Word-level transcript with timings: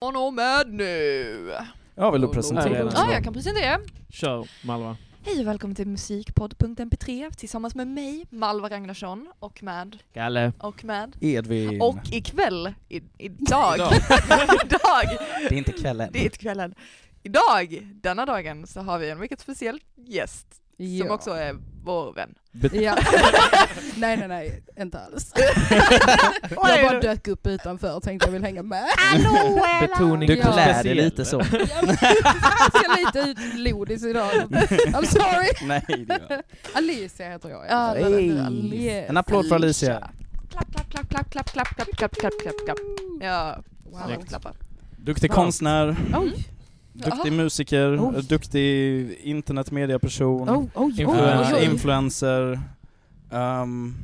On 0.00 0.16
och 0.16 0.34
med 0.34 0.72
nu! 0.72 1.54
Ja, 1.94 2.10
vill 2.10 2.20
du 2.20 2.28
presentera 2.28 2.78
ja, 2.78 2.84
den? 2.84 2.92
Ja, 2.94 3.12
jag 3.12 3.24
kan 3.24 3.32
presentera. 3.32 3.78
Kör 4.08 4.48
Malva. 4.66 4.96
Hej 5.24 5.40
och 5.40 5.46
välkommen 5.46 5.74
till 5.74 5.86
musikpodd.mp3 5.86 7.30
tillsammans 7.36 7.74
med 7.74 7.86
mig, 7.88 8.26
Malva 8.30 8.68
Ragnarsson, 8.70 9.32
och 9.38 9.62
med, 9.62 9.98
Galle. 10.14 10.52
och 10.58 10.84
med, 10.84 11.16
Edvin. 11.20 11.82
och 11.82 11.96
ikväll, 12.12 12.74
i, 12.88 12.96
idag, 13.18 13.74
Idag. 13.74 13.92
idag, 14.64 15.18
Det 15.48 15.54
är 15.54 15.58
inte 15.58 15.72
kvällen. 15.72 16.10
det 16.12 16.18
är 16.18 16.24
inte 16.24 16.38
kvällen. 16.38 16.74
Idag, 17.22 17.88
denna 18.02 18.26
dagen, 18.26 18.66
så 18.66 18.80
har 18.80 18.98
vi 18.98 19.10
en 19.10 19.18
mycket 19.20 19.40
speciell 19.40 19.80
gäst 19.96 20.46
som 20.78 21.06
Ja. 21.06 21.14
också 21.14 21.30
är 21.30 21.54
vår 21.84 22.12
vän. 22.12 22.34
Ja. 22.72 22.96
nej, 23.96 24.16
nej, 24.16 24.28
nej, 24.28 24.62
inte 24.80 24.98
alls. 25.00 25.32
Jag 26.50 26.88
bara 26.88 27.00
dök 27.00 27.28
upp 27.28 27.46
utanför 27.46 27.96
och 27.96 28.02
tänkte 28.02 28.26
jag 28.26 28.32
vill 28.32 28.42
hänga 28.44 28.62
med. 28.62 28.84
Betoning 29.80 30.26
Du 30.28 30.36
klär 30.36 30.82
dig 30.82 30.94
lite 30.94 31.24
så. 31.24 31.36
jag 31.52 31.68
ser 32.72 32.96
lite 33.06 33.18
ut 33.30 33.38
lodis 33.58 34.04
idag. 34.04 34.30
I'm 34.32 35.04
sorry. 35.06 35.48
Nej, 35.68 35.84
det 36.06 36.42
Alicia 36.74 37.30
heter 37.30 37.48
jag. 37.48 37.64
Ja. 37.68 37.98
Yes. 37.98 39.10
En 39.10 39.16
applåd 39.16 39.48
för 39.48 39.54
Alicia. 39.54 40.10
Klapp, 40.50 40.72
klapp, 40.72 40.90
klapp, 40.90 41.30
klapp, 41.30 41.30
klapp, 41.30 41.46
klapp, 41.52 41.68
klapp, 41.96 42.12
klapp, 42.16 42.32
klapp, 42.42 42.64
klapp. 42.64 42.78
Ja, 43.20 43.58
Wow. 43.84 44.24
klappar. 44.28 44.52
Duktig 44.96 45.30
Ja. 45.30 45.34
konstnär, 45.34 45.96
Oj, 46.16 46.46
duktig 47.04 47.32
musiker, 47.32 47.98
Oj. 48.00 48.22
duktig 48.28 49.10
internetmediaperson, 49.22 50.48
oj, 50.48 50.68
oj, 50.74 51.00
Influencer. 51.00 51.64
influencer. 51.64 52.60
Ehm, 53.32 53.94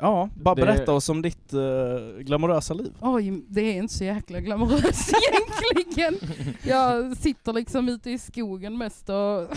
ja, 0.00 0.28
bara 0.34 0.54
Det- 0.54 0.60
berätta 0.62 0.92
oss 0.92 1.08
om 1.08 1.22
ditt 1.22 1.54
uh, 1.54 2.18
glamorösa 2.22 2.74
liv. 2.74 2.92
Oj, 3.00 3.42
det 3.48 3.60
är 3.60 3.74
inte 3.74 3.94
så 3.94 4.04
jäkla 4.04 4.40
glamoröst 4.40 5.12
egentligen. 5.88 6.14
Jag 6.62 7.16
sitter 7.16 7.52
liksom 7.52 7.88
ute 7.88 8.10
i 8.10 8.18
skogen 8.18 8.78
mest 8.78 9.08
och 9.08 9.48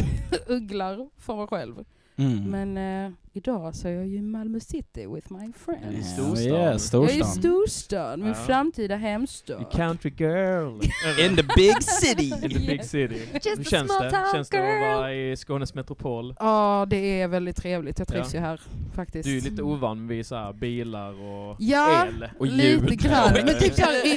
ugglar 0.47 1.07
för 1.17 1.35
mig 1.35 1.47
själv. 1.47 1.75
Mm. 2.17 2.43
Men 2.43 2.77
eh, 3.05 3.11
idag 3.37 3.75
så 3.75 3.87
är 3.87 3.91
jag 3.91 4.07
ju 4.07 4.17
i 4.17 4.21
Malmö 4.21 4.59
city 4.59 5.07
with 5.07 5.33
my 5.33 5.51
friends. 5.65 5.99
I 5.99 6.03
storstan. 6.03 6.43
ja, 6.47 6.55
Jag 6.57 6.71
är 6.71 6.75
i 6.75 6.79
storstan. 6.79 7.25
storstan, 7.25 8.19
min 8.19 8.27
Ja. 8.27 8.33
framtida 8.33 8.95
hemstad. 8.95 9.61
You 9.61 9.69
country 9.71 10.11
girl. 10.17 10.81
In 11.29 11.35
the 11.35 11.43
big 11.55 11.83
city! 11.83 12.23
In 12.43 12.49
the 12.49 12.59
big 12.67 12.83
city. 12.85 13.15
Just 13.33 13.47
Hur 13.47 13.61
a 13.61 13.63
känns 13.69 13.97
det? 13.99 14.25
Känns 14.33 14.49
det 14.49 14.57
att 14.57 14.97
vara 14.97 15.13
i 15.13 15.35
Skånes 15.37 15.73
metropol? 15.73 16.35
Ja, 16.39 16.85
det 16.89 17.21
är 17.21 17.27
väldigt 17.27 17.55
trevligt. 17.57 17.99
Jag 17.99 18.07
trivs 18.07 18.33
Ja. 18.33 18.39
ju 18.39 18.45
här 18.45 18.61
faktiskt. 18.95 19.25
Du 19.29 19.37
är 19.37 19.41
lite 19.41 19.61
ovan 19.63 20.07
vid 20.07 20.25
så 20.25 20.35
här 20.35 20.53
bilar 20.53 21.11
och 21.23 21.55
Ja, 21.59 22.05
el. 22.07 22.27
Och 22.39 22.45
lite 22.47 22.67
ljud. 22.67 22.99
grann. 23.01 23.33
Men 23.33 23.59
typ 23.59 23.73
såhär, 23.73 24.05
i, 24.05 24.09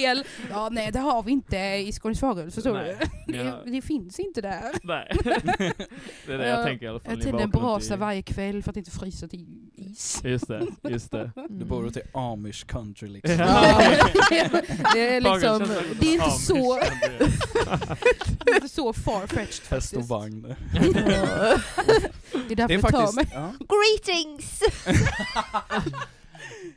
i, 0.00 0.04
el. 0.04 0.24
Ja, 0.50 0.68
nej 0.72 0.90
det 0.92 0.98
har 0.98 1.22
vi 1.22 1.32
inte 1.32 1.56
i 1.58 1.92
Skånes 1.92 2.20
förstår 2.20 2.72
Nej. 2.72 2.96
du? 3.26 3.36
Ja. 3.36 3.42
Det, 3.64 3.70
det 3.70 3.82
finns 3.82 4.18
inte 4.20 4.40
där. 4.40 4.62
Nej. 4.82 5.08
det 6.26 6.32
är 6.32 6.38
det 6.38 6.48
jag 6.48 6.60
Ja, 6.60 6.64
tänker 6.64 6.86
i 6.86 6.88
alla 6.88 7.00
fall. 7.00 7.12
Jag 7.14 7.22
brasa 7.62 7.88
till- 7.88 7.98
varje 7.98 8.22
kväll 8.22 8.62
för 8.62 8.70
att 8.70 8.76
inte 8.76 8.90
frysa 8.90 9.28
till 9.28 9.46
is. 9.74 10.20
Just 10.24 10.48
det, 10.48 10.66
just 10.82 11.10
det. 11.10 11.30
Du 11.50 11.64
bor 11.64 11.86
ute 11.86 12.00
i 12.00 12.02
Amish 12.14 12.64
country 12.66 13.08
liksom. 13.08 13.36
Det 14.94 15.14
är 15.16 15.20
liksom, 15.20 15.68
det 16.00 16.06
är 16.08 16.12
inte 16.14 16.30
så, 16.30 16.74
det 18.44 18.50
är 18.50 18.54
inte 18.54 18.68
så 18.68 18.92
far-fetched 18.92 19.62
Häst 19.70 19.72
och 19.72 19.80
faktiskt. 19.80 20.10
vagn. 20.10 20.42
Det 22.48 22.52
är 22.52 22.56
därför 22.56 22.56
Det 22.56 22.62
är 22.64 22.68
det, 22.68 22.80
tar 22.82 22.90
faktiskt... 22.90 23.16
mig, 23.16 23.28
Ja. 23.32 23.52
Greetings! 23.58 24.58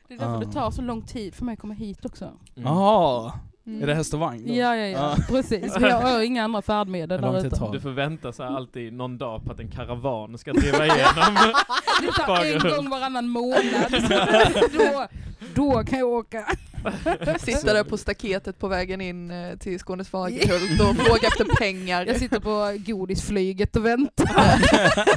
det 0.08 0.13
är 0.13 0.17
därför 0.17 0.36
Ah. 0.36 0.39
det 0.39 0.52
tar 0.52 0.72
så 0.72 0.81
lång 0.81 1.02
tid 1.02 1.36
för 1.36 1.45
mig 1.45 1.53
att 1.53 1.59
komma 1.59 1.73
hit 1.73 2.06
också. 2.06 2.25
Mm. 2.25 2.38
Jaha, 2.56 3.39
Mm. 3.67 3.83
är 3.83 3.88
det 3.88 3.94
häst 3.94 4.13
och 4.13 4.19
vagn 4.19 4.44
då? 4.47 4.53
Ja, 4.53 4.75
ja, 4.75 4.85
ja, 4.85 5.16
precis. 5.27 5.77
Vi 5.80 5.89
har 5.89 6.21
inga 6.21 6.44
andra 6.44 6.61
färdmedel 6.61 7.21
där 7.21 7.38
ute. 7.45 7.69
Du 7.72 7.80
får 7.80 7.89
vänta 7.89 8.31
så 8.31 8.44
här 8.44 8.55
alltid 8.55 8.94
någon 8.94 9.17
dag 9.17 9.45
på 9.45 9.52
att 9.52 9.59
en 9.59 9.72
karavan 9.72 10.38
ska 10.38 10.53
driva 10.53 10.85
igenom. 10.85 11.53
Det 12.01 12.12
tar 12.12 12.45
en 12.45 12.78
gång 12.78 12.89
varannan 12.89 13.28
månad. 13.28 13.62
då, 14.73 15.07
då 15.56 15.84
kan 15.84 16.00
jag 16.00 16.07
åka. 16.09 16.45
Sitter 17.40 17.73
där 17.73 17.84
på 17.84 17.97
staketet 17.97 18.59
på 18.59 18.68
vägen 18.68 19.01
in 19.01 19.31
eh, 19.31 19.57
till 19.57 19.79
Skånes 19.79 20.09
Fagerhult 20.09 20.81
och 20.90 21.06
frågar 21.06 21.28
efter 21.28 21.46
pengar. 21.56 22.06
Jag 22.06 22.18
sitter 22.18 22.40
på 22.40 22.78
godisflyget 22.85 23.75
och 23.75 23.85
väntar. 23.85 24.25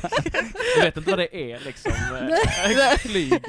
Du 0.77 0.83
vet 0.85 0.97
inte 0.97 1.11
vad 1.11 1.19
det 1.19 1.53
är 1.53 1.61
liksom. 1.67 1.93
eh, 1.93 2.99
Flyg. 2.99 3.43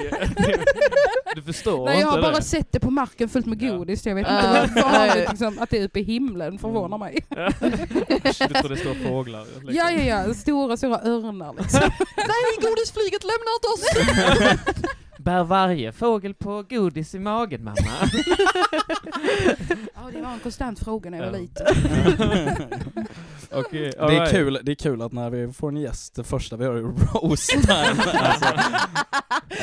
Du 1.36 1.42
förstår 1.42 1.86
Nej, 1.86 2.00
jag 2.00 2.08
har 2.08 2.22
bara 2.22 2.36
det. 2.36 2.42
sett 2.42 2.72
det 2.72 2.80
på 2.80 2.92
marken 2.92 3.30
fullt 3.30 3.46
med 3.46 3.60
godis. 3.60 4.06
Jag 4.06 4.16
vet 4.16 4.28
inte 4.28 4.50
varför 4.74 4.90
har 4.90 5.16
vi 5.16 5.26
liksom, 5.30 5.60
att 5.60 5.70
det 5.70 5.78
är 5.78 5.84
uppe 5.86 6.00
i 6.00 6.04
himlen 6.04 6.60
förvånar 6.60 6.98
mig. 6.98 7.26
Du 7.30 8.54
tror 8.54 8.70
det 8.70 8.78
står 8.78 8.94
fåglar. 9.10 9.46
Liksom. 9.46 9.76
Ja, 9.76 9.92
ja, 9.92 10.24
ja. 10.28 10.34
Stora, 10.34 10.78
stora 10.78 11.02
örnar 11.02 11.54
liksom. 11.60 11.82
Nej, 12.18 12.70
godisflyget 12.70 13.24
lämnar 13.24 13.54
inte 13.56 13.68
oss! 13.68 13.84
Bär 15.20 15.44
varje 15.44 15.92
fågel 15.92 16.34
på 16.34 16.64
godis 16.70 17.16
i 17.16 17.20
magen 17.20 17.64
mamma? 17.64 17.76
Ja, 19.96 20.10
det 20.14 20.22
var 20.22 20.34
en 20.34 20.40
konstant 20.40 20.80
fråga 20.80 21.10
när 21.10 21.24
jag 21.24 21.32
var 21.32 21.40
liten. 21.40 21.66
Okej, 23.52 23.94
Det 23.98 24.16
är, 24.18 24.26
kul, 24.32 24.60
det 24.64 24.72
är 24.72 24.76
kul 24.76 25.02
att 25.02 25.12
när 25.12 25.30
vi 25.30 25.54
får 25.54 25.70
en 25.70 25.78
gäst, 25.78 26.16
det 26.16 26.24
första 26.24 26.56
vi 26.58 26.66
gör 26.66 26.76
är 26.76 26.82
roast 26.82 27.50
time. 27.50 28.04
alltså, 28.14 28.46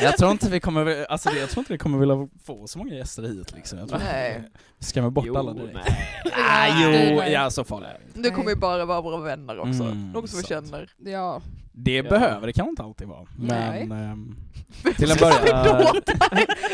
jag 0.03 0.17
tror 0.17 0.31
inte 0.31 0.49
vi 0.49 0.59
kommer, 0.59 1.05
alltså 1.11 1.29
det- 1.29 1.39
jag 1.39 1.49
tror 1.49 1.61
inte 1.61 1.73
vi 1.73 1.77
kommer 1.79 1.97
vilja 1.97 2.27
få 2.45 2.67
så 2.67 2.77
många 2.79 2.93
gäster 2.93 3.23
hit 3.23 3.53
liksom. 3.55 3.79
Jag 3.79 3.89
tror 3.89 3.99
Nej. 3.99 4.43
vi 4.79 4.85
skrämmer 4.85 5.09
bort 5.09 5.25
Jo, 5.27 5.37
alla 5.37 5.53
direkt. 5.53 5.73
nej. 5.73 6.23
Ah, 6.49 6.67
jo, 6.83 6.89
Nej. 6.89 7.31
ja 7.31 7.49
så 7.49 7.63
farligt 7.63 7.89
är 7.89 7.93
det 7.99 8.05
inte. 8.17 8.29
Du 8.29 8.35
kommer 8.35 8.49
ju 8.49 8.55
bara 8.55 8.85
vara 8.85 9.01
våra 9.01 9.21
vänner 9.21 9.59
också. 9.59 9.83
Mm, 9.83 10.11
Något 10.11 10.29
som 10.29 10.39
vi 10.39 10.45
känner. 10.45 10.89
Ja, 10.97 11.41
Det 11.79 11.91
Ja. 11.95 12.03
behöver, 12.03 12.47
det 12.47 12.53
kan 12.53 12.67
inte 12.69 12.83
alltid 12.83 13.07
vara. 13.07 13.25
Men 13.37 13.91
ehm, 13.91 14.35
till 14.97 15.11
en 15.11 15.17
Ska 15.17 15.29
vi 15.29 15.51
början... 15.51 15.65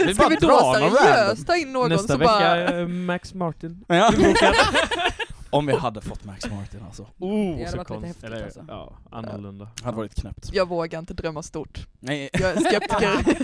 då, 0.07 0.13
ska 0.13 0.27
vi 0.27 0.35
då 0.35 0.47
dra 0.47 0.79
någon 0.79 0.91
seriöst 0.97 1.47
ta 1.47 1.55
in 1.55 1.73
någon 1.73 1.89
Nästa 1.89 2.17
vecka 2.17 2.31
bara... 2.31 2.79
eh, 2.79 2.87
Max 2.87 3.33
Martin. 3.33 3.85
Ja. 3.87 4.13
Om 5.49 5.65
vi 5.65 5.73
hade 5.75 6.01
fått 6.01 6.23
Max 6.25 6.49
Martin 6.49 6.79
alltså. 6.87 7.07
Oh, 7.19 7.57
Det 7.57 7.63
hade 7.65 7.71
så 7.71 7.77
varit 7.77 7.89
lite 7.89 7.93
konst- 7.93 8.05
häftigt, 8.07 8.23
eller, 8.23 8.43
alltså. 8.43 8.65
Ja, 8.67 8.93
annorlunda. 9.11 9.69
Hade 9.83 9.97
varit 9.97 10.15
knäppt. 10.15 10.49
Jag 10.53 10.67
vågar 10.67 10.99
inte 10.99 11.13
drömma 11.13 11.43
stort. 11.43 11.87
Nej. 11.99 12.29
Jag 12.33 12.41
är 12.51 12.55
skeptiker. 12.59 13.37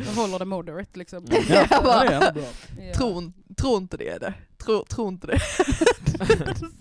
jag 0.06 0.22
håller 0.22 0.38
det 0.38 0.44
moderate 0.44 0.98
liksom. 0.98 1.26
Ja, 1.30 1.38
det 1.48 1.54
är 2.14 2.32
bra. 2.32 2.42
Ja. 2.80 2.94
Tror, 2.94 3.32
tror 3.56 3.76
inte 3.76 3.96
det 3.96 4.08
är 4.08 4.18
det. 4.20 4.34
Tror, 4.64 4.84
tror 4.84 5.08
inte 5.08 5.26
det. 5.26 5.40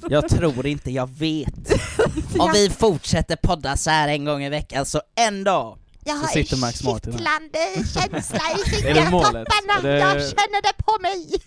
Jag 0.09 0.29
tror 0.29 0.65
inte, 0.65 0.91
jag 0.91 1.09
vet. 1.09 1.71
Om 2.39 2.51
vi 2.53 2.69
fortsätter 2.69 3.35
podda 3.35 3.77
så 3.77 3.89
här 3.89 4.07
en 4.07 4.25
gång 4.25 4.43
i 4.43 4.49
veckan 4.49 4.85
så 4.85 5.01
en 5.15 5.43
dag 5.43 5.77
Jag 6.05 6.13
har 6.13 6.27
sitter 6.27 6.65
en 6.67 6.71
kittlande 6.73 7.59
känsla 7.75 8.39
i 8.65 8.69
fingertopparna. 8.81 9.81
Det- 9.81 9.97
Jag 9.99 10.11
känner 10.11 10.61
det 10.61 10.73
på 10.77 10.97
mig. 11.01 11.41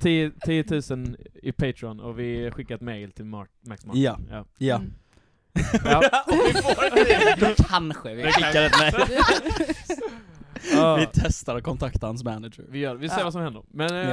10, 0.00 0.30
10 0.46 0.64
000 0.90 1.16
i 1.42 1.52
Patreon 1.52 2.00
och 2.00 2.18
vi 2.18 2.50
skickar 2.50 2.74
ett 2.74 2.80
mail 2.80 3.12
till 3.12 3.24
Mark, 3.24 3.50
Max 3.66 3.86
Martin. 3.86 4.02
Ja. 4.02 4.18
ja. 4.30 4.44
Ja. 4.58 4.76
Mm. 4.76 4.92
ja. 5.84 6.02
kanske 7.68 8.14
vi 8.14 8.22
Det 8.22 8.32
skickar 8.32 8.62
ett. 8.64 9.10
Ja. 10.72 10.96
Vi 10.96 11.06
testar 11.12 11.56
att 11.56 11.64
kontakta 11.64 12.06
hans 12.06 12.24
manager. 12.24 12.64
Vi, 12.68 12.78
gör, 12.78 12.94
vi 12.94 13.08
ser 13.08 13.18
Ja. 13.18 13.24
vad 13.24 13.32
som 13.32 13.42
händer. 13.42 13.62
Men 13.70 13.90
eh, 13.94 14.10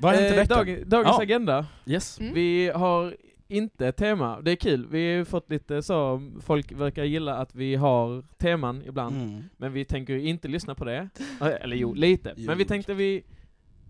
Ja. 0.00 0.14
Eh, 0.14 0.46
dag, 0.46 0.82
dagens 0.86 1.16
Ja. 1.16 1.22
agenda. 1.22 1.66
Yes. 1.86 2.20
Mm. 2.20 2.34
Vi 2.34 2.70
har 2.74 3.16
inte 3.48 3.86
ett 3.86 3.96
tema. 3.96 4.40
Det 4.40 4.50
är 4.50 4.56
kul. 4.56 4.86
Vi 4.86 5.16
har 5.16 5.24
fått 5.24 5.50
lite 5.50 5.82
så, 5.82 6.22
folk 6.40 6.72
verkar 6.72 7.04
gilla 7.04 7.36
att 7.36 7.54
vi 7.54 7.74
har 7.74 8.22
teman 8.38 8.82
ibland. 8.86 9.16
Mm. 9.16 9.42
Men 9.56 9.72
vi 9.72 9.84
tänker 9.84 10.12
ju 10.12 10.28
inte 10.28 10.48
lyssna 10.48 10.74
på 10.74 10.84
det. 10.84 11.08
Eh, 11.40 11.46
Eller 11.60 11.76
jo, 11.76 11.94
lite. 11.94 12.34
Jo. 12.36 12.46
Men 12.46 12.58
vi 12.58 12.64
tänkte 12.64 12.94
vi, 12.94 13.24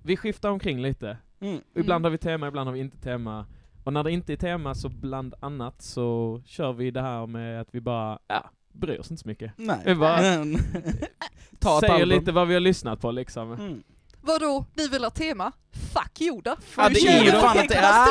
vi 0.02 0.16
skiftar 0.16 0.50
omkring 0.50 0.82
lite. 0.82 1.18
Mm. 1.40 1.60
Ibland 1.74 2.04
har 2.04 2.10
vi 2.10 2.18
tema, 2.18 2.48
ibland 2.48 2.68
har 2.68 2.74
vi 2.74 2.80
inte 2.80 2.98
tema. 2.98 3.46
Och 3.84 3.92
när 3.92 4.04
det 4.04 4.12
inte 4.12 4.32
är 4.32 4.36
tema 4.36 4.74
så 4.74 4.88
bland 4.88 5.34
annat 5.40 5.82
så 5.82 6.40
kör 6.46 6.72
vi 6.72 6.90
det 6.90 7.02
här 7.02 7.26
med 7.26 7.60
att 7.60 7.68
vi 7.70 7.80
bara, 7.80 8.18
ja, 8.28 8.50
bryr 8.72 8.98
oss 8.98 9.10
inte 9.10 9.22
så 9.22 9.28
mycket. 9.28 9.52
Nej. 9.56 9.78
Vi 9.84 9.94
bara 9.94 10.18
säger 11.80 12.06
lite 12.06 12.32
vad 12.32 12.48
vi 12.48 12.54
har 12.54 12.60
lyssnat 12.60 13.00
på 13.00 13.10
liksom. 13.10 13.82
Mm. 14.28 14.40
Vadå, 14.40 14.64
ni 14.74 14.88
vill 14.88 15.02
ha 15.04 15.10
tema? 15.10 15.52
Fuck 15.92 16.20
Yoda! 16.20 16.56
Ja, 16.76 16.88
det 16.88 17.00
är 17.00 17.24
ju 17.24 17.30
fan 17.30 17.58
inte... 17.60 17.80
Ah, 17.88 18.06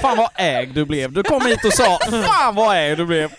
fan 0.00 0.16
vad 0.18 0.30
ägd 0.36 0.74
du 0.74 0.84
blev. 0.84 1.12
Du 1.12 1.22
kom 1.22 1.46
hit 1.46 1.64
och 1.64 1.72
sa 1.72 1.98
fan 2.24 2.54
vad 2.54 2.76
ägd 2.76 2.96
du 2.98 3.06
blev. 3.06 3.30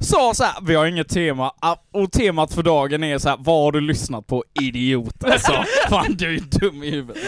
Sa 0.00 0.34
så 0.34 0.44
här, 0.44 0.54
vi 0.62 0.74
har 0.74 0.86
inget 0.86 1.08
tema, 1.08 1.52
Ah, 1.60 1.76
och 1.92 2.12
temat 2.12 2.52
för 2.54 2.62
dagen 2.62 3.04
är 3.04 3.18
så 3.18 3.28
här, 3.28 3.36
vad 3.40 3.62
har 3.64 3.72
du 3.72 3.80
lyssnat 3.80 4.26
på 4.26 4.44
idiot 4.60 5.24
alltså? 5.24 5.64
Fan 5.88 6.14
du 6.16 6.34
är 6.36 6.40
dum 6.60 6.82
i 6.82 6.90
huvudet. 6.90 7.22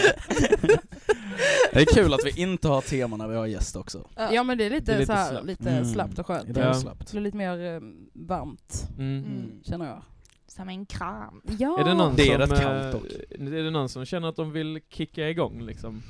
Det 1.73 1.79
är 1.81 1.85
kul 1.93 2.13
att 2.13 2.19
vi 2.25 2.41
inte 2.41 2.67
har 2.67 2.81
tema 2.81 3.17
när 3.17 3.27
vi 3.27 3.35
har 3.35 3.45
gäst 3.45 3.75
också. 3.75 4.07
Ja 4.31 4.43
men 4.43 4.57
det 4.57 4.65
är 4.65 4.69
lite, 4.69 4.85
Det 4.91 4.95
är 4.95 4.99
lite 4.99 5.05
så 5.13 5.13
här, 5.13 5.29
slappt. 5.29 5.45
lite 5.45 5.69
Mm. 5.69 5.93
slappt 5.93 6.19
och 6.19 6.27
skönt. 6.27 6.53
Det 6.53 6.61
är 6.61 6.73
slappt. 6.73 7.11
Det 7.11 7.17
är 7.17 7.21
lite 7.21 7.37
mer 7.37 7.75
eh, 7.75 7.79
varmt, 8.13 8.87
Mm. 8.97 9.17
Mm. 9.25 9.63
känner 9.63 9.85
jag. 9.85 10.03
Som 10.57 10.69
en 10.69 10.85
kram. 10.85 11.41
Ja. 11.59 11.79
Är 11.79 11.83
det 11.83 11.93
någon 11.93 12.15
Det 12.15 12.29
är 12.31 12.45
som, 12.47 12.55
eh, 12.55 12.61
kallt. 12.61 13.03
Är 13.39 13.63
det 13.63 13.71
någon 13.71 13.89
som 13.89 14.05
känner 14.05 14.27
att 14.27 14.35
de 14.35 14.51
vill 14.51 14.79
kicka 14.89 15.29
igång 15.29 15.61
liksom? 15.61 16.01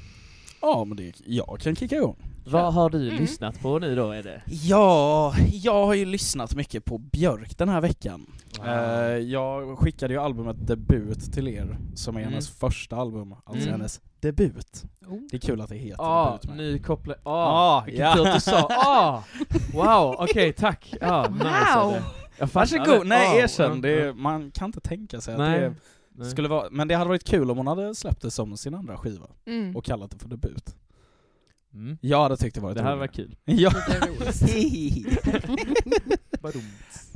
Ja, 0.61 0.85
men 0.85 0.97
det, 0.97 1.13
jag 1.25 1.59
kan 1.59 1.75
kicka 1.75 1.95
igång. 1.95 2.17
Vad 2.49 2.73
har 2.73 2.89
du 2.89 3.07
Mm. 3.07 3.19
lyssnat 3.21 3.61
på 3.61 3.79
nu 3.79 3.95
då, 3.95 4.11
är 4.11 4.23
det? 4.23 4.41
Ja, 4.45 5.33
jag 5.51 5.85
har 5.85 5.93
ju 5.93 6.05
lyssnat 6.05 6.55
mycket 6.55 6.85
på 6.85 6.97
Björk 6.97 7.57
den 7.57 7.69
här 7.69 7.81
veckan. 7.81 8.25
Eh, 8.65 8.71
jag 9.17 9.77
skickade 9.77 10.13
ju 10.13 10.19
albumet 10.19 10.67
Debut 10.67 11.33
till 11.33 11.47
er, 11.47 11.77
som 11.95 12.15
är 12.15 12.19
Mm. 12.19 12.31
hennes 12.31 12.49
första 12.49 12.95
album, 12.95 13.33
alltså 13.45 13.67
Mm. 13.67 13.71
hennes 13.79 14.01
debut. 14.19 14.83
Oh. 15.07 15.19
Det 15.31 15.37
är 15.37 15.41
kul 15.41 15.61
att 15.61 15.69
det 15.69 15.75
heter 15.75 16.03
Ah, 16.03 16.31
debut 16.31 16.47
med. 16.47 16.57
nu 16.57 16.79
kopplar... 16.79 17.15
Ah, 17.23 17.31
Ah, 17.77 17.83
vilken 17.85 18.05
ja. 18.05 18.15
tur 18.15 18.27
att 18.27 18.33
du 18.33 18.39
sa 18.41 18.67
ah! 18.69 19.23
Wow, 19.73 20.15
okej, 20.19 20.53
tack. 20.53 20.93
Ah, 21.01 21.27
Wow. 21.29 21.93
Jag 22.39 22.47
Varsågod, 22.47 22.87
det. 22.87 23.03
nej 23.03 23.39
erkänn, 23.39 23.81
det, 23.81 24.03
mm. 24.03 24.21
man 24.21 24.51
kan 24.51 24.65
inte 24.65 24.79
tänka 24.79 25.21
sig 25.21 25.33
att 25.33 25.39
Nej. 25.39 25.59
det 25.61 25.75
Nej. 26.11 26.31
skulle 26.31 26.47
vara, 26.47 26.67
men 26.71 26.87
det 26.87 26.95
hade 26.95 27.07
varit 27.07 27.23
kul 27.23 27.51
om 27.51 27.57
hon 27.57 27.67
hade 27.67 27.95
släppt 27.95 28.21
det 28.21 28.31
som 28.31 28.57
sin 28.57 28.73
andra 28.73 28.97
skiva 28.97 29.27
Mm. 29.45 29.75
och 29.75 29.85
kallat 29.85 30.11
det 30.11 30.19
för 30.19 30.29
debut. 30.29 30.75
Mm. 31.73 31.97
Jag 32.01 32.21
hade 32.23 32.37
tyckt 32.37 32.55
det 32.55 32.61
varit 32.61 32.77
Det 32.77 32.83
här 32.83 32.95
var 32.95 33.07
kul. 33.07 33.35
Ja, 33.45 33.71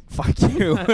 fuck 0.09 0.43
you. 0.59 0.77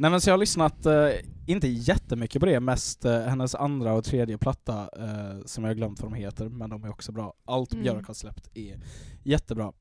Nej 0.00 0.10
men 0.10 0.20
så 0.20 0.30
jag 0.30 0.32
har 0.32 0.38
lyssnat, 0.38 0.86
eh, 0.86 1.08
inte 1.46 1.68
jättemycket 1.68 2.40
på 2.40 2.46
det, 2.46 2.60
mest 2.60 3.04
eh, 3.04 3.20
hennes 3.20 3.54
andra 3.54 3.92
och 3.92 4.04
tredje 4.04 4.38
platta 4.38 4.90
eh, 4.98 5.44
som 5.44 5.64
jag 5.64 5.70
har 5.70 5.74
glömt 5.74 6.00
vad 6.00 6.12
de 6.12 6.16
heter, 6.16 6.48
men 6.48 6.70
de 6.70 6.84
är 6.84 6.90
också 6.90 7.12
bra. 7.12 7.34
Allt 7.44 7.72
Mm. 7.72 7.82
Björk 7.82 8.06
har 8.06 8.14
släppt 8.14 8.48
är 8.54 8.80
jättebra. 9.22 9.72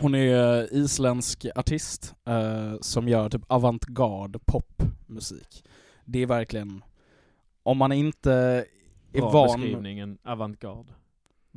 Hon 0.00 0.14
är 0.14 0.74
isländsk 0.74 1.46
artist 1.56 2.14
eh, 2.26 2.74
som 2.80 3.08
gör 3.08 3.28
typ 3.28 3.42
avantgarde 3.46 4.38
popmusik. 4.46 5.64
Det 6.04 6.22
är 6.22 6.26
verkligen, 6.26 6.82
om 7.62 7.78
man 7.78 7.92
inte 7.92 8.32
är 9.12 9.20
Bra 9.20 9.30
van... 9.30 9.60
beskrivningen, 9.60 10.18
avantgarde. 10.24 10.92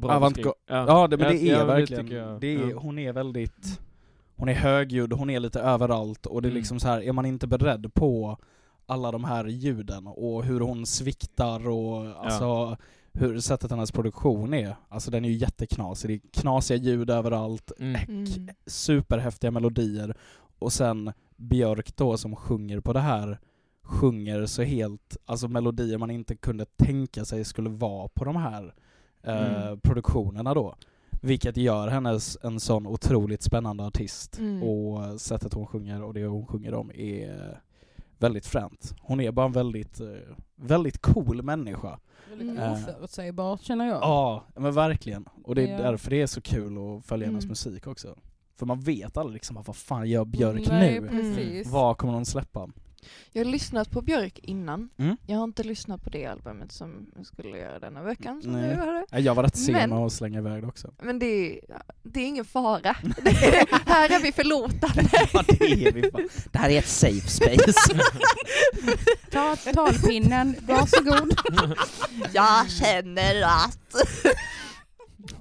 Avantgarde. 0.01 0.49
beskriv- 0.49 0.53
Ja, 0.67 1.07
det, 1.07 1.17
men 1.17 1.27
det 1.27 1.37
ja, 1.37 1.55
är 1.55 1.59
ja, 1.59 1.65
verkligen, 1.65 2.07
jag. 2.07 2.41
det 2.41 2.55
är, 2.55 2.69
Ja. 2.69 2.77
hon 2.79 2.99
är 2.99 3.13
väldigt, 3.13 3.81
hon 4.35 4.49
är 4.49 4.53
högljudd, 4.53 5.13
hon 5.13 5.29
är 5.29 5.39
lite 5.39 5.59
överallt 5.61 6.25
och 6.25 6.41
det 6.41 6.47
är 6.47 6.49
Mm. 6.49 6.57
liksom 6.59 6.79
så 6.79 6.87
här, 6.87 7.01
är 7.03 7.11
man 7.11 7.25
inte 7.25 7.47
beredd 7.47 7.93
på 7.93 8.37
alla 8.85 9.11
de 9.11 9.23
här 9.23 9.45
ljuden 9.45 10.07
och 10.07 10.43
hur 10.43 10.59
hon 10.59 10.85
sviktar 10.85 11.67
och 11.69 12.25
alltså 12.25 12.77
hur 13.13 13.39
sättet 13.39 13.71
hennes 13.71 13.91
produktion 13.91 14.53
är, 14.53 14.75
alltså 14.89 15.11
den 15.11 15.25
är 15.25 15.29
ju 15.29 15.35
jätteknasig, 15.35 16.09
det 16.09 16.13
är 16.13 16.41
knasiga 16.41 16.77
ljud 16.77 17.09
överallt, 17.09 17.71
Mm. 17.79 18.01
Mm. 18.07 18.25
superhäftiga 18.65 19.51
melodier 19.51 20.15
och 20.59 20.73
sen 20.73 21.13
Björk 21.35 21.95
då 21.95 22.17
som 22.17 22.35
sjunger 22.35 22.79
på 22.79 22.93
det 22.93 22.99
här 22.99 23.39
sjunger 23.83 24.45
så 24.45 24.61
helt, 24.63 25.17
alltså 25.25 25.47
melodier 25.47 25.97
man 25.97 26.11
inte 26.11 26.35
kunde 26.35 26.65
tänka 26.65 27.25
sig 27.25 27.43
skulle 27.45 27.69
vara 27.69 28.07
på 28.07 28.25
de 28.25 28.35
här 28.35 28.73
eh, 29.23 29.63
Mm. 29.65 29.79
produktionerna 29.79 30.53
då. 30.53 30.75
Vilket 31.21 31.57
gör 31.57 31.87
henne 31.87 32.19
en 32.43 32.59
sån 32.59 32.87
otroligt 32.87 33.41
spännande 33.41 33.85
artist. 33.85 34.39
Mm. 34.39 34.63
Och 34.63 35.21
sättet 35.21 35.53
hon 35.53 35.67
sjunger 35.67 36.03
och 36.03 36.13
det 36.13 36.25
hon 36.25 36.45
sjunger 36.47 36.73
om 36.73 36.91
är 36.91 37.61
väldigt 38.23 38.45
fränt. 38.45 38.95
Hon 39.01 39.19
är 39.19 39.31
bara 39.31 39.45
en 39.45 39.51
väldigt, 39.51 39.99
eh, 39.99 40.07
väldigt 40.55 41.01
cool 41.01 41.41
människa. 41.41 41.99
Väldigt 42.29 42.59
Eh. 42.59 42.71
oförutsägbart 42.73 43.61
känner 43.61 43.85
jag. 43.87 44.01
Ja, 44.01 44.43
men 44.55 44.73
verkligen. 44.73 45.25
Och 45.43 45.55
det 45.55 45.67
är 45.67 45.71
Ja. 45.71 45.77
därför 45.91 46.09
det 46.09 46.21
är 46.21 46.27
så 46.27 46.41
kul 46.41 46.77
att 46.77 47.05
följa 47.05 47.27
hennes 47.27 47.43
Mm. 47.43 47.49
musik 47.51 47.87
också. 47.87 48.15
För 48.55 48.65
man 48.65 48.79
vet 48.79 49.17
aldrig 49.17 49.33
liksom, 49.33 49.63
vad 49.67 49.75
fan 49.75 50.09
gör 50.09 50.25
Björk 50.25 50.67
Nej, 50.67 50.99
nu? 51.01 51.07
precis. 51.07 51.67
Vad 51.71 51.97
kommer 51.97 52.13
hon 52.13 52.25
släppa? 52.25 52.69
Jag 53.31 53.45
har 53.45 53.51
lyssnat 53.51 53.91
på 53.91 54.01
Björk 54.01 54.39
innan. 54.43 54.89
Mm. 54.97 55.17
Jag 55.27 55.37
har 55.37 55.43
inte 55.43 55.63
lyssnat 55.63 56.03
på 56.03 56.09
det 56.09 56.25
albumet 56.25 56.71
som 56.71 57.05
jag 57.15 57.25
skulle 57.25 57.57
göra 57.57 57.79
denna 57.79 58.03
veckan. 58.03 58.41
Som 58.41 58.51
Nej. 58.51 58.75
hörde. 58.75 59.05
Nej, 59.11 59.21
Jag 59.21 59.35
var 59.35 59.43
rätt 59.43 59.57
sen 59.57 59.73
Men- 59.73 59.89
med 59.89 59.99
att 59.99 60.13
slänga 60.13 60.39
iväg 60.39 60.61
det 60.63 60.67
också. 60.67 60.91
Men 61.01 61.19
det 61.19 61.25
är, 61.25 61.59
det 62.03 62.19
är 62.19 62.25
ingen 62.27 62.45
fara. 62.45 62.91
här 63.85 64.09
är 64.15 64.21
vi 64.21 64.31
förlåtande. 64.31 65.09
Ja, 65.33 65.43
det 65.47 65.87
är 65.87 65.91
vi 65.91 66.11
fan. 66.11 66.29
Det 66.51 66.57
här 66.57 66.69
är 66.69 66.79
ett 66.79 66.87
safe 66.87 67.27
space. 67.27 67.73
Ta 69.31 69.55
talpinnen, 69.55 70.55
varsågod. 70.61 71.33
Jag 72.33 72.69
känner 72.71 73.41
att... 73.41 73.95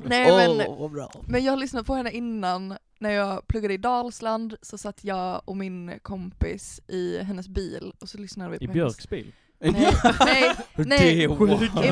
Nej 0.05 0.33
men, 0.33 0.67
Åh, 0.69 0.81
vad 0.81 0.91
bra. 0.91 1.11
men 1.27 1.45
jag 1.45 1.53
har 1.53 1.57
lyssnat 1.57 1.87
på 1.87 1.95
henne 1.95 2.11
innan. 2.11 2.77
När 2.99 3.11
jag 3.11 3.47
pluggade 3.47 3.75
i 3.75 3.77
Dalsland 3.77 4.57
så 4.63 4.79
satt 4.79 5.05
jag 5.05 5.43
och 5.45 5.57
min 5.57 5.93
kompis 6.03 6.81
i 6.89 7.19
hennes 7.23 7.49
bil 7.49 7.93
och 8.01 8.09
så 8.09 8.19
lyssnade 8.19 8.51
vi 8.51 8.59
på 8.59 8.65
I 8.65 8.67
hennes... 8.67 8.75
Björks 8.75 9.09
bil. 9.09 9.33
Nej, 9.61 9.93
nej, 10.21 10.53
nej. 10.77 11.23
I 11.23 11.29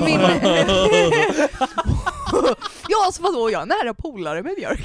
min... 0.01 0.21
ja, 3.05 3.13
så 3.13 3.23
vadå, 3.23 3.51
jag 3.51 3.63
är 3.63 3.67
nära 3.67 3.95
polare 3.95 4.43
med 4.43 4.55
Björk. 4.57 4.83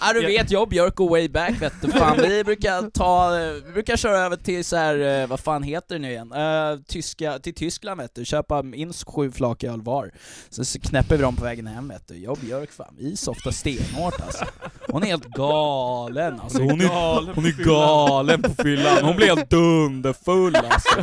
Ja 0.00 0.12
du 0.12 0.26
vet, 0.26 0.50
jag 0.50 0.62
och 0.62 0.68
Björk 0.68 0.94
går 0.94 1.08
way 1.10 1.28
back 1.28 1.62
vet 1.62 1.72
du. 1.82 1.90
Fan, 1.90 2.18
vi 2.22 2.44
brukar 2.44 2.90
ta, 2.90 3.40
eh, 3.40 3.52
vi 3.66 3.72
brukar 3.72 3.96
köra 3.96 4.18
över 4.18 4.36
till 4.36 4.64
så 4.64 4.76
här, 4.76 5.20
eh, 5.22 5.26
vad 5.26 5.40
fan 5.40 5.62
heter 5.62 5.94
det 5.94 5.98
nu 5.98 6.10
igen? 6.10 6.32
Eh, 6.32 6.78
tyska, 6.88 7.38
till 7.38 7.54
Tyskland 7.54 8.00
vet 8.00 8.14
du, 8.14 8.24
köpa 8.24 8.62
minst 8.62 9.08
sju 9.08 9.30
flak 9.30 9.64
öl 9.64 9.82
var. 9.82 10.10
Så, 10.50 10.64
så 10.64 10.80
knäpper 10.80 11.16
vi 11.16 11.22
dem 11.22 11.36
på 11.36 11.44
vägen 11.44 11.66
hem 11.66 11.88
vet 11.88 12.08
du. 12.08 12.18
Jag 12.18 12.32
och 12.32 12.38
Björk 12.38 12.72
fan, 12.72 12.94
vi 12.98 13.16
softar 13.16 13.50
stenhårt 13.50 14.20
alltså. 14.20 14.44
Hon 14.88 15.02
är 15.02 15.06
helt 15.06 15.26
galen 15.26 16.40
alltså. 16.40 16.58
Hon 16.58 16.80
är, 16.80 17.34
Hon 17.34 17.46
är 17.46 17.64
galen 17.64 18.42
på 18.42 18.62
fyllan, 18.62 19.04
hon 19.04 19.16
blir 19.16 19.26
helt 19.26 19.50
dunderfull 19.50 20.56
alltså. 20.56 21.02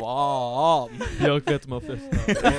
Fan. 0.00 0.88
Björk 1.18 1.50
vet 1.50 1.64
hur 1.64 1.70
man 1.70 1.80
festar. 1.80 2.52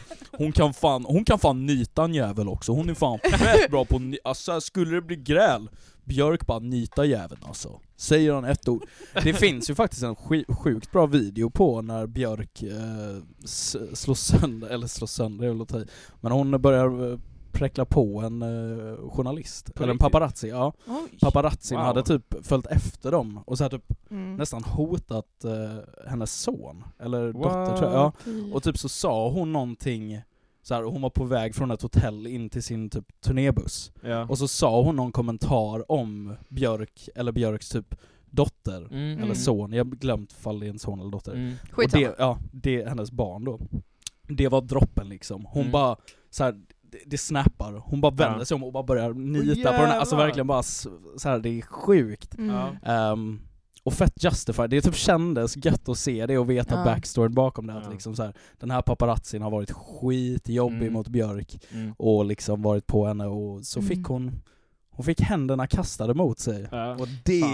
Hon 0.40 0.52
kan 0.52 0.72
fan, 0.74 1.04
hon 1.04 1.24
kan 1.24 1.38
fan 1.38 1.66
nita 1.66 2.04
en 2.04 2.14
jävel 2.14 2.48
också, 2.48 2.72
hon 2.72 2.90
är 2.90 2.94
fan 2.94 3.18
fett 3.18 3.70
bra 3.70 3.84
på 3.84 3.96
att 3.96 4.02
alltså 4.24 4.60
skulle 4.60 4.94
det 4.94 5.02
bli 5.02 5.16
gräl, 5.16 5.68
Björk 6.04 6.46
bara 6.46 6.58
nita 6.58 7.04
jäveln 7.04 7.40
alltså. 7.44 7.80
Säger 7.96 8.32
han 8.32 8.44
ett 8.44 8.68
ord. 8.68 8.82
Det 9.24 9.32
finns 9.34 9.70
ju 9.70 9.74
faktiskt 9.74 10.02
en 10.02 10.16
sjukt 10.56 10.92
bra 10.92 11.06
video 11.06 11.50
på 11.50 11.82
när 11.82 12.06
Björk 12.06 12.62
eh, 12.62 13.22
slår 13.94 14.14
sönder, 14.14 14.68
eller 14.68 14.86
slår 14.86 15.06
sönder 15.06 15.44
är 15.44 15.48
väl 15.50 15.62
att 15.62 15.68
ta 15.68 15.78
i, 15.78 15.86
men 16.20 16.32
hon 16.32 16.62
börjar 16.62 17.12
eh, 17.12 17.18
präckla 17.52 17.84
på 17.84 18.20
en 18.20 18.42
eh, 18.42 19.10
journalist, 19.10 19.70
eller 19.76 19.88
en 19.88 19.98
paparazzi, 19.98 20.48
ja. 20.48 20.72
Oj. 20.86 21.18
Paparazzin 21.20 21.78
Wow. 21.78 21.86
hade 21.86 22.02
typ 22.02 22.46
följt 22.46 22.66
efter 22.66 23.10
dem 23.12 23.42
och 23.46 23.58
så 23.58 23.64
här 23.64 23.70
typ 23.70 23.84
Mm. 24.10 24.36
nästan 24.36 24.64
hotat 24.64 25.44
eh, 25.44 26.08
hennes 26.10 26.40
son, 26.40 26.84
eller 27.00 27.32
dotter 27.32 27.76
tror 27.76 27.92
jag. 27.92 28.00
Ja. 28.00 28.12
Och 28.52 28.62
typ 28.62 28.78
så 28.78 28.88
sa 28.88 29.28
hon 29.30 29.52
någonting, 29.52 30.20
så 30.70 30.74
här, 30.74 30.82
hon 30.82 31.02
var 31.02 31.10
på 31.10 31.24
väg 31.24 31.54
från 31.54 31.70
ett 31.70 31.82
hotell 31.82 32.26
in 32.26 32.50
till 32.50 32.62
sin 32.62 32.90
typ 32.90 33.20
turnébuss. 33.20 33.92
Ja. 34.02 34.26
Och 34.28 34.38
så 34.38 34.48
sa 34.48 34.82
hon 34.82 34.96
någon 34.96 35.12
kommentar 35.12 35.92
om 35.92 36.36
Björk, 36.48 37.08
eller 37.14 37.32
Björks 37.32 37.68
typ 37.68 37.94
dotter, 38.30 38.86
Mm. 38.90 39.22
eller 39.22 39.34
son, 39.34 39.72
jag 39.72 39.84
har 39.84 39.90
glömt 39.90 40.32
fall 40.32 40.60
det 40.60 40.66
är 40.66 40.70
en 40.70 40.78
son 40.78 41.00
eller 41.00 41.10
dotter. 41.10 41.32
Mm. 41.32 41.54
Och 41.76 41.82
det, 41.92 42.14
ja, 42.18 42.38
det 42.52 42.82
är 42.82 42.88
hennes 42.88 43.12
barn 43.12 43.44
då. 43.44 43.58
Det 44.28 44.48
var 44.48 44.60
droppen 44.60 45.08
liksom. 45.08 45.44
Hon 45.46 45.60
Mm. 45.62 45.72
bara, 45.72 45.96
så 46.30 46.44
här, 46.44 46.52
det, 46.82 46.98
det 47.06 47.18
snappar, 47.18 47.72
hon 47.84 48.00
bara 48.00 48.12
vänder 48.14 48.38
Ja. 48.38 48.44
sig 48.44 48.54
om 48.54 48.64
och 48.64 48.72
bara 48.72 48.82
börjar 48.84 49.12
nita 49.14 49.70
Åh, 49.70 49.76
på 49.76 49.82
den 49.82 49.90
här, 49.90 49.98
alltså 49.98 50.16
verkligen 50.16 50.46
bara 50.46 50.62
så 50.62 50.88
här, 51.24 51.38
det 51.38 51.48
är 51.58 51.62
sjukt. 51.62 52.38
Mm. 52.38 53.40
Och 53.82 53.92
fett 53.94 54.24
justified, 54.24 54.70
det 54.70 54.80
typ 54.80 54.94
kändes 54.94 55.64
gött 55.64 55.88
att 55.88 55.98
se 55.98 56.26
det 56.26 56.38
och 56.38 56.50
veta 56.50 56.74
Ja. 56.74 56.84
backstoryn 56.84 57.34
bakom 57.34 57.66
det. 57.66 57.72
Att 57.74 57.84
Ja. 57.84 57.90
liksom 57.90 58.16
så 58.16 58.22
här, 58.22 58.34
den 58.58 58.70
här 58.70 58.82
paparazzin 58.82 59.42
har 59.42 59.50
varit 59.50 59.70
skitjobbig 59.70 60.76
Mm. 60.82 60.92
mot 60.92 61.08
Björk 61.08 61.58
Mm. 61.72 61.94
och 61.98 62.24
liksom 62.24 62.62
varit 62.62 62.86
på 62.86 63.06
henne 63.06 63.26
och 63.26 63.64
så 63.66 63.78
Mm. 63.80 63.88
fick 63.88 64.06
hon 64.06 64.40
hon 64.92 65.04
fick 65.04 65.20
händerna 65.20 65.66
kastade 65.66 66.14
mot 66.14 66.38
sig. 66.38 66.68
Ja. 66.70 66.94
Och 66.94 67.08
det... 67.24 67.44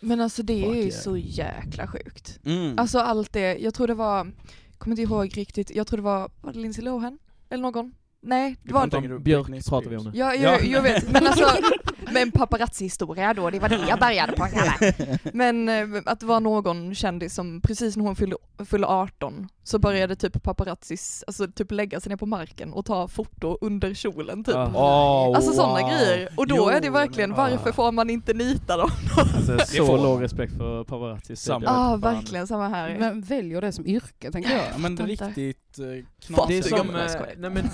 Men 0.00 0.20
alltså 0.20 0.42
det 0.42 0.64
är 0.66 0.84
ju 0.84 0.90
så 0.90 1.16
jäkla 1.16 1.86
sjukt. 1.86 2.40
Mm. 2.44 2.78
Alltså 2.78 2.98
allt 2.98 3.32
det, 3.32 3.56
jag 3.58 3.74
tror 3.74 3.86
det 3.86 3.94
var, 3.94 4.32
kommer 4.78 4.92
inte 5.00 5.02
ihåg 5.02 5.36
riktigt, 5.36 5.70
jag 5.74 5.86
tror 5.86 5.96
det 5.96 6.02
var, 6.02 6.30
var 6.40 6.52
det 6.52 6.58
Lindsay 6.58 6.84
Lohan? 6.84 7.18
Eller 7.50 7.62
någon? 7.62 7.92
Nej, 8.22 8.56
det 8.62 8.74
var 8.74 8.84
inte. 8.84 9.00
du 9.00 9.18
Björk 9.18 9.46
Britney 9.46 9.62
pratar 9.62 9.90
vi 9.90 9.96
om 9.96 10.04
nu. 10.04 10.10
Ja, 10.14 10.34
Ja. 10.34 10.50
jag, 10.52 10.64
jag 10.64 10.82
vet, 10.82 11.12
men 11.12 11.26
alltså, 11.26 11.46
men 12.12 12.30
paparazzi-historia 12.30 13.34
då, 13.34 13.50
det 13.50 13.58
var 13.58 13.68
det 13.68 13.78
jag 13.88 13.98
började 14.00 14.32
på. 14.32 14.46
Men 15.32 15.68
eh, 15.68 16.02
att 16.06 16.20
det 16.20 16.26
var 16.26 16.40
någon 16.40 16.94
kändis 16.94 17.34
som 17.34 17.60
precis 17.60 17.96
när 17.96 18.04
hon 18.04 18.16
fyllde, 18.16 18.36
fyllde 18.64 18.86
18 18.86 19.48
så 19.62 19.78
började 19.78 20.16
typ 20.16 20.42
paparazzis, 20.42 21.24
alltså 21.26 21.46
typ 21.48 21.72
lägga 21.72 22.00
sig 22.00 22.10
ner 22.10 22.16
på 22.16 22.26
marken 22.26 22.72
och 22.72 22.86
ta 22.86 23.08
foto 23.08 23.58
under 23.60 23.94
kjolen 23.94 24.44
typ. 24.44 24.54
Åh, 24.56 25.32
Alltså 25.36 25.52
sådana 25.52 25.80
wow. 25.80 25.90
grejer. 25.90 26.28
Och 26.36 26.46
då 26.46 26.56
Jo, 26.56 26.68
är 26.68 26.80
det 26.80 26.90
verkligen, 26.90 27.34
varför 27.34 27.72
får 27.72 27.92
man 27.92 28.10
inte 28.10 28.34
nita 28.34 28.76
dem? 28.76 28.90
Alltså, 29.36 29.58
så 29.58 29.96
låg 29.96 30.22
respekt 30.22 30.56
för 30.56 30.84
paparazzi. 30.84 31.34
Ja, 31.48 31.62
ah, 31.66 31.92
ah, 31.92 31.96
verkligen 31.96 32.46
samma 32.46 32.68
här. 32.68 32.96
Men 32.98 33.20
väljer 33.20 33.60
det 33.60 33.72
som 33.72 33.86
yrke 33.86 34.32
tänker 34.32 34.50
jag. 34.50 34.62
Ja, 34.72 34.78
men 34.78 34.96
riktigt 34.96 35.78
eh, 35.78 35.84
Det 36.48 36.58
är 36.58 36.62
som, 36.62 36.86
nej 37.38 37.50
men 37.50 37.64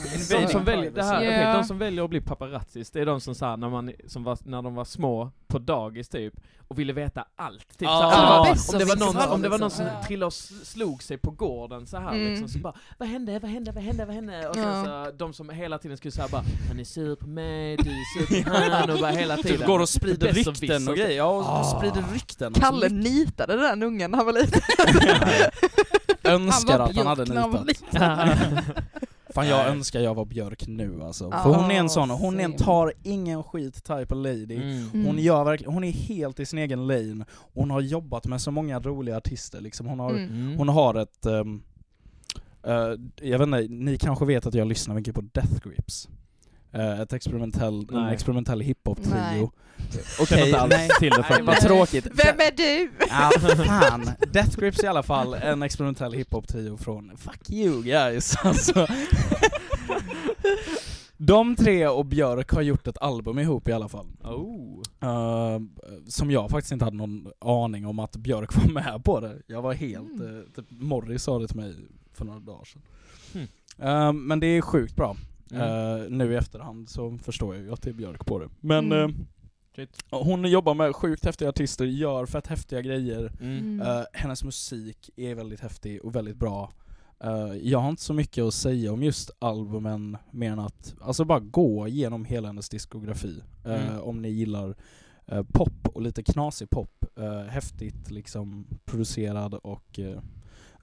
Invading 0.42 0.52
som 0.52 0.64
väljer, 0.64 0.90
det 0.90 1.02
här, 1.04 1.16
okej, 1.16 1.40
Ja. 1.42 1.52
de 1.56 1.64
som 1.64 1.78
väljer 1.78 2.04
att 2.04 2.10
bli 2.10 2.20
paparazzis, 2.20 2.90
det 2.90 3.00
är 3.00 3.06
de 3.06 3.20
som 3.20 3.34
sa 3.34 3.56
när, 3.56 3.68
man, 3.68 3.92
som 4.06 4.24
var, 4.24 4.38
när 4.44 4.62
de 4.62 4.74
var 4.74 4.84
små, 4.84 5.30
på 5.46 5.58
dagis 5.58 6.08
typ, 6.08 6.34
och 6.68 6.78
ville 6.78 6.92
veta 6.92 7.24
allt. 7.36 7.68
Typ, 7.68 7.82
Ja. 7.82 7.98
så, 7.98 8.02
Ja, 8.18 8.44
här, 8.44 8.72
om, 8.74 8.78
det 8.78 8.84
var 8.84 8.96
någon, 8.96 9.32
om 9.32 9.42
det 9.42 9.48
var 9.48 9.58
någon 9.58 9.68
liksom. 9.68 9.86
som 9.86 10.04
trillade 10.06 10.26
och 10.26 10.32
slog 10.66 11.02
sig 11.02 11.18
på 11.18 11.30
gården 11.30 11.86
så 11.86 11.96
här 11.98 12.12
Mm. 12.12 12.30
liksom, 12.30 12.48
så 12.48 12.58
bara 12.58 12.74
Vad 12.98 13.08
hände, 13.08 13.38
vad 13.38 13.50
hände, 13.50 13.72
vad 13.72 13.82
hände, 13.84 14.04
vad 14.04 14.14
hände? 14.14 14.48
Och 14.48 14.54
sen 14.54 14.84
så, 14.84 15.10
de 15.18 15.32
som 15.32 15.50
hela 15.50 15.78
tiden 15.78 15.96
skulle 15.96 16.12
säga 16.12 16.28
bara 16.32 16.42
Han 16.68 16.80
är 16.80 16.84
sur 16.84 17.16
på 17.16 17.26
mig, 17.28 17.76
du 17.76 17.90
är 17.90 18.26
sur 18.26 18.44
på 18.44 18.50
han 18.76 18.90
och 18.90 18.98
bara 19.00 19.10
hela 19.10 19.36
tiden 19.36 19.58
Typ 19.58 19.66
går 19.66 19.78
och 19.80 19.88
sprider 19.88 20.32
rykten 20.32 20.88
och 20.88 20.96
grejer. 20.96 21.16
Ja, 21.16 21.30
och 21.30 21.44
Ah. 21.48 21.64
sprider 21.64 22.04
rykten. 22.12 22.52
Kalle 22.52 22.88
nitade 22.88 23.56
den 23.56 23.82
ungen 23.82 24.10
när 24.10 24.18
han 24.18 24.26
var 24.26 24.32
liten. 24.32 24.60
önskar 26.32 26.80
att 26.80 26.96
han 26.96 27.06
hade 27.06 27.24
nitat. 27.24 27.66
Fan 29.36 29.48
jag 29.48 29.66
önskar 29.68 30.00
jag 30.00 30.14
var 30.14 30.24
Björk 30.24 30.66
nu 30.66 31.02
alltså. 31.02 31.30
För 31.30 31.54
hon 31.54 31.70
är 31.70 31.74
en 31.74 31.88
sån, 31.88 32.10
hon 32.10 32.40
är 32.40 32.44
en 32.44 32.52
tar 32.56 32.92
ingen 33.02 33.42
skit 33.42 33.74
type 33.84 34.14
of 34.14 34.24
lady. 34.24 34.54
Mm. 34.56 34.90
Mm. 34.94 35.06
Hon 35.06 35.18
gör 35.18 35.44
verkligen, 35.44 35.72
hon 35.72 35.84
är 35.84 35.92
helt 35.92 36.40
i 36.40 36.46
sin 36.46 36.58
egen 36.58 36.86
lane. 36.86 37.24
Hon 37.54 37.70
har 37.70 37.80
jobbat 37.80 38.26
med 38.26 38.40
så 38.40 38.50
många 38.50 38.80
roliga 38.80 39.16
artister 39.16 39.60
liksom. 39.60 39.86
Hon 39.86 40.00
har, 40.00 40.10
Mm. 40.10 40.24
Mm. 40.24 40.58
hon 40.58 40.68
har 40.68 40.94
ett, 40.94 41.26
ehm, 41.26 41.62
eh, 42.62 42.72
jag 43.28 43.38
vet 43.38 43.46
inte, 43.46 43.66
ni 43.74 43.98
kanske 43.98 44.24
vet 44.24 44.46
att 44.46 44.54
jag 44.54 44.66
lyssnar 44.68 44.94
mycket 44.94 45.14
på 45.14 45.20
Death 45.20 45.60
Grips. 45.68 46.08
Eh, 46.76 47.00
ett 47.00 47.12
experimentell, 47.12 47.78
en 47.80 47.86
Nej. 47.90 48.14
experimentell 48.14 48.60
hiphop-trio. 48.60 49.50
Känner 50.28 50.42
Okej, 50.42 50.54
alls 50.54 50.70
nej. 50.70 50.88
till 50.98 51.10
det 51.10 51.16
Nej, 51.16 51.24
faktiskt. 51.28 51.46
vad 51.46 51.56
tråkigt. 51.56 52.06
Vem 52.06 52.36
är 52.40 52.56
du? 52.56 52.90
Ja, 53.10 53.30
fan. 53.64 54.10
Death 54.32 54.58
Grips 54.58 54.84
i 54.84 54.86
alla 54.86 55.02
fall, 55.02 55.34
en 55.34 55.62
experimentell 55.62 56.12
hiphop-trio 56.12 56.76
från 56.76 57.16
Fuck 57.16 57.50
you 57.50 57.82
guys 57.82 58.36
alltså. 58.44 58.86
De 61.18 61.56
tre 61.56 61.86
och 61.88 62.06
Björk 62.06 62.50
har 62.52 62.62
gjort 62.62 62.86
ett 62.86 62.98
album 62.98 63.38
ihop 63.38 63.68
i 63.68 63.72
alla 63.72 63.88
fall. 63.88 64.06
Oh. 64.22 64.82
Uh, 65.04 65.60
som 66.08 66.30
jag 66.30 66.50
faktiskt 66.50 66.72
inte 66.72 66.84
hade 66.84 66.96
någon 66.96 67.26
aning 67.40 67.86
om 67.86 67.98
att 67.98 68.16
Björk 68.16 68.56
var 68.56 68.72
med 68.72 69.04
på 69.04 69.20
det. 69.20 69.36
Jag 69.46 69.62
var 69.62 69.74
helt, 69.74 70.20
Mm. 70.20 70.36
uh, 70.36 70.42
typ 70.56 70.64
Morris 70.70 71.22
sa 71.22 71.38
det 71.38 71.46
till 71.48 71.56
mig 71.56 71.74
för 72.12 72.24
några 72.24 72.38
dagar 72.40 72.64
sedan. 72.64 72.82
Hmm. 73.32 73.46
Uh, 73.88 74.12
men 74.12 74.40
det 74.40 74.46
är 74.46 74.60
sjukt 74.60 74.96
bra. 74.96 75.16
Mm. 75.52 75.68
Uh, 75.68 76.10
nu 76.10 76.32
i 76.32 76.36
efterhand 76.36 76.88
så 76.88 77.18
förstår 77.18 77.54
jag 77.54 77.64
ju 77.64 77.72
att 77.72 77.82
det 77.82 77.90
är 77.90 77.94
Björk 77.94 78.26
på 78.26 78.38
det. 78.38 78.48
Men 78.60 78.92
Mm. 78.92 79.10
uh, 79.10 79.86
hon 80.10 80.44
jobbar 80.44 80.74
med 80.74 80.96
sjukt 80.96 81.24
häftiga 81.24 81.48
artister, 81.48 81.84
gör 81.84 82.26
fett 82.26 82.46
häftiga 82.46 82.80
grejer. 82.80 83.32
Mm. 83.40 83.80
Eh, 83.80 84.02
hennes 84.12 84.44
musik 84.44 85.10
är 85.16 85.34
väldigt 85.34 85.60
häftig 85.60 86.04
och 86.04 86.16
väldigt 86.16 86.36
bra. 86.36 86.72
Eh, 87.20 87.52
jag 87.62 87.78
har 87.78 87.88
inte 87.88 88.02
så 88.02 88.14
mycket 88.14 88.44
att 88.44 88.54
säga 88.54 88.92
om 88.92 89.02
just 89.02 89.30
albumen, 89.38 90.16
mer 90.30 90.52
än 90.52 90.58
att 90.58 90.94
alltså 91.00 91.24
bara 91.24 91.40
gå 91.40 91.88
igenom 91.88 92.24
hela 92.24 92.48
hennes 92.48 92.68
diskografi. 92.68 93.42
Mm. 93.64 94.00
Om 94.00 94.22
ni 94.22 94.28
gillar 94.28 94.76
pop 95.52 95.88
och 95.94 96.02
lite 96.02 96.22
knasig 96.22 96.70
pop. 96.70 97.04
häftigt 97.48 98.10
liksom 98.10 98.66
producerad 98.84 99.54
och 99.54 100.00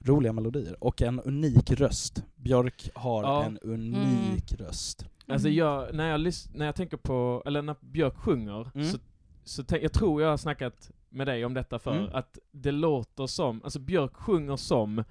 roliga 0.04 0.32
melodier. 0.32 0.84
Och 0.84 1.02
en 1.02 1.20
unik 1.20 1.70
röst. 1.70 2.24
Björk 2.36 2.90
har 2.94 3.22
Ja. 3.22 3.44
en 3.44 3.58
unik 3.58 4.52
röst. 4.52 5.06
Alltså 5.28 5.48
Mm. 5.48 5.58
jag, 5.58 5.94
när 5.94 6.08
jag, 6.10 6.32
när 6.54 6.66
jag 6.66 6.74
tänker 6.74 6.96
på, 6.96 7.42
eller 7.46 7.62
när 7.62 7.76
Björk 7.80 8.16
sjunger, 8.16 8.70
Mm. 8.74 8.86
så, 8.86 8.98
så 9.44 9.64
jag 9.68 9.92
tror 9.92 10.22
jag 10.22 10.30
har 10.30 10.36
snackat 10.36 10.90
med 11.08 11.26
dig 11.26 11.44
om 11.44 11.54
detta 11.54 11.78
för 11.78 11.96
Mm. 11.96 12.10
att 12.14 12.38
det 12.52 12.72
låter 12.72 13.26
som, 13.26 13.60
alltså 13.64 13.78
Björk 13.78 14.14
sjunger 14.14 14.56
som, 14.56 15.04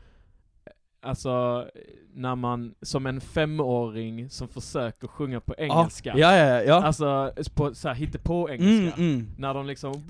alltså 1.04 1.66
när 2.16 2.36
man, 2.36 2.76
som 2.82 3.06
en 3.06 3.22
femåring 3.22 4.30
som 4.30 4.48
försöker 4.48 5.08
sjunga 5.08 5.40
på 5.40 5.56
engelska. 5.58 6.14
Ja, 6.18 6.38
ja, 6.38 6.46
ja. 6.46 6.62
ja. 6.62 6.84
Alltså 6.84 7.34
på 7.56 7.76
så 7.76 7.90
här 7.90 8.18
på 8.18 8.50
mm, 8.50 8.62
engelska 8.62 9.02
mm. 9.02 9.28
När 9.38 9.54
de 9.54 9.68
liksom... 9.68 10.04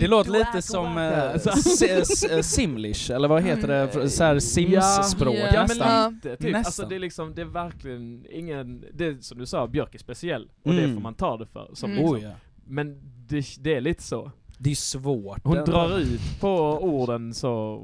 Det 0.00 0.06
låter 0.08 0.30
lite 0.30 0.62
som 0.62 0.86
Alltså- 0.96 1.86
eh, 2.30 2.40
simlish, 2.40 3.10
eller 3.10 3.28
vad 3.28 3.42
heter 3.42 3.68
det? 3.68 3.94
Mm. 3.94 4.08
Såhär 4.08 4.38
Sims-språk 4.38 5.34
Ja, 5.36 5.50
Ja 5.54 5.62
nästan. 5.62 5.88
men 5.88 6.14
lite, 6.14 6.36
typ. 6.36 6.56
Alltså 6.56 6.68
Nästan. 6.68 6.88
det 6.88 6.94
är 6.94 6.98
liksom, 6.98 7.34
det 7.34 7.40
är 7.40 7.44
verkligen 7.46 8.26
ingen, 8.30 8.84
det 8.94 9.06
är 9.06 9.16
som 9.20 9.38
du 9.38 9.46
sa, 9.46 9.66
Björk 9.66 9.94
är 9.94 9.98
speciell. 9.98 10.48
Och 10.64 10.72
det 10.72 10.82
Mm. 10.82 10.94
får 10.94 11.02
man 11.02 11.14
ta 11.14 11.36
det 11.36 11.46
för. 11.46 11.70
Som 11.72 11.90
Mm. 11.90 12.02
liksom. 12.02 12.16
Oh, 12.18 12.22
ja. 12.24 12.30
Men 12.66 13.00
det, 13.28 13.44
det 13.60 13.74
är 13.74 13.80
lite 13.80 14.02
så. 14.02 14.30
Det 14.58 14.70
är 14.70 14.74
svårt. 14.74 15.40
Hon 15.44 15.64
drar 15.64 15.98
ut 15.98 16.40
på 16.40 16.50
orden 16.82 17.34
så... 17.34 17.82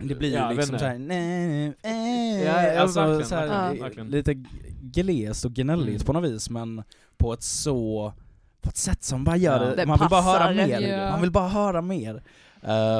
Det 0.00 0.14
blir 0.14 0.34
Ja, 0.34 0.50
ju 0.52 0.56
liksom 0.56 0.78
såhär, 0.78 0.98
nej, 0.98 1.66
eh, 1.82 2.44
Ja, 2.44 2.62
ja, 2.62 2.80
alltså 2.80 3.00
verkligen, 3.00 3.80
verkligen. 3.80 4.08
lite 4.10 4.34
glest 4.82 5.44
och 5.44 5.52
gnälligt 5.52 5.88
Mm. 5.94 6.04
på 6.06 6.12
något 6.12 6.30
vis, 6.30 6.50
men 6.50 6.82
på 7.16 7.32
ett 7.32 7.42
så, 7.42 8.12
på 8.60 8.68
ett 8.68 8.76
sätt 8.76 9.04
som 9.04 9.24
bara 9.24 9.36
gör 9.36 9.68
Ja. 9.68 9.74
det, 9.76 9.86
man 9.86 9.98
vill 9.98 10.08
bara 10.08 10.22
höra 10.22 10.52
mer. 10.54 10.80
Ja. 10.80 11.10
Man 11.10 11.20
vill 11.20 11.30
bara 11.30 11.48
höra 11.48 11.82
mer. 11.82 12.22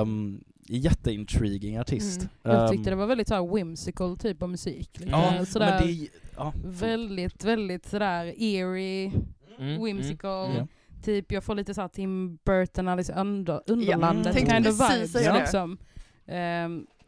Um, 0.00 0.44
jätteintriguing 0.68 1.78
artist. 1.78 2.20
Mm. 2.44 2.56
Jag 2.56 2.70
tyckte 2.70 2.90
Ehm, 2.90 2.96
det 2.96 3.00
var 3.00 3.06
väldigt 3.06 3.28
såhär 3.28 3.54
whimsical 3.54 4.16
typ 4.16 4.42
av 4.42 4.48
musik. 4.48 4.90
Liksom. 4.92 5.20
Ja, 5.20 5.32
Mm. 5.32 5.46
sådär, 5.46 5.78
men 5.80 5.86
det 5.88 6.08
ja. 6.36 6.52
väldigt, 6.64 7.44
väldigt 7.44 7.86
sådär 7.86 8.34
eerie, 8.36 9.12
Mm, 9.58 9.84
whimsical. 9.84 10.50
Ja. 10.56 10.66
Typ 11.04 11.32
jag 11.32 11.44
får 11.44 11.54
lite 11.54 11.74
såhär 11.74 11.88
Tim 11.88 12.36
Burton, 12.44 12.88
Alice 12.88 13.12
under, 13.12 13.60
Underlandet 13.66 14.32
tänkte 14.34 14.54
kind 14.54 14.66
of 14.66 14.78
precis 14.78 15.16
vibes 15.16 15.34
liksom. 15.40 15.70
Ehm, 15.72 15.78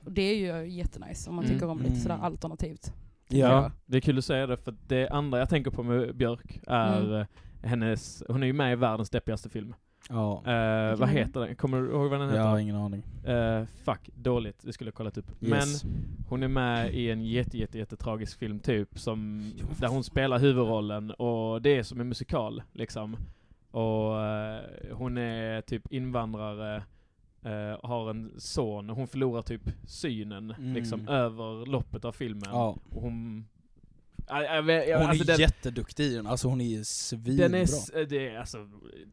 och 0.05 0.13
det 0.13 0.23
är 0.23 0.37
ju 0.63 0.69
jättenice 0.71 1.31
om 1.31 1.37
man 1.37 1.45
Mm. 1.45 1.57
tycker 1.57 1.69
om 1.71 1.79
lite 1.79 1.97
sådär 1.97 2.15
Mm. 2.15 2.25
alternativt. 2.25 2.93
Ja. 3.29 3.71
Det 3.87 3.97
är 3.97 4.01
kul 4.01 4.19
att 4.19 4.25
säga 4.25 4.47
det, 4.47 4.57
för 4.57 4.75
det 4.87 5.09
andra 5.09 5.39
jag 5.39 5.49
tänker 5.49 5.71
på 5.71 5.83
med 5.83 6.17
Björk 6.17 6.61
är 6.67 7.01
Mm. 7.03 7.15
eh, 7.21 7.27
hennes, 7.63 8.23
hon 8.29 8.43
är 8.43 8.47
ju 8.47 8.53
med 8.53 8.73
i 8.73 8.77
världens 8.77 9.11
deppigaste 9.11 9.49
film. 9.49 9.75
Ja. 10.11 10.37
Eh, 10.47 10.97
vad 10.97 11.09
heter 11.09 11.41
den? 11.41 11.57
Kommer 11.57 11.81
du 11.81 11.89
ihåg 11.91 12.11
vad 12.11 12.21
den 12.21 12.29
Jag 12.29 12.29
heter? 12.29 12.45
har 12.47 12.59
ingen 12.59 12.77
aning. 12.77 13.03
Eh, 13.25 13.65
fuck, 13.85 14.11
dåligt. 14.15 14.63
Det 14.63 14.73
skulle 14.73 14.89
jag 14.89 14.95
kollat 14.95 15.19
upp. 15.19 15.31
Yes. 15.43 15.85
Men 15.85 15.93
hon 16.29 16.43
är 16.43 16.49
med 16.49 16.95
i 16.95 17.11
en 17.11 17.25
jätte, 17.25 17.59
jätte, 17.59 17.79
jätte 17.79 17.97
tragisk 17.97 18.39
film 18.39 18.61
typ, 18.61 18.99
som, 18.99 19.51
där 19.81 19.89
hon 19.89 20.05
spelar 20.05 20.39
huvudrollen 20.39 21.11
och 21.11 21.63
det 21.63 21.77
är 21.77 21.83
som 21.83 22.01
en 22.01 22.09
musikal 22.09 22.63
liksom. 22.73 23.17
Och 23.71 24.25
eh, 24.25 24.61
hon 24.93 25.19
är 25.19 25.61
typ 25.61 25.93
invandrare, 25.93 26.83
eh, 27.43 27.87
har 27.89 28.11
en 28.11 28.33
son, 28.39 28.91
och 28.91 28.97
hon 28.97 29.09
förlorar 29.09 29.43
typ 29.43 29.63
synen 29.87 30.51
Mm. 30.59 30.73
liksom 30.75 31.09
över 31.09 31.67
loppet 31.67 32.05
av 32.05 32.13
filmen. 32.13 32.43
Ja. 32.53 32.77
Och 32.91 33.03
hon... 33.03 33.47
Ja, 34.29 34.43
jag 34.43 34.63
vet- 34.63 34.89
jag- 34.89 34.99
Hon 34.99 35.09
alltså 35.09 35.25
är 35.25 35.27
den, 35.27 35.41
jätteduktig 35.41 36.05
i 36.05 36.15
den, 36.15 36.27
alltså 36.27 36.49
hon 36.49 36.61
är 36.61 36.83
svinbra. 36.83 37.49
den 37.49 37.55
är, 37.55 38.01
eh, 38.01 38.07
det 38.09 38.29
är 38.29 38.39
alltså, 38.39 38.59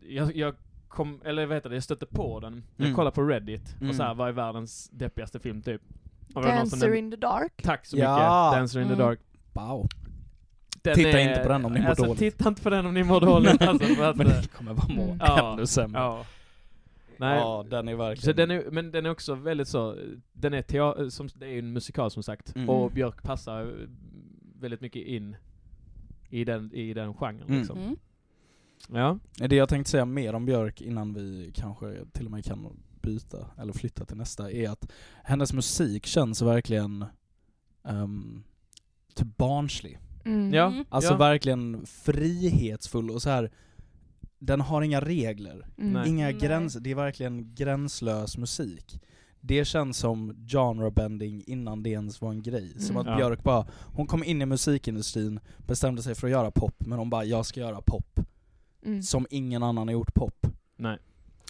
jag, 0.07 0.35
jag 0.35 0.55
kom, 0.87 1.21
eller 1.25 1.45
vad 1.45 1.57
heter 1.57 1.69
det, 1.69 1.75
jag 1.75 1.83
stötte 1.83 2.05
på 2.05 2.39
den, 2.39 2.63
jag 2.77 2.85
Mm. 2.85 2.95
kollade 2.95 3.15
på 3.15 3.21
Reddit, 3.23 3.75
Mm. 3.77 3.89
och 3.89 3.95
så 3.95 4.03
här, 4.03 4.13
vad 4.13 4.27
är 4.27 4.31
världens 4.31 4.89
deppigaste 4.93 5.39
film 5.39 5.61
typ? 5.61 5.81
Dancer 6.33 6.93
in 6.95 7.11
the 7.11 7.17
dark. 7.17 7.61
Tack 7.63 7.85
så 7.85 7.97
Ja. 7.97 8.11
mycket, 8.15 8.59
Dancer 8.59 8.79
in 8.79 8.87
the 8.87 8.93
Mm. 8.93 9.05
Dark. 9.05 9.19
Wow. 9.53 9.87
Den 10.81 10.95
Titta 10.95 11.09
är- 11.19 11.29
inte 11.29 11.41
på 11.43 11.49
den 11.49 11.65
om 11.65 11.73
ni 11.73 11.81
mår 11.81 11.87
alltså, 11.89 12.03
dåligt. 12.05 12.19
titta 12.19 12.49
inte 12.49 12.61
på 12.61 12.69
den 12.69 12.85
om 12.85 12.93
ni 12.93 13.03
mår 13.03 13.21
dåligt 13.21 13.61
alltså, 13.67 14.03
att, 14.03 14.15
Men 14.17 14.27
det 14.27 14.47
kommer 14.57 14.73
vara 14.73 14.87
må 14.87 15.03
Mm. 15.03 15.17
Ja. 15.19 15.53
ännu 15.53 15.65
sämre. 15.67 16.01
ja. 16.01 16.25
Nej, 17.19 17.39
Ja, 17.39 17.65
den 17.69 17.87
är 17.87 17.95
verkligen... 17.95 18.25
så 18.25 18.33
den 18.33 18.51
är, 18.51 18.71
men 18.71 18.91
den 18.91 19.05
är 19.05 19.09
också 19.09 19.35
väldigt 19.35 19.67
så, 19.67 19.97
den 20.33 20.53
är 20.53 20.61
teater, 20.61 21.09
som, 21.09 21.29
det 21.35 21.45
är 21.45 21.49
ju 21.49 21.59
en 21.59 21.73
musikal 21.73 22.11
som 22.11 22.23
sagt, 22.23 22.55
Mm. 22.55 22.69
och 22.69 22.91
Björk 22.91 23.23
passar 23.23 23.87
väldigt 24.59 24.81
mycket 24.81 25.03
in 25.07 25.35
i 26.29 26.43
den, 26.45 26.73
i 26.73 26.93
den 26.93 27.13
genren 27.13 27.41
Mm. 27.47 27.57
liksom. 27.59 27.77
Mm. 27.79 27.95
Ja. 28.89 29.19
Det 29.47 29.55
jag 29.55 29.69
tänkte 29.69 29.91
säga 29.91 30.05
mer 30.05 30.33
om 30.33 30.45
Björk 30.45 30.81
innan 30.81 31.13
vi 31.13 31.51
kanske 31.55 32.05
till 32.11 32.25
och 32.25 32.31
med 32.31 32.45
kan 32.45 32.79
byta 33.01 33.47
eller 33.57 33.73
flytta 33.73 34.05
till 34.05 34.17
nästa 34.17 34.51
är 34.51 34.69
att 34.69 34.91
hennes 35.23 35.53
musik 35.53 36.05
känns 36.05 36.41
verkligen 36.41 37.05
um, 37.83 38.43
typ 39.13 39.37
barnslig. 39.37 39.99
Mm. 40.25 40.53
Ja. 40.53 40.67
Mm. 40.67 40.85
Alltså 40.89 41.13
Ja. 41.13 41.17
verkligen 41.17 41.85
frihetsfull 41.85 43.11
och 43.11 43.21
så 43.21 43.29
här. 43.29 43.51
Den 44.39 44.61
har 44.61 44.81
inga 44.81 45.01
regler, 45.01 45.67
Mm. 45.77 46.07
Inga 46.07 46.25
Nej. 46.25 46.33
gränser, 46.33 46.79
det 46.79 46.91
är 46.91 46.95
verkligen 46.95 47.55
gränslös 47.55 48.37
musik. 48.37 49.01
Det 49.41 49.65
känns 49.65 49.97
som 49.97 50.35
genre 50.47 50.91
bending 50.91 51.43
innan 51.47 51.83
det 51.83 51.89
ens 51.89 52.21
var 52.21 52.31
en 52.31 52.41
grej. 52.41 52.79
Som 52.81 52.95
Mm. 52.95 52.97
att 52.97 53.07
Ja. 53.07 53.15
Björk 53.17 53.43
bara, 53.43 53.67
hon 53.93 54.07
kom 54.07 54.23
in 54.23 54.41
i 54.41 54.45
musikindustrin, 54.45 55.39
bestämde 55.57 56.03
sig 56.03 56.15
för 56.15 56.27
att 56.27 56.31
göra 56.31 56.51
pop, 56.51 56.75
men 56.85 56.99
hon 56.99 57.09
bara 57.09 57.23
'jag 57.25 57.45
ska 57.45 57.59
göra 57.59 57.79
pop' 57.81 58.25
Mm. 58.85 59.03
som 59.03 59.27
ingen 59.29 59.63
annan 59.63 59.87
har 59.87 59.93
gjort 59.93 60.13
pop. 60.13 60.47
Nej. 60.77 60.97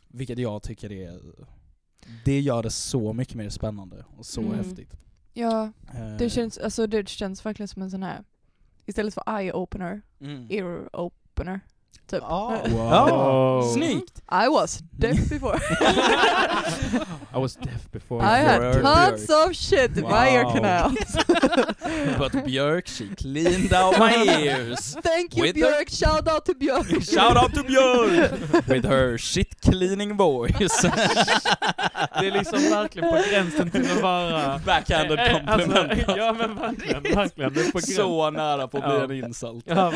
Vilket 0.07 0.37
jag 0.39 0.63
tycker 0.63 0.91
är... 0.91 1.19
Det 2.25 2.39
gör 2.39 2.63
det 2.63 2.69
så 2.69 3.13
mycket 3.13 3.35
mer 3.35 3.49
spännande 3.49 4.05
och 4.17 4.25
så 4.25 4.41
Mm. 4.41 4.53
häftigt. 4.53 4.93
Ja, 5.33 5.71
Eh, 5.93 6.17
det 6.17 6.29
känns, 6.29 6.57
alltså, 6.57 6.87
det 6.87 7.09
känns 7.09 7.45
verkligen 7.45 7.67
som 7.67 7.81
en 7.81 7.91
sån 7.91 8.03
här, 8.03 8.23
istället 8.85 9.13
för 9.13 9.21
eye-opener, 9.27 10.01
mm. 10.21 10.47
ear-opener. 10.49 11.59
Typ. 12.07 12.21
Ah. 12.23 12.59
Wow. 12.67 13.73
Snyggt! 13.73 14.21
I 14.45 14.47
was 14.49 14.81
deaf 14.99 15.29
before. 15.29 15.55
I 17.33 17.37
was 17.37 17.55
deaf 17.55 17.91
before. 17.91 18.21
I 18.21 18.37
had 18.37 18.61
Björk. 18.61 18.81
tons 18.83 19.29
of 19.29 19.55
shit 19.55 19.97
in 19.97 20.03
my 20.03 20.29
ear 20.29 20.43
Wow. 20.45 20.53
canals. 20.53 21.15
But 22.17 22.31
Björk, 22.45 22.87
she 22.87 23.07
cleaned 23.15 23.73
out 23.73 23.97
my 23.99 24.13
ears. 24.43 24.95
Thank 25.03 25.35
you 25.37 25.43
With 25.43 25.55
the- 25.55 25.61
Björk, 25.61 25.89
shout 25.89 26.27
out 26.27 26.45
to 26.45 26.53
Björk. 26.53 27.03
Shout 27.03 27.37
out 27.37 27.53
to 27.53 27.63
Björk! 27.63 28.67
With 28.67 28.85
her 28.87 29.17
shit 29.17 29.61
cleaning 29.61 30.17
voice. 30.17 30.81
Det 32.19 32.27
är 32.27 32.31
liksom 32.31 32.59
verkligen 32.59 33.09
på 33.09 33.21
gränsen 33.31 33.71
till 33.71 33.91
att 33.91 34.01
vara... 34.01 34.59
Backhanded 34.65 35.19
Eh, 35.19 35.33
compliment. 35.33 35.91
Alltså, 35.91 36.17
ja 36.17 36.33
men 36.33 36.55
verkligen, 36.55 37.03
verkligen. 37.03 37.81
Så 37.81 38.31
nära 38.31 38.67
på 38.67 38.77
att 38.77 39.07
bli 39.07 39.19
en 39.19 39.25
insult. 39.25 39.63
Ja. 39.67 39.93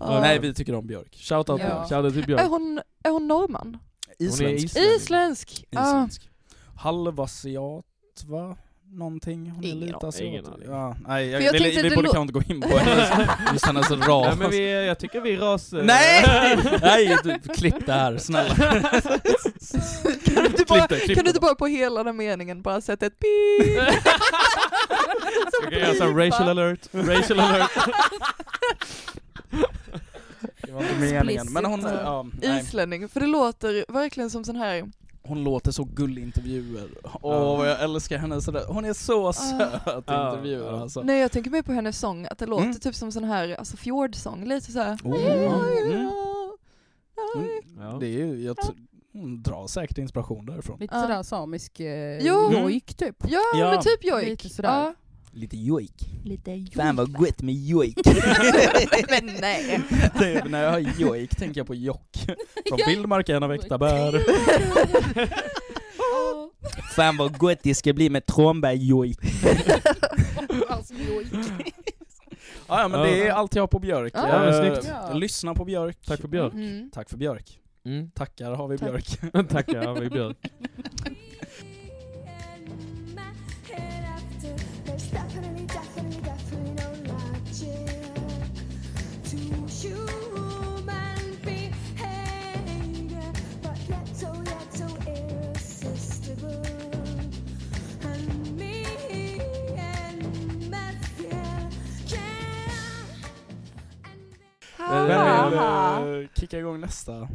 Ja. 0.00 0.20
Nej, 0.20 0.38
vi 0.38 0.54
tycker 0.54 0.74
om 0.74 0.86
Björk. 0.86 1.14
Shout 1.28 1.50
out 1.50 1.60
Ja. 1.60 1.86
Shoutout 1.88 2.12
till 2.12 2.22
Är 2.22 2.26
Björk. 2.26 2.48
hon, 2.48 2.80
är 3.04 3.10
hon 3.10 3.28
norrman? 3.28 3.78
Hon 4.18 4.26
är 4.26 4.28
Isländsk. 4.28 4.76
Isländsk? 4.76 5.64
Ah. 5.76 5.80
Isländsk. 5.88 6.30
Halvasiat, 6.76 7.84
va? 8.26 8.56
Någonting. 8.92 9.50
Hon 9.50 9.64
är 9.64 9.68
Ingen 9.68 9.80
lite 9.80 9.96
aning. 9.96 10.08
asiat. 10.08 10.26
Ingen 10.28 10.46
aning. 10.46 10.68
Ja, 10.70 10.96
nej, 11.06 11.28
jag, 11.28 11.42
jag 11.42 11.52
vi, 11.52 11.58
vi 11.58 11.82
det 11.88 11.94
borde 11.96 12.08
kanske 12.08 12.20
inte 12.20 12.32
gå 12.32 12.42
in 12.54 12.60
på 12.60 12.78
hennes, 12.78 13.10
just 13.52 13.66
hennes 13.66 13.90
ras. 13.90 14.26
Nej 14.26 14.36
men 14.38 14.50
vi, 14.50 14.86
jag 14.86 14.98
tycker 14.98 15.20
vi 15.20 15.36
ras... 15.36 15.72
Nej! 15.72 16.24
Nej, 16.82 17.16
du, 17.24 17.38
klipp 17.54 17.86
det 17.86 17.92
här, 17.92 18.18
snälla. 18.18 18.54
Kan 18.54 20.34
du 20.34 20.46
inte 20.46 20.64
bara, 20.68 20.86
Klipp 20.86 20.88
det, 20.88 21.00
klipp 21.04 21.16
kan 21.16 21.24
du 21.24 21.30
inte 21.30 21.40
bara 21.40 21.54
på 21.54 21.66
hela 21.66 22.04
den 22.04 22.16
meningen 22.16 22.62
bara 22.62 22.80
sätta 22.80 23.06
ett 23.06 23.18
pip? 23.18 23.76
Jag 25.62 25.72
kan 25.72 25.80
göra 25.80 26.26
racial 26.26 26.48
alert, 26.48 26.88
racial 26.92 27.40
alert. 27.40 27.70
Det 30.68 30.74
var 30.74 30.82
inte 30.82 30.94
meningen. 31.14 31.46
Men 31.52 31.64
hon, 31.64 31.74
Explicit. 31.80 32.00
ja, 32.04 32.26
nej. 32.42 32.60
Islänning, 32.60 33.08
för 33.08 33.20
det 33.20 33.26
låter 33.26 33.92
verkligen 33.92 34.30
som 34.30 34.44
sån 34.44 34.56
här, 34.56 34.90
hon 35.22 35.44
låter 35.44 35.70
så 35.70 35.84
gullig 35.84 36.22
i 36.22 36.24
intervjuer. 36.24 36.88
Åh, 37.22 37.58
vad 37.58 37.68
jag 37.70 37.82
älskar 37.82 38.18
henne 38.18 38.40
sådär. 38.40 38.64
Hon 38.68 38.84
är 38.84 38.92
så 38.92 39.32
söt 39.32 39.82
i 39.88 39.96
intervjuer 39.96 40.80
alltså. 40.82 41.02
nej 41.02 41.20
jag 41.20 41.32
tänker 41.32 41.50
mer 41.50 41.62
på 41.62 41.72
hennes 41.72 41.98
sång, 41.98 42.26
att 42.30 42.38
det 42.38 42.46
låter 42.46 42.64
Mm. 42.64 42.78
typ 42.78 42.94
som 42.94 43.12
sån 43.12 43.24
här, 43.24 43.54
alltså 43.58 43.76
fjordsång, 43.76 44.44
lite 44.48 44.72
såhär. 44.72 44.98
Oh, 45.04 45.26
mm. 45.86 46.10
Mm. 47.36 47.48
Ja. 47.80 47.96
Det 48.00 48.06
är 48.06 48.26
ju, 48.26 48.42
jag 48.44 48.56
hon 49.12 49.42
drar 49.42 49.66
säkert 49.66 49.98
inspiration 49.98 50.46
därifrån. 50.46 50.78
Lite 50.80 51.00
sådär 51.00 51.22
samisk 51.22 51.80
eh, 51.80 52.18
Jo. 52.18 52.52
jojk 52.52 52.94
typ. 52.94 53.16
Ja, 53.28 53.40
Ja. 53.54 53.70
men 53.70 53.80
typ 53.82 54.04
jojk. 54.04 54.28
Lite 54.28 54.48
sådär. 54.48 54.94
Lite 55.38 55.56
jojk. 55.56 55.92
Lite 56.24 56.50
jojk. 56.52 56.74
Fan 56.74 56.96
vad 56.96 57.12
gott 57.12 57.42
med 57.42 57.54
jojk. 57.54 57.96
men 59.10 59.26
nej. 59.40 59.80
Det- 60.18 60.44
När 60.48 60.62
jag 60.64 60.70
hör 60.72 60.92
jojk 60.98 61.36
tänker 61.36 61.60
jag 61.60 61.66
på 61.66 61.74
jock. 61.74 62.16
Från 62.68 62.78
Vildmark 62.86 63.28
ena 63.28 63.46
väckta 63.48 63.78
bär. 63.78 64.22
Fan 66.96 67.16
vad 67.16 67.38
gott 67.38 67.58
det 67.62 67.74
ska 67.74 67.92
bli 67.92 68.10
med 68.10 68.26
tranbärjojk. 68.26 69.18
alltså 70.68 70.94
jojk. 70.94 71.28
Ja, 72.68 72.88
men 72.88 73.00
det 73.00 73.28
är 73.28 73.32
allt 73.32 73.54
jag 73.54 73.62
har 73.62 73.66
på 73.68 73.78
Björk. 73.78 74.12
Ja, 74.16 74.26
men 74.26 74.54
Eh, 74.54 74.60
snyggt. 74.60 74.88
Ja. 75.08 75.12
Lyssna 75.14 75.54
på 75.54 75.64
Björk. 75.64 75.98
Tack 76.06 76.20
för 76.20 76.28
Björk. 76.28 76.52
Mm. 76.54 76.90
Tack 76.90 77.10
för 77.10 77.16
Björk. 77.16 77.58
Mm. 77.84 78.10
Tackar 78.10 78.50
har 78.52 78.68
vi 78.68 78.78
Tack. 78.78 78.88
Björk. 78.90 79.48
Tackar 79.48 80.00
vi 80.00 80.10
Björk. 80.10 80.36
Eh, 105.54 106.28
kicka 106.34 106.58
igång 106.58 106.80
nästa? 106.80 107.28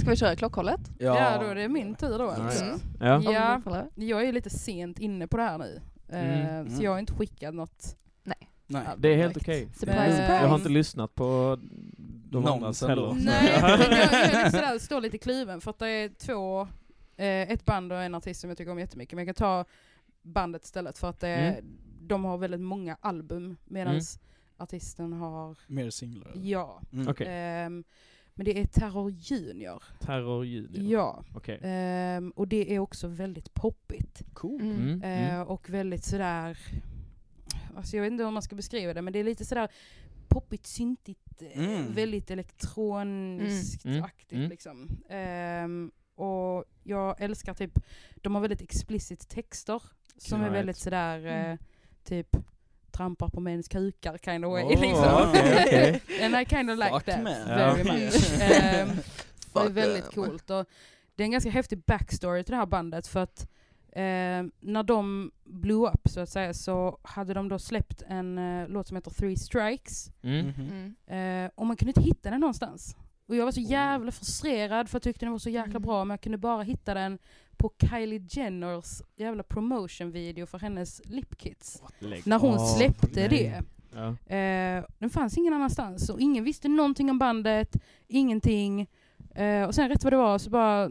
Ska 0.00 0.10
vi 0.10 0.16
köra 0.16 0.36
klockhållet? 0.36 0.80
Ja, 0.98 1.38
då 1.40 1.46
är 1.46 1.54
det 1.54 1.68
min 1.68 1.94
tur 1.94 2.18
då 2.18 2.30
alltså. 2.30 2.64
Mm. 2.64 2.78
Ja. 3.00 3.22
Ja, 3.32 3.60
Ja. 3.64 3.86
jag 3.94 4.24
är 4.28 4.32
lite 4.32 4.50
sent 4.50 4.98
inne 4.98 5.26
på 5.26 5.36
det 5.36 5.42
här 5.42 5.58
nu. 5.58 5.80
Eh, 6.08 6.48
Mm. 6.50 6.70
Så 6.76 6.82
jag 6.84 6.90
har 6.90 6.98
inte 6.98 7.12
skickat 7.12 7.54
något. 7.54 7.96
Nej. 8.66 8.82
Det 8.96 9.08
är 9.08 9.16
helt 9.16 9.36
okej. 9.36 9.68
Surprise, 9.74 10.22
Eh. 10.24 10.42
Jag 10.42 10.48
har 10.48 10.54
inte 10.56 10.68
lyssnat 10.68 11.14
på 11.14 11.58
de 12.30 12.46
andras 12.46 12.82
heller. 12.82 13.12
Nej, 13.24 13.50
jag, 13.60 13.80
jag 14.42 14.50
sådär, 14.50 14.78
står 14.78 15.00
lite 15.00 15.18
kluven 15.18 15.60
för 15.60 15.70
att 15.70 15.78
det 15.78 15.88
är 15.88 16.08
två, 16.08 16.60
eh, 17.16 17.26
ett 17.50 17.64
band 17.64 17.92
och 17.92 17.98
en 18.02 18.14
artist 18.14 18.40
som 18.40 18.50
jag 18.50 18.56
tycker 18.58 18.72
om 18.72 18.78
jättemycket. 18.78 19.16
Men 19.16 19.26
jag 19.26 19.36
kan 19.36 19.44
ta 19.46 19.64
bandet 20.22 20.64
istället 20.64 20.98
för 20.98 21.08
att 21.10 21.20
det, 21.20 21.28
Mm. 21.28 21.64
de 22.00 22.24
har 22.24 22.38
väldigt 22.38 22.60
många 22.60 22.96
album 23.00 23.56
medan 23.64 23.94
artisten 24.56 25.12
har, 25.12 25.58
Mer 25.66 25.90
singlar? 25.90 26.32
ja. 26.34 26.80
Mm. 26.92 27.08
Okej. 27.08 27.26
Ehm, 27.30 27.84
men 28.34 28.44
det 28.44 28.60
är 28.60 28.64
Terror 28.66 29.10
Junior. 29.10 29.82
Terror 30.00 30.46
Junior. 30.46 30.92
Ja. 30.92 31.24
Okej. 31.34 31.60
Ehm, 31.62 32.30
och 32.30 32.48
det 32.48 32.74
är 32.74 32.78
också 32.78 33.08
väldigt 33.08 33.54
poppigt. 33.54 34.22
Cool. 34.32 34.60
Mm. 34.60 34.76
Mm. 34.82 35.02
Eh, 35.02 35.34
Mm. 35.34 35.46
och 35.46 35.70
väldigt 35.70 36.04
sådär, 36.04 36.58
alltså 37.76 37.96
jag 37.96 38.02
vet 38.02 38.12
inte 38.12 38.24
hur 38.24 38.30
man 38.30 38.42
ska 38.42 38.56
beskriva 38.56 38.94
det, 38.94 39.02
men 39.02 39.12
det 39.12 39.18
är 39.18 39.24
lite 39.24 39.44
sådär 39.44 39.68
poppigt, 40.28 40.66
syntigt, 40.66 41.42
eh, 41.42 41.58
Mm. 41.64 41.92
väldigt 41.94 42.30
elektroniskt 42.30 43.84
Mm. 43.84 43.96
Mm. 43.96 44.04
aktigt 44.04 44.32
Mm. 44.38 44.50
liksom. 44.50 44.88
Ehm, 45.08 45.90
och 46.14 46.64
jag 46.82 47.20
älskar 47.20 47.54
typ, 47.54 47.78
de 48.16 48.34
har 48.34 48.42
väldigt 48.42 48.62
explicit 48.62 49.28
texter 49.28 49.82
som 50.16 50.40
är 50.40 50.44
Right. 50.44 50.58
väldigt 50.58 50.76
sådär, 50.76 51.26
eh, 51.26 51.44
Mm. 51.44 51.58
typ 52.04 52.36
trampar 52.96 53.28
på 53.28 53.40
mäns 53.40 53.68
kukar 53.68 54.18
kind 54.18 54.44
of 54.44 54.52
way 54.52 54.64
Oh, 54.64 54.80
liksom. 54.80 55.28
okej, 55.30 55.64
okej. 55.66 56.00
And 56.24 56.36
I 56.40 56.44
kind 56.44 56.70
of 56.70 56.78
like 56.78 56.90
Fuck 56.90 57.04
that 57.04 57.22
man. 57.22 57.46
very 57.48 57.84
much. 57.84 58.40
Ehm, 58.42 58.88
det 59.52 59.60
är 59.60 59.68
väldigt 59.68 60.14
coolt. 60.14 60.50
Och 60.50 60.66
det 61.14 61.22
är 61.22 61.24
en 61.24 61.30
ganska 61.30 61.50
häftig 61.50 61.82
backstory 61.86 62.44
till 62.44 62.50
det 62.52 62.56
här 62.58 62.66
bandet 62.66 63.06
för 63.06 63.22
att 63.22 63.48
eh, 63.92 64.42
när 64.60 64.82
de 64.82 65.30
blew 65.44 65.86
up 65.88 66.08
så 66.08 66.20
att 66.20 66.28
säga 66.28 66.54
så 66.54 66.98
hade 67.02 67.34
de 67.34 67.48
då 67.48 67.58
släppt 67.58 68.02
en 68.08 68.38
eh, 68.38 68.68
låt 68.68 68.88
som 68.88 68.96
heter 68.96 69.10
Three 69.10 69.36
Strikes 69.36 70.10
Mm. 70.22 70.46
Mhm. 70.46 70.94
Mm. 71.06 71.44
eh, 71.44 71.50
och 71.54 71.66
man 71.66 71.76
kunde 71.76 71.90
inte 71.90 72.02
hitta 72.02 72.30
den 72.30 72.40
någonstans. 72.40 72.96
Och 73.28 73.36
jag 73.36 73.44
var 73.44 73.52
så 73.52 73.60
jävla 73.60 74.12
frustrerad 74.12 74.88
för 74.88 74.96
jag 74.96 75.02
tyckte 75.02 75.24
den 75.26 75.32
var 75.32 75.38
så 75.38 75.50
jäkla 75.50 75.70
Mm. 75.70 75.82
bra 75.82 76.04
men 76.04 76.10
jag 76.14 76.20
kunde 76.20 76.38
bara 76.38 76.62
hitta 76.62 76.94
den 76.94 77.18
på 77.54 77.72
Kylie 77.90 78.26
Jenners 78.30 79.02
jävla 79.16 79.42
promotion 79.42 80.10
video 80.10 80.46
för 80.46 80.58
hennes 80.58 81.00
lipkits. 81.04 81.82
När 82.24 82.38
hon 82.38 82.54
av. 82.54 82.66
släppte 82.66 83.08
Nej. 83.14 83.28
det. 83.28 83.62
Ja. 83.94 84.36
Eh, 84.36 84.84
den 84.98 85.10
fanns 85.10 85.38
ingen 85.38 85.54
annanstans 85.54 86.08
och 86.10 86.20
ingen 86.20 86.44
visste 86.44 86.68
någonting 86.68 87.10
om 87.10 87.18
bandet, 87.18 87.76
ingenting. 88.08 88.86
Eh, 89.34 89.62
och 89.64 89.74
sen 89.74 89.88
rätt 89.88 90.04
vad 90.04 90.12
det 90.12 90.16
var 90.16 90.38
så 90.38 90.50
bara, 90.50 90.90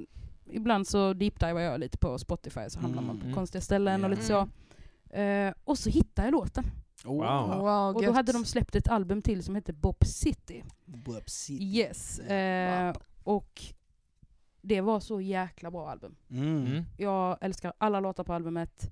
ibland 0.52 0.88
så 0.88 1.13
deepdivar 1.13 1.62
jag 1.62 1.80
lite 1.80 1.97
på 1.97 2.19
Spotify 2.19 2.69
så 2.69 2.80
hamnar 2.80 3.02
man 3.02 3.17
på 3.19 3.23
Mm. 3.23 3.36
konstiga 3.36 3.62
ställen 3.62 4.04
och 4.04 4.10
lite 4.10 4.23
så. 4.23 4.49
Mm. 5.13 5.47
Eh, 5.47 5.54
och 5.63 5.78
så 5.78 5.89
hittade 5.89 6.28
jag 6.28 6.32
låten. 6.32 6.63
Oh. 7.06 7.13
Wow. 7.15 7.58
Wow, 7.60 7.95
Och 7.95 8.02
då 8.02 8.08
gött. 8.08 8.15
hade 8.15 8.32
de 8.32 8.45
släppt 8.45 8.76
ett 8.76 8.88
album 8.88 9.21
till 9.21 9.43
som 9.43 9.56
hette 9.56 9.73
Bop 9.73 10.06
City. 10.06 10.63
Whoopsie. 10.86 11.63
Yes. 11.63 12.19
Eh, 12.19 12.95
och 13.23 13.62
det 14.63 14.82
var 14.82 14.99
så 14.99 15.21
jäkla 15.21 15.71
bra 15.71 15.89
album. 15.89 16.15
Mm. 16.32 16.65
Mm. 16.65 16.84
Jag 16.97 17.38
älskar 17.41 17.73
alla 17.78 17.99
låtar 17.99 18.23
på 18.23 18.34
albumet. 18.34 18.91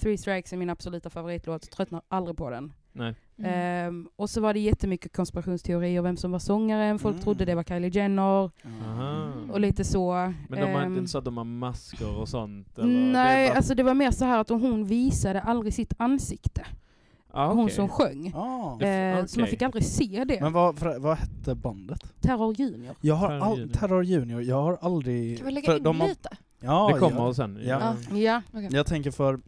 Three 0.00 0.18
Strikes 0.18 0.52
är 0.52 0.56
min 0.56 0.70
absoluta 0.70 1.10
favoritlåt, 1.10 1.70
tröttnar 1.70 2.02
aldrig 2.08 2.36
på 2.36 2.50
den. 2.50 2.72
Nej. 2.92 3.14
Mm. 3.38 3.50
Ehm, 3.54 4.08
och 4.16 4.30
så 4.30 4.40
var 4.40 4.54
det 4.54 4.60
jättemycket 4.60 5.16
konspirationsteorier 5.16 6.02
vem 6.02 6.16
som 6.16 6.30
var 6.32 6.38
sångaren. 6.38 6.98
Folk 6.98 7.14
Mm. 7.14 7.24
trodde 7.24 7.44
det 7.44 7.54
var 7.54 7.62
Kylie 7.64 7.90
Jenner 7.90 8.50
Aha. 8.64 9.32
och 9.52 9.60
lite 9.60 9.84
så. 9.84 10.12
Men 10.48 10.60
de 10.60 10.72
har 10.74 10.82
Ehm, 10.82 10.96
inte 10.96 11.10
så 11.10 11.18
att 11.18 11.24
de 11.24 11.36
har 11.36 11.44
masker 11.44 12.16
och 12.20 12.28
sånt? 12.28 12.78
Eller? 12.78 12.88
Det 13.06 13.12
Nej, 13.12 13.48
bara- 13.48 13.56
alltså 13.56 13.74
det 13.74 13.82
var 13.82 13.94
mer 13.94 14.10
så 14.10 14.24
här 14.24 14.38
att 14.40 14.48
hon 14.48 14.84
visade 14.84 15.40
aldrig 15.40 15.74
sitt 15.74 15.92
ansikte. 15.98 16.66
Ah, 17.30 17.46
Hon 17.48 17.58
okej. 17.64 17.74
som 17.74 17.88
sjöng. 17.88 18.32
Ah. 18.34 18.80
Eh, 18.84 19.24
Så 19.26 19.40
man 19.40 19.48
fick 19.48 19.62
aldrig 19.62 19.84
se 19.84 20.24
det. 20.28 20.40
Men 20.40 20.52
vad, 20.52 20.78
vad 20.98 21.16
hette 21.18 21.54
bandet? 21.54 22.20
Terror 22.20 22.54
Junior. 22.60 22.94
Jag 23.00 23.14
har 23.14 23.28
Terror 23.28 23.42
all, 23.42 23.58
Junior. 23.58 23.74
Terror 23.74 24.04
Junior, 24.04 24.42
jag 24.42 24.62
har 24.62 24.78
aldrig... 24.80 25.38
Kan 25.38 25.46
vi 25.46 25.52
lägga 25.52 25.76
in 25.76 25.82
de 25.82 26.00
har, 26.00 26.08
lite? 26.08 26.28
Ja, 26.60 26.90
Det 26.94 27.00
kommer 27.00 27.20
ja. 27.26 27.34
sen. 27.34 27.58
Ja. 27.64 27.94
Ja. 28.12 28.42
Jag 28.70 28.86
tänker 28.86 29.10
för... 29.10 29.40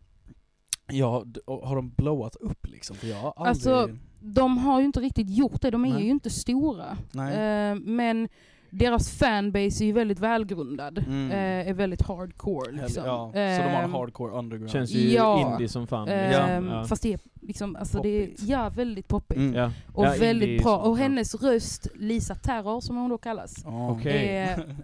Ja, 0.93 1.25
har 1.47 1.77
de 1.77 1.91
blowat 1.91 2.37
upp 2.37 2.67
liksom? 2.67 2.97
För 2.97 3.07
jag 3.07 3.17
har 3.17 3.33
aldrig... 3.37 3.49
Alltså, 3.49 3.89
De 4.21 4.59
har 4.59 4.81
ju 4.81 4.87
inte 4.87 5.01
riktigt 5.01 5.31
gjort 5.31 5.61
det, 5.63 5.71
de 5.71 5.85
är 5.85 5.89
Nej. 5.93 6.03
ju 6.05 6.11
inte 6.11 6.31
stora. 6.31 6.97
nej. 7.13 7.71
Eh, 7.71 7.75
men 7.75 8.29
deras 8.71 9.11
fanbase 9.11 9.85
är 9.85 9.87
ju 9.87 9.93
väldigt 9.93 10.19
välgrundad. 10.21 10.99
Mm. 10.99 11.31
Eh, 11.31 11.69
är 11.71 11.75
väldigt 11.75 12.03
hardcore 12.03 12.73
liksom. 12.73 13.05
Ja, 13.07 13.31
så 13.33 13.39
de 13.39 13.69
har 13.71 13.79
en 13.79 13.85
Ehm, 13.85 13.93
hardcore 13.93 14.33
underground. 14.33 14.71
Känns 14.71 14.91
ju 14.93 15.13
Ja. 15.13 15.53
indie 15.53 15.69
som 15.69 15.87
fan. 15.87 16.09
ehm, 16.09 16.69
Ja. 16.69 16.85
Fast 16.85 17.03
det 17.03 17.13
är 17.13 17.21
liksom, 17.43 17.77
alltså 17.77 18.03
det 18.03 18.23
är, 18.23 18.31
ja 18.47 18.69
väldigt 18.77 19.09
poppigt. 19.09 19.37
Mm. 19.39 19.55
Ja. 19.55 19.71
Och 19.95 20.05
Ja, 20.07 20.15
väldigt 20.21 20.63
bra. 20.63 20.77
Och 20.79 20.99
hennes 20.99 21.35
röst, 21.35 21.87
Lisa 21.95 22.35
Terror 22.35 22.81
som 22.81 22.97
hon 22.97 23.11
då 23.11 23.19
kallas. 23.19 23.55
Ja. 23.65 23.91
Okej. 23.91 24.37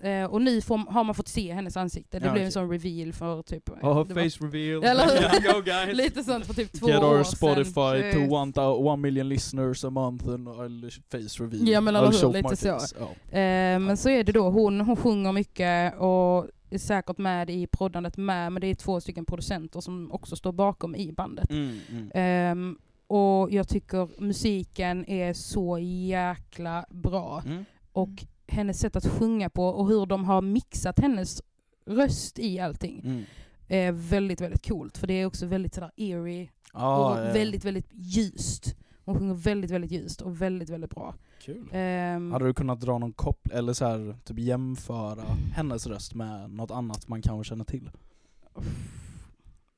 är, 0.03 0.31
och 0.33 0.43
nu 0.43 0.61
får, 0.61 0.79
har 0.93 1.05
man 1.05 1.15
fått 1.15 1.29
se 1.29 1.53
hennes 1.53 1.77
ansikte. 1.77 2.19
Det 2.19 2.27
Ja, 2.27 2.33
blev 2.33 2.41
okej. 2.41 2.45
en 2.47 2.53
sån 2.53 2.71
reveal 2.71 3.13
för 3.13 3.43
typ... 3.43 3.69
Oh, 3.69 4.07
det 4.07 4.15
var- 4.15 4.23
face 4.31 4.45
reveal. 4.47 4.85
Eller. 4.85 5.95
Lite 5.95 6.23
sånt 6.25 6.47
för 6.47 6.55
typ 6.55 6.73
två 6.73 6.89
Get 6.89 7.03
år 7.03 7.05
our 7.19 7.23
sedan. 7.23 7.37
Spotify 7.37 8.13
to 8.13 8.19
Shit. 8.19 8.33
one, 8.33 8.53
one 8.67 9.03
million 9.03 9.29
listeners 9.29 9.85
a 9.85 9.91
month 9.91 10.29
and 10.29 10.49
I'll 10.49 10.91
face 11.11 11.45
reveal. 11.45 11.69
Ja, 11.69 11.81
men 11.81 11.97
eller 11.97 12.07
hur, 12.27 12.33
lite 12.33 12.57
så. 12.57 12.79
face. 12.79 12.95
Ja. 12.99 13.39
Eh, 13.39 13.79
men 13.79 13.97
så 13.97 14.09
är 14.09 14.25
det 14.25 14.33
då, 14.33 14.51
hon, 14.51 14.81
hon 14.81 14.97
sjunger 14.97 15.33
mycket 15.33 15.99
och 15.99 16.47
säkert 16.79 17.19
med 17.19 17.51
i 17.51 17.67
proddandet 17.67 18.17
med, 18.17 18.53
men 18.53 18.61
det 18.61 18.67
är 18.67 18.75
två 18.75 19.01
stycken 19.01 19.25
producenter 19.25 19.81
som 19.81 20.13
också 20.13 20.37
står 20.37 20.53
bakom 20.53 20.95
i 20.95 21.13
bandet. 21.13 21.51
Mm, 21.51 21.79
mm. 21.91 22.11
Ehm, 22.15 22.79
och 23.07 23.51
jag 23.53 23.69
tycker 23.69 24.21
musiken 24.21 25.05
är 25.09 25.33
så 25.33 25.79
jäkla 25.79 26.87
bra. 26.91 27.43
Mm. 27.47 27.65
Och 27.93 28.25
hennes 28.49 28.81
sätt 28.81 28.97
att 28.97 29.07
sjunga 29.07 29.51
på 29.51 29.67
och 29.69 29.89
hur 29.89 30.07
de 30.07 30.25
har 30.25 30.43
mixat 30.43 30.99
hennes 31.01 31.43
röst 31.87 32.39
i 32.39 32.61
allting 32.61 33.01
Mm. 33.05 33.23
är 33.69 33.93
väldigt, 33.93 34.41
väldigt 34.41 34.69
coolt. 34.69 34.99
För 34.99 35.07
det 35.07 35.15
är 35.15 35.27
också 35.27 35.47
väldigt 35.47 35.75
sådär 35.75 35.91
eerie 35.97 36.49
Ja, 36.73 36.97
och 37.15 37.27
ja. 37.27 37.33
väldigt, 37.33 37.65
väldigt 37.65 37.89
ljust. 37.93 38.77
Hon 39.07 39.19
sjunger 39.19 39.35
väldigt, 39.35 39.71
väldigt 39.71 39.91
ljust 39.91 40.21
och 40.23 40.43
väldigt, 40.43 40.71
väldigt 40.71 40.91
bra. 40.91 41.15
Kul. 41.43 41.69
Ehm, 41.73 42.33
Hade 42.33 42.47
du 42.47 42.55
kunnat 42.55 42.81
dra 42.81 42.99
någon 42.99 43.13
koppling, 43.13 43.59
eller 43.59 43.73
så 43.73 43.85
här, 43.85 44.17
typ 44.25 44.39
jämföra 44.39 45.23
hennes 45.55 45.87
röst 45.87 46.15
med 46.15 46.51
något 46.51 46.71
annat 46.71 47.09
man 47.09 47.23
kanske 47.23 47.49
känner 47.49 47.65
till? 47.65 47.91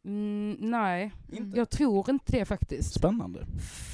mm, 0.04 0.56
nej, 0.60 1.12
Inte? 1.32 1.58
jag 1.58 1.70
tror 1.70 2.10
inte 2.10 2.32
det 2.32 2.44
faktiskt. 2.44 2.94
Spännande. 2.94 3.46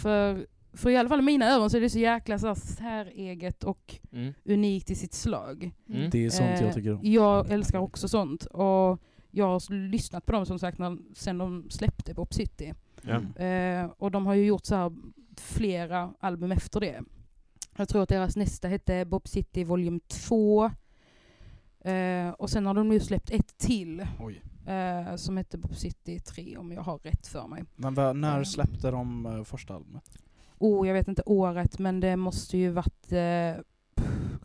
För, 0.03 0.47
för 0.73 0.91
i 0.91 0.97
alla 0.97 1.09
fall 1.09 1.19
i 1.19 1.23
mina 1.23 1.47
öron 1.51 1.71
så 1.71 1.77
är 1.77 1.81
det 1.81 1.91
så 1.91 1.99
jäkla 1.99 2.39
så 2.39 2.47
här 2.47 2.55
säreget 2.55 3.65
och 3.65 3.95
Mm. 4.13 4.35
unikt 4.45 4.91
i 4.91 4.95
sitt 4.95 5.15
slag. 5.15 5.71
Mm. 5.89 6.11
Det 6.11 6.25
är 6.25 6.31
sånt 6.31 6.51
Eh, 6.51 6.63
jag 6.63 6.75
tycker 6.75 6.93
om. 6.93 6.99
Jag 7.03 7.51
älskar 7.51 7.79
också 7.79 8.09
sånt. 8.09 8.45
Och 8.45 9.01
jag 9.31 9.47
har 9.47 9.73
lyssnat 9.89 10.27
på 10.27 10.33
dem 10.33 10.47
som 10.47 10.59
sagt 10.59 10.79
när, 10.79 10.99
sen 11.15 11.39
de 11.39 11.67
släppte 11.71 12.15
Pop 12.15 12.35
City. 12.35 12.75
Ja. 13.03 13.43
Eh, 13.45 13.91
och 13.99 14.11
de 14.11 14.27
har 14.27 14.35
ju 14.35 14.45
gjort 14.47 14.65
så 14.65 14.75
här 14.75 14.93
flera 15.41 16.15
album 16.21 16.53
efter 16.53 16.81
det. 16.81 17.01
Jag 17.77 17.89
tror 17.89 18.03
att 18.03 18.09
deras 18.09 18.37
nästa 18.37 18.69
hette 18.69 19.05
Bob 19.05 19.29
City 19.29 19.65
Volume 19.65 20.01
2. 20.09 20.71
Eh, 21.81 22.29
och 22.29 22.51
sen 22.51 22.67
har 22.67 22.75
de 22.75 22.89
nu 22.89 23.01
släppt 23.01 23.31
ett 23.31 23.59
till 23.59 24.01
eh, 24.67 25.17
som 25.17 25.37
hette 25.37 25.59
Bob 25.59 25.77
City 25.77 26.21
3 26.21 26.57
om 26.57 26.73
jag 26.73 26.83
har 26.83 26.99
rätt 26.99 27.27
för 27.27 27.47
mig. 27.47 27.65
Men 27.77 27.95
vad- 27.95 28.17
när 28.17 28.33
Mm. 28.33 28.45
släppte 28.45 28.91
de 28.91 29.27
eh, 29.27 29.45
första 29.45 29.75
albumet? 29.75 30.11
Oh, 30.59 30.87
jag 30.89 30.95
vet 30.95 31.09
inte 31.09 31.23
året 31.27 31.79
men 31.79 32.01
det 32.01 32.17
måste 32.17 32.59
ju 32.59 32.71
varit, 32.71 33.13
eh, 33.13 33.55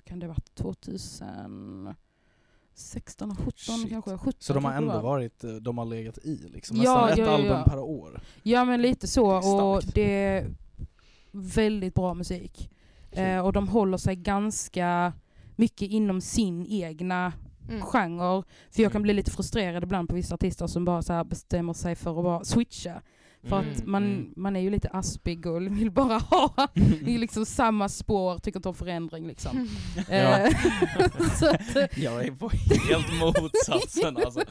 kan 0.05 0.19
det 0.19 0.27
varit 0.27 0.55
2016, 0.55 3.35
17 3.35 3.51
Shit. 3.55 3.89
kanske? 3.89 4.17
17 4.17 4.33
Så 4.39 4.53
de 4.53 4.65
har 4.65 4.73
ändå 4.73 4.93
var. 4.93 5.01
varit, 5.01 5.43
eh, 5.43 5.51
de 5.51 5.77
har 5.77 5.85
legat 5.85 6.17
i 6.17 6.49
liksom? 6.53 6.77
Ja, 6.77 6.81
Nästan 7.05 7.09
ett 7.11 7.17
ja, 7.17 7.25
ja, 7.25 7.31
album 7.31 7.51
ja. 7.57 7.63
per 7.63 7.79
år? 7.79 8.21
Ja 8.43 8.65
men 8.65 8.81
lite 8.81 9.07
så 9.07 9.31
Det 9.39 9.47
och 9.47 9.83
det 9.93 10.45
väldigt 11.31 11.93
bra 11.93 12.13
musik. 12.13 12.69
Eh, 13.11 13.39
och 13.39 13.53
de 13.53 13.67
håller 13.67 13.97
sig 13.97 14.15
ganska 14.15 15.13
mycket 15.55 15.89
inom 15.89 16.21
sin 16.21 16.65
egna 16.69 17.33
Mm. 17.69 17.81
genre. 17.81 18.43
För 18.71 18.83
jag 18.83 18.91
kan 18.91 19.01
bli 19.01 19.13
lite 19.13 19.31
frustrerad 19.31 19.83
ibland 19.83 20.09
på 20.09 20.15
vissa 20.15 20.35
artister 20.35 20.67
som 20.67 20.85
bara 20.85 21.01
så 21.01 21.13
här 21.13 21.23
bestämmer 21.23 21.73
sig 21.73 21.95
för 21.95 22.17
att 22.17 22.23
bara 22.23 22.43
switcha. 22.43 23.01
För 23.43 23.59
att 23.59 23.65
Mm, 23.79 23.91
man, 23.91 24.03
mm. 24.03 24.33
man 24.35 24.55
är 24.55 24.59
ju 24.59 24.69
lite 24.69 24.89
aspig 24.89 25.45
och 25.45 25.61
vill 25.61 25.91
bara 25.91 26.17
ha 26.29 26.67
i 27.05 27.17
liksom 27.17 27.45
samma 27.45 27.89
spår, 27.89 28.37
tycker 28.37 28.59
inte 28.59 28.69
om 28.69 28.75
förändring 28.75 29.27
liksom. 29.27 29.67
Ja. 30.09 30.49
Så 31.39 31.49
att, 31.49 31.75
eh, 31.75 32.03
Jag 32.03 32.25
är 32.25 32.31
på 32.31 32.49
helt 32.89 33.19
motsatsen 33.19 34.17
alltså. 34.17 34.41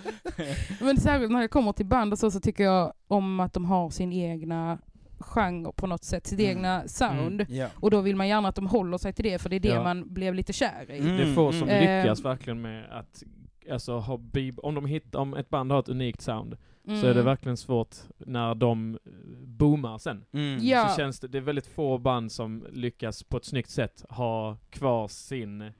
men 0.80 1.00
särskilt 1.00 1.32
när 1.32 1.40
det 1.40 1.48
kommer 1.48 1.72
till 1.72 1.86
band 1.86 2.12
och 2.12 2.18
så, 2.18 2.30
så 2.30 2.40
tycker 2.40 2.64
jag 2.64 2.92
om 3.08 3.40
att 3.40 3.52
de 3.52 3.64
har 3.64 3.90
sin 3.90 4.12
egna 4.12 4.78
genre 5.20 5.72
på 5.76 5.86
något 5.86 6.04
sätt, 6.04 6.26
sitt 6.26 6.40
Mm. 6.40 6.50
egna 6.50 6.88
sound. 6.88 7.46
Ja. 7.48 7.68
Och 7.74 7.90
då 7.90 8.00
vill 8.00 8.16
man 8.16 8.28
gärna 8.28 8.48
att 8.48 8.54
de 8.54 8.66
håller 8.66 8.98
sig 8.98 9.12
till 9.12 9.24
det, 9.24 9.38
för 9.38 9.48
det 9.50 9.56
är 9.56 9.60
det 9.60 9.68
Ja. 9.68 9.82
man 9.82 10.14
blev 10.14 10.34
lite 10.34 10.52
kär 10.52 10.90
i. 10.90 10.98
Mm. 10.98 11.16
Det 11.16 11.22
är 11.22 11.34
få 11.34 11.52
som 11.52 11.68
mm. 11.68 12.02
lyckas 12.02 12.24
verkligen 12.24 12.60
med 12.60 12.90
att 12.90 13.22
alltså, 13.70 13.98
ha 13.98 14.16
bib- 14.16 14.58
om, 14.62 14.74
de 14.74 14.86
hittar, 14.86 15.18
om 15.18 15.34
ett 15.34 15.48
band 15.50 15.72
har 15.72 15.80
ett 15.80 15.88
unikt 15.88 16.20
sound 16.20 16.56
Mm. 16.88 17.00
så 17.00 17.06
är 17.06 17.14
det 17.14 17.22
verkligen 17.22 17.56
svårt 17.56 17.96
när 18.18 18.54
de 18.54 18.94
eh, 18.94 19.12
boomar 19.46 19.98
sen. 19.98 20.24
Mm. 20.32 20.58
Ja. 20.62 20.88
Så 20.88 20.96
känns 20.96 21.20
det, 21.20 21.28
det 21.28 21.38
är 21.38 21.42
väldigt 21.42 21.66
få 21.66 21.98
band 21.98 22.32
som 22.32 22.66
lyckas 22.72 23.22
på 23.22 23.36
ett 23.36 23.44
snyggt 23.44 23.70
sätt 23.70 24.04
ha 24.08 24.56
kvar 24.70 25.08
sin 25.08 25.72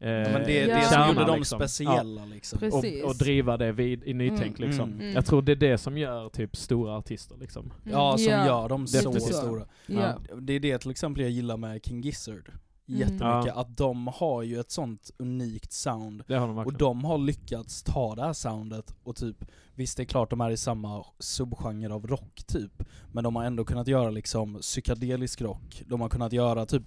eh, 0.00 0.10
Ja, 0.10 0.28
men 0.32 0.44
det 0.44 0.60
är 0.62 0.68
Ja. 0.68 0.76
det 0.76 0.82
som 0.82 1.08
gjorde 1.08 1.24
dem 1.26 1.38
liksom. 1.38 1.58
speciella 1.58 2.24
liksom. 2.24 2.58
Precis. 2.58 3.02
Och, 3.04 3.10
och 3.10 3.16
driva 3.16 3.56
det 3.56 3.72
vid, 3.72 4.04
i 4.04 4.14
nytänk 4.14 4.58
Mm. 4.58 4.70
liksom. 4.70 4.92
Mm. 4.92 5.12
Jag 5.12 5.26
tror 5.26 5.42
det 5.42 5.52
är 5.52 5.56
det 5.56 5.78
som 5.78 5.98
gör 5.98 6.28
typ 6.28 6.56
stora 6.56 6.96
artister 6.96 7.36
liksom. 7.36 7.72
Ja, 7.84 8.16
som 8.18 8.32
Ja, 8.32 8.46
gör 8.46 8.68
dem 8.68 8.86
så 8.86 9.12
stora. 9.20 9.66
Ja. 9.86 10.18
Det 10.40 10.52
är 10.52 10.60
det 10.60 10.78
till 10.78 10.90
exempel 10.90 11.22
jag 11.22 11.30
gillar 11.32 11.56
med 11.56 11.84
King 11.84 12.00
Gizzard 12.00 12.50
Mm. 12.88 13.00
jättemycket, 13.00 13.22
Ja. 13.46 13.52
att 13.60 13.76
de 13.76 14.06
har 14.14 14.42
ju 14.42 14.60
ett 14.60 14.70
sånt 14.70 15.10
unikt 15.18 15.72
sound. 15.72 16.22
Det 16.26 16.34
har 16.34 16.46
de 16.46 16.58
Och 16.58 16.72
de 16.72 17.04
har 17.04 17.18
lyckats 17.18 17.82
ta 17.82 18.14
det 18.14 18.22
här 18.22 18.32
soundet 18.32 18.94
och 19.02 19.16
typ, 19.16 19.36
visst 19.74 19.96
det 19.96 20.02
är 20.02 20.04
klart 20.04 20.30
de 20.30 20.40
är 20.40 20.50
i 20.50 20.56
samma 20.56 21.04
subgenre 21.18 21.94
av 21.94 22.06
rock 22.06 22.42
typ, 22.46 22.82
men 23.12 23.24
de 23.24 23.36
har 23.36 23.44
ändå 23.44 23.64
kunnat 23.64 23.88
göra 23.88 24.10
liksom 24.10 24.58
psykedelisk 24.60 25.40
rock, 25.40 25.82
de 25.86 26.00
har 26.00 26.08
kunnat 26.08 26.32
göra 26.32 26.66
typ 26.66 26.82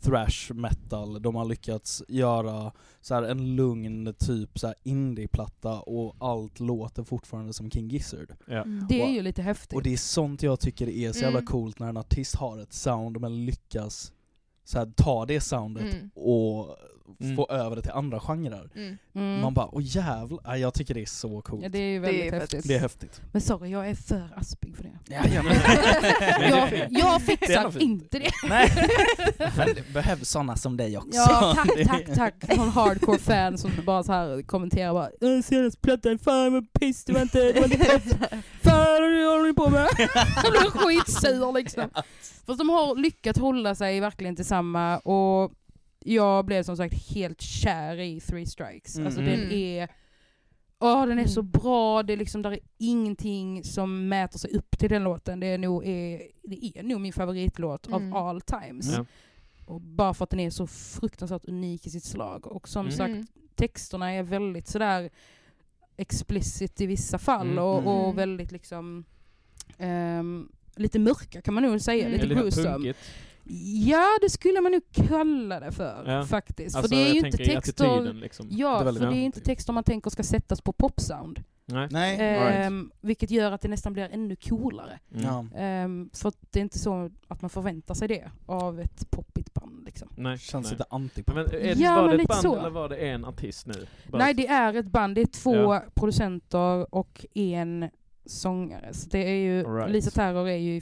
thrash 0.00 0.52
metal, 0.54 1.22
de 1.22 1.34
har 1.34 1.44
lyckats 1.44 2.02
göra 2.08 2.72
så 3.00 3.14
här 3.14 3.22
en 3.22 3.56
lugn 3.56 4.14
typ 4.18 4.58
så 4.58 4.66
här 4.66 4.76
indie-platta 4.82 5.80
och 5.80 6.16
allt 6.18 6.60
låter 6.60 7.02
fortfarande 7.04 7.52
som 7.52 7.70
King 7.70 7.88
Gizzard. 7.88 8.34
ja. 8.46 8.64
Det 8.88 9.00
är 9.00 9.04
Och- 9.06 9.10
ju 9.12 9.22
lite 9.22 9.42
häftigt. 9.42 9.72
Och 9.76 9.82
det 9.82 9.92
är 9.92 9.96
sånt 9.96 10.42
jag 10.42 10.60
tycker 10.60 10.88
är 10.88 11.12
så 11.12 11.18
jävla 11.20 11.38
Mm. 11.38 11.46
coolt 11.46 11.78
när 11.78 11.88
en 11.88 11.96
artist 11.96 12.34
har 12.36 12.58
ett 12.58 12.72
sound 12.72 13.20
men 13.20 13.44
lyckas 13.46 14.12
så 14.70 14.78
här, 14.78 14.86
ta 14.96 15.26
det 15.26 15.40
soundet 15.40 15.94
Mm. 15.94 16.10
och 16.14 16.76
Mm. 17.20 17.36
få 17.36 17.46
över 17.50 17.76
det 17.76 17.82
till 17.82 17.90
andra 17.90 18.20
genrer. 18.20 18.70
Mm. 18.76 18.98
Mm. 19.14 19.40
Man 19.40 19.54
bara, 19.54 19.68
åh 19.72 19.82
jävlar, 19.84 20.40
Ja, 20.44 20.56
jag 20.56 20.74
tycker 20.74 20.94
det 20.94 21.02
är 21.02 21.06
så 21.06 21.40
coolt. 21.40 21.62
ja, 21.62 21.68
det 21.68 21.78
är 21.78 21.82
ju 21.82 22.00
Det 22.00 22.06
är 22.08 22.12
väldigt 22.12 22.32
häftigt. 22.40 22.68
Det 22.68 22.74
är 22.74 22.78
häftigt. 22.80 23.20
Men 23.32 23.42
sorry, 23.42 23.70
jag 23.70 23.88
är 23.90 23.94
för 23.94 24.28
aspig 24.36 24.76
för 24.76 24.82
det. 24.82 24.90
Ja, 25.08 25.20
ja, 25.34 25.42
men, 25.42 25.52
jag, 26.50 26.86
jag 26.90 27.20
Det 27.20 27.24
fixar 27.26 27.70
fint. 27.70 27.82
inte 27.82 28.18
det. 28.18 28.30
Nej, 28.48 28.72
men 29.56 29.68
det 29.74 29.92
behövs 29.92 30.28
sådana 30.28 30.56
som 30.56 30.76
dig 30.76 30.98
också. 30.98 31.10
Ja, 31.12 31.52
tack, 31.56 31.68
Det- 31.76 31.84
tack, 31.84 32.04
tack. 32.14 32.56
Någon 32.56 32.68
hardcore 32.68 33.18
fan 33.18 33.58
som 33.58 33.70
bara 33.86 34.02
så 34.02 34.12
här 34.12 34.42
kommenterar 34.42 34.92
bara 34.92 35.06
"Äh, 35.36 35.42
senaste 35.44 35.80
plattan, 35.80 36.18
fan 36.18 36.52
vad 36.52 36.72
piss, 36.72 37.04
det 37.04 37.12
var 37.12 37.20
inte, 37.22 37.52
det 37.52 37.60
var 37.60 37.64
inte 37.64 38.38
vad 38.80 39.32
håller 39.32 39.46
ni 39.48 39.54
på 39.54 39.70
med? 39.70 39.88
Jag 40.44 40.52
blir 40.52 40.70
skitsur 40.70 41.52
liksom. 41.52 41.90
Fast 42.46 42.58
de 42.58 42.68
har 42.68 42.96
lyckats 42.96 43.38
hålla 43.38 43.74
sig 43.74 44.00
verkligen 44.00 44.36
till 44.36 44.44
samma 44.44 44.98
och 44.98 45.52
jag 46.04 46.44
blev 46.46 46.62
som 46.62 46.76
sagt 46.76 47.10
helt 47.14 47.40
kär 47.40 48.00
i 48.00 48.20
Three 48.20 48.46
Strikes. 48.46 48.94
Mm. 48.96 49.06
Alltså 49.06 49.20
Mm. 49.20 49.40
den 49.40 49.52
är 49.52 49.88
Åh, 50.82 51.06
den 51.06 51.18
är 51.18 51.26
så 51.26 51.40
Mm. 51.40 51.50
bra, 51.50 52.02
det 52.02 52.12
är 52.12 52.16
liksom, 52.16 52.42
där 52.42 52.50
är 52.52 52.58
ingenting 52.78 53.64
som 53.64 54.08
mäter 54.08 54.38
sig 54.38 54.50
upp 54.54 54.78
till 54.78 54.88
den 54.90 55.04
låten. 55.04 55.40
Det 55.40 55.46
är 55.46 55.58
nog, 55.58 55.84
är, 55.86 56.22
det 56.42 56.78
är 56.78 56.82
nog 56.82 57.00
min 57.00 57.12
favoritlåt 57.12 57.86
Mm. 57.86 58.12
av 58.12 58.26
all 58.26 58.40
times. 58.40 58.94
Ja. 58.96 59.04
Och 59.66 59.80
bara 59.80 60.14
för 60.14 60.24
att 60.24 60.30
den 60.30 60.40
är 60.40 60.50
så 60.50 60.66
fruktansvärt 60.66 61.44
unik 61.44 61.86
i 61.86 61.90
sitt 61.90 62.04
slag. 62.04 62.46
Och 62.46 62.68
som 62.68 62.80
Mm. 62.86 62.92
sagt, 62.96 63.10
Mm. 63.10 63.26
texterna 63.54 64.10
är 64.12 64.22
väldigt 64.22 64.68
sådär 64.68 65.10
explicit 66.00 66.80
i 66.80 66.86
vissa 66.86 67.18
fall 67.18 67.46
Mm. 67.46 67.58
och, 67.64 67.86
och 67.86 68.04
Mm. 68.04 68.16
väldigt 68.16 68.52
liksom 68.52 69.04
ehm, 69.78 70.48
lite 70.76 70.98
mörka 70.98 71.40
kan 71.40 71.54
man 71.54 71.62
nog 71.62 71.80
säga, 71.80 72.06
Mm. 72.06 72.12
lite 72.20 72.34
gruesome. 72.34 72.94
Ja, 73.86 74.18
det 74.20 74.30
skulle 74.30 74.60
man 74.60 74.72
nog 74.72 74.82
kalla 75.08 75.60
det 75.60 75.72
för 75.72 76.02
Ja. 76.06 76.24
faktiskt. 76.26 76.76
Alltså, 76.76 76.88
för 76.88 76.96
det 76.96 77.10
är 77.10 77.12
ju 77.14 77.18
inte 77.20 77.36
texter... 77.38 78.12
liksom. 78.12 78.48
Ja, 78.50 78.74
Det 78.74 78.80
är 78.80 78.84
väldigt 78.84 79.02
för 79.02 79.10
det 79.10 79.16
är 79.16 79.22
inte 79.24 79.40
texter 79.40 79.72
man 79.72 79.84
tänker 79.84 80.10
ska 80.10 80.22
sättas 80.22 80.60
på 80.60 80.72
popsound. 80.72 81.44
Nej. 81.72 81.88
Nej, 81.90 82.18
Right. 82.18 82.66
Ehm, 82.66 82.90
vilket 83.00 83.30
gör 83.30 83.52
att 83.52 83.60
det 83.60 83.68
nästan 83.68 83.92
blir 83.92 84.08
ännu 84.12 84.36
coolare. 84.36 84.98
Mm. 85.14 85.24
ja. 85.24 85.46
Ehm, 85.58 86.10
för 86.14 86.28
att 86.28 86.36
det 86.50 86.58
är 86.58 86.62
inte 86.62 86.78
så 86.78 87.10
att 87.28 87.42
man 87.42 87.50
förväntar 87.50 87.94
sig 87.94 88.08
det 88.08 88.30
av 88.46 88.80
ett 88.80 89.10
poppigt 89.10 89.54
band. 89.54 89.84
Liksom. 89.84 90.08
Nej. 90.16 90.38
Känns 90.38 90.66
nej. 90.66 90.72
lite 90.72 90.84
antipop. 90.90 91.34
Men 91.34 91.44
är, 91.46 91.82
Ja, 91.82 91.94
var 91.94 92.08
men 92.08 92.16
det 92.16 92.22
ett 92.22 92.28
band 92.28 92.40
så. 92.40 92.56
eller 92.58 92.70
var 92.70 92.88
det 92.88 92.96
en 92.96 93.24
artist 93.24 93.66
nu? 93.66 93.86
Bara- 94.08 94.18
Nej, 94.18 94.34
det 94.34 94.46
är 94.46 94.74
ett 94.74 94.86
band. 94.86 95.14
Det 95.14 95.20
är 95.20 95.26
två 95.26 95.54
Ja. 95.74 95.82
producenter 95.94 96.94
och 96.94 97.26
en 97.34 97.90
sångare. 98.26 98.94
Så 98.94 99.08
det 99.08 99.18
är 99.18 99.34
ju, 99.34 99.66
Alright. 99.66 99.90
Lisa 99.90 100.10
Terror 100.10 100.48
är 100.48 100.56
ju 100.56 100.76
i 100.76 100.80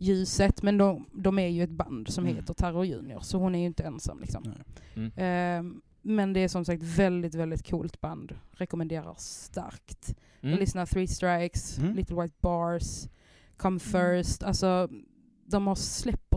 ljuset. 0.00 0.62
Men 0.62 0.78
de, 0.78 1.06
de 1.12 1.38
är 1.38 1.46
ju 1.48 1.62
ett 1.62 1.70
band 1.70 2.08
som 2.08 2.24
Mm. 2.24 2.36
heter 2.36 2.54
Terror 2.54 2.84
Junior, 2.86 3.20
så 3.20 3.38
hon 3.38 3.54
är 3.54 3.58
ju 3.58 3.66
inte 3.66 3.82
ensam 3.82 4.20
liksom. 4.20 4.42
Nej. 4.46 4.64
Mm. 4.94 5.12
Ehm, 5.16 5.82
men 6.02 6.32
det 6.32 6.40
är 6.40 6.48
som 6.48 6.64
sagt 6.64 6.82
väldigt, 6.82 7.34
väldigt 7.34 7.70
coolt 7.70 8.00
band. 8.00 8.34
Rekommenderar 8.52 9.14
starkt. 9.18 10.14
Mm. 10.40 10.50
Jag 10.52 10.60
lyssnar 10.60 10.86
Three 10.86 11.06
Strikes, 11.08 11.78
Mm. 11.78 11.94
Little 11.96 12.22
White 12.22 12.34
Bars, 12.40 13.08
Come 13.56 13.78
First. 13.80 14.42
Alltså, 14.42 14.88
de 15.46 15.66
har 15.66 15.74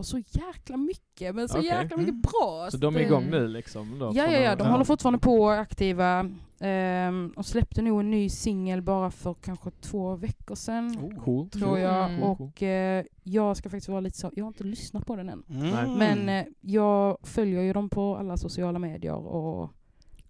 släpper 0.04 0.28
så 0.30 0.38
jäkla 0.38 0.76
mycket, 0.76 1.34
men 1.34 1.48
så 1.48 1.58
Okej. 1.58 1.70
jäkla 1.70 1.96
mycket 1.96 2.12
Mm. 2.12 2.20
bra. 2.20 2.68
Så 2.70 2.76
de 2.76 2.96
är 2.96 3.00
igång 3.00 3.24
nu 3.30 3.48
liksom? 3.48 3.98
Då, 3.98 4.04
Ja, 4.14 4.26
ja, 4.32 4.38
ja, 4.38 4.56
de 4.56 4.66
håller 4.68 4.84
fortfarande 4.84 5.18
på 5.18 5.42
och 5.42 5.54
är 5.54 5.58
aktiva. 5.58 6.30
Um, 6.60 7.32
och 7.36 7.46
släppte 7.46 7.82
nog 7.82 8.00
en 8.00 8.10
ny 8.10 8.28
singel 8.28 8.82
bara 8.82 9.10
för 9.10 9.34
kanske 9.34 9.70
två 9.70 10.16
veckor 10.16 10.54
sedan. 10.54 10.98
Oh. 10.98 11.24
Cool. 11.24 11.50
Tror 11.50 11.78
jag. 11.78 12.10
Mm. 12.10 12.22
Och 12.22 12.62
eh, 12.62 13.04
jag 13.22 13.56
ska 13.56 13.68
faktiskt 13.70 13.88
vara 13.88 14.00
lite 14.00 14.18
så, 14.18 14.30
jag 14.36 14.44
har 14.44 14.48
inte 14.48 14.64
lyssnat 14.64 15.06
på 15.06 15.16
den 15.16 15.28
än. 15.28 15.44
Mm. 15.50 15.92
Men 15.98 16.28
eh, 16.28 16.44
jag 16.60 17.18
följer 17.22 17.62
ju 17.62 17.72
dem 17.72 17.88
på 17.88 18.16
alla 18.16 18.36
sociala 18.36 18.78
medier 18.78 19.14
och 19.14 19.70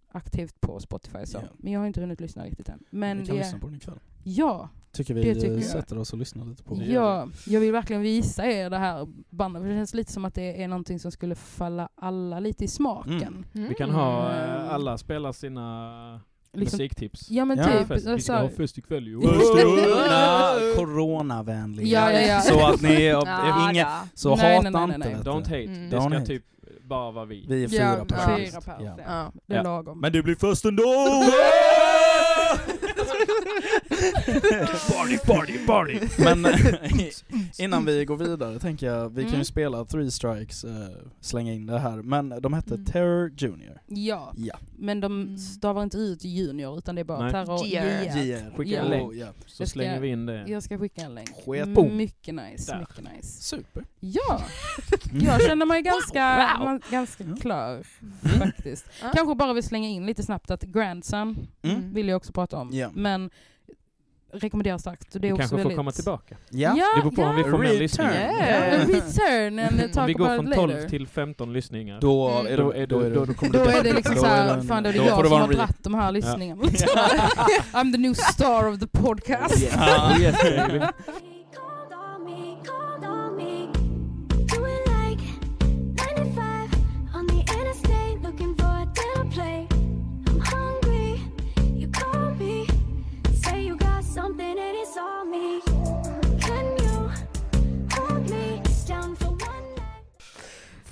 aktivt 0.09 0.61
på 0.61 0.81
Spotify. 0.81 1.27
Så. 1.27 1.39
Ja. 1.39 1.49
Men 1.59 1.73
jag 1.73 1.81
har 1.81 1.87
inte 1.87 2.01
hunnit 2.01 2.21
lyssna 2.21 2.45
riktigt 2.45 2.69
än. 2.69 2.85
Men 2.91 3.19
vi 3.21 3.27
kan 3.27 3.37
det, 3.37 3.43
lyssna 3.43 3.59
på 3.59 3.67
den 3.67 3.77
ikväll. 3.77 3.99
ja, 4.25 4.69
Tycker 4.97 5.15
vi 5.15 5.23
Det 5.23 5.35
tycker 5.35 5.49
eh, 5.49 5.55
jag. 5.55 5.65
sätter 5.65 5.99
oss 5.99 6.13
och 6.13 6.19
lyssnar 6.19 6.47
lite 6.47 6.63
på. 6.63 6.83
ja, 6.87 7.29
jag 7.47 7.61
vill 7.61 7.73
verkligen 7.73 8.03
visa 8.03 8.47
er 8.47 8.71
det 8.71 8.79
här 8.79 9.07
bandet. 9.31 9.63
För 9.63 9.69
det 9.69 9.75
känns 9.77 9.95
lite 9.95 10.13
som 10.13 10.25
att 10.25 10.35
det 10.35 10.63
är 10.63 10.69
någonting 10.69 10.99
som 11.01 11.13
skulle 11.13 11.35
falla 11.35 11.89
alla 11.95 12.41
lite 12.41 12.65
i 12.65 12.69
smaken. 12.69 13.47
Mm. 13.55 13.69
Vi 13.69 13.75
kan 13.75 13.91
ha, 13.91 14.31
Mm. 14.33 14.51
eh, 14.67 14.75
alla 14.75 14.99
spelar 14.99 15.33
sina 15.33 16.21
Liksom, 16.53 16.77
musiktips. 16.79 17.31
ja 17.31 17.45
men 17.45 17.59
Ja. 17.59 17.65
typ. 17.65 17.89
Fest, 17.89 18.07
vi 18.07 18.21
ska 18.21 18.37
ha 18.37 18.49
fest 18.49 18.79
ikväll 18.79 19.07
ju. 19.07 19.21
Corona, 19.21 20.51
coronavänliga. 20.77 21.87
Ja, 21.87 22.13
ja, 22.13 22.21
ja. 22.21 22.41
Så 22.41 22.67
att 22.67 22.83
ni, 22.83 23.05
Ja, 23.07 23.71
inga, 23.73 23.89
så 24.15 24.37
Nej, 24.37 24.57
hata 24.57 24.71
nej, 24.71 24.87
nej, 24.87 24.95
inte 24.95 25.09
nej. 25.09 25.15
vet 25.17 25.25
du. 25.25 25.31
Don't 25.31 25.43
hate. 25.45 25.63
Mm. 25.63 25.91
Det 25.91 25.97
Don't 25.97 26.01
ska 26.09 26.15
hate. 26.19 26.27
typ 26.27 26.43
bara 26.83 27.11
vara 27.11 27.25
vi. 27.25 27.47
Vi 27.49 27.65
är 27.65 27.69
fyra 27.69 27.97
ja, 27.99 28.05
personer. 28.05 28.37
fyra. 28.37 28.61
Ja. 28.81 28.97
Ja. 29.07 29.33
Det 29.47 29.53
är 29.55 29.57
Ja. 29.57 29.63
lagom. 29.63 30.01
Men 30.01 30.13
du 30.13 30.23
blir 30.23 30.35
först 30.35 30.65
ändå! 30.65 30.83
Party, 34.27 35.19
party, 35.27 35.67
party! 35.67 36.01
Men 36.19 36.47
innan 37.59 37.85
vi 37.85 38.05
går 38.05 38.17
vidare 38.17 38.59
tänker 38.59 38.87
jag, 38.87 39.09
vi 39.09 39.23
kan 39.23 39.31
ju 39.31 39.35
Mm. 39.35 39.45
spela 39.45 39.85
Three 39.85 40.11
Strikes, 40.11 40.65
eh, 40.65 40.71
slänga 41.21 41.53
in 41.53 41.67
det 41.67 41.79
här. 41.79 41.97
Men 42.03 42.29
de 42.43 42.53
hette 42.53 42.75
Mm. 42.75 42.85
Terror 42.87 43.33
Junior. 43.37 43.81
Ja, 43.87 44.33
Ja. 44.37 44.59
men 44.79 45.01
de 45.01 45.13
Mm. 45.23 45.39
stavar 45.39 45.83
inte 45.83 45.97
ut 45.99 46.25
junior 46.25 46.79
utan 46.79 46.95
det 46.95 47.01
är 47.01 47.05
bara 47.05 47.21
Nej. 47.23 47.33
terror 47.33 47.67
JR. 47.67 48.57
Skicka 48.57 48.79
en 48.81 48.87
Oh, 48.87 48.91
länk. 48.91 49.15
ja. 49.15 49.27
Så 49.47 49.63
Jag 49.63 49.69
ska- 49.69 49.73
slänger 49.73 50.01
vi 50.01 50.09
in 50.09 50.27
det. 50.27 50.45
Jag 50.49 50.63
ska 50.63 50.79
skicka 50.79 51.01
en 51.03 51.15
länk. 51.15 51.45
På. 51.75 51.89
Mycket 51.89 52.35
nice, 52.35 52.73
Där. 52.73 52.79
mycket 52.81 53.15
nice. 53.17 53.43
Super. 53.43 53.85
Ja, 54.01 54.41
Mm. 55.11 55.25
jag 55.27 55.43
känner 55.43 55.67
mig 55.67 55.83
ganska, 55.83 56.55
Wow. 56.59 56.65
man- 56.67 56.81
ganska 56.91 57.25
Ja. 57.25 57.37
klar 57.37 57.73
Mm. 57.73 58.39
faktiskt. 58.39 58.87
Kanske 59.15 59.35
bara 59.35 59.53
vill 59.53 59.63
slänga 59.63 59.89
in 59.89 60.07
lite 60.07 60.23
snabbt 60.23 60.51
att 60.51 60.63
Grandson 60.63 61.47
Mm. 61.63 61.95
vill 61.95 62.09
jag 62.09 62.17
också 62.17 62.33
prata 62.33 62.57
om. 62.57 62.71
Ja. 62.73 62.91
Men 62.95 63.31
rekommenderar 64.33 64.79
starkt. 64.79 65.07
Det 65.13 65.29
är 65.29 65.33
också 65.33 65.39
kanske 65.41 65.55
får 65.55 65.57
väldigt... 65.59 65.77
komma 65.77 65.91
tillbaka. 65.93 66.37
Ja. 66.51 66.71
Det 66.97 67.01
beror 67.03 67.11
på 67.17 67.23
om 67.23 67.37
vi 67.37 67.43
får 67.45 67.59
mer 67.59 67.79
lyssningar. 67.79 68.13
Yeah. 68.13 68.73
Ja, 68.73 68.79
return 68.79 69.59
and 69.59 69.93
talk 69.93 69.97
Om 70.03 70.07
vi 70.07 70.13
går 70.13 70.27
från 70.37 70.49
it 70.49 70.55
12 70.55 70.71
later. 70.73 70.89
till 70.89 71.07
15 71.07 71.53
lyssningar. 71.53 72.01
Då 72.01 72.29
Mm. 72.29 72.53
är 72.53 72.57
Då 72.57 72.73
det, 72.73 72.79
är 72.83 72.87
då 72.87 73.01
är 73.01 73.11
det, 73.11 73.15
då, 73.15 73.25
det, 73.25 73.49
då 73.49 73.59
är 73.65 73.83
det 73.85 73.93
liksom 73.93 74.15
är 74.15 74.19
såhär, 74.21 74.61
fan 74.61 74.83
det 74.83 74.89
är 74.89 74.95
jag 74.95 75.27
som 75.27 75.41
har 75.41 75.49
dratt 75.53 75.77
de 75.85 75.95
här 75.95 76.13
lyssningarna. 76.13 76.63
I'm 77.73 77.93
the 77.93 77.99
new 77.99 78.15
star 78.15 78.69
of 78.69 78.79
the 78.81 78.87
podcast. 78.87 79.77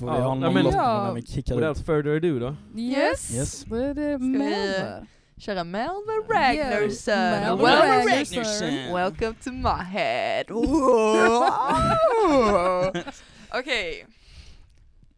Får 0.04 0.12
vi 0.12 0.18
Ja, 0.18 0.24
ha 0.28 0.34
någon 0.34 0.54
men- 0.54 0.64
lott 0.64 0.74
Ja. 0.74 1.04
när 1.06 1.14
vi 1.14 1.22
kickar 1.26 1.54
Without 1.56 1.78
ut? 1.80 1.86
further 1.86 2.16
ado 2.16 2.38
då. 2.38 2.56
Yes, 2.80 3.34
Yes. 3.34 3.64
då 3.64 3.76
är 3.76 3.94
det 3.94 4.18
Melva. 4.18 5.06
Köra 5.38 5.64
Melvin 5.64 6.22
Ragnarsson. 6.28 7.14
Melvin 7.14 7.66
Well, 7.66 8.08
Ragnarsson. 8.08 8.94
welcome 8.94 9.34
to 9.44 9.50
my 9.52 9.84
head. 9.84 10.44
Okej, 13.58 14.06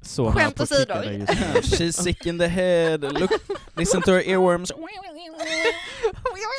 Så 0.03 0.33
Skämt 0.33 0.61
åsido. 0.61 0.95
She's 1.63 1.91
sick 2.03 2.27
in 2.27 2.39
the 2.39 2.47
head, 2.47 3.01
look, 3.21 3.31
listen 3.77 4.03
to 4.03 4.11
her 4.11 4.21
earworms. 4.29 4.73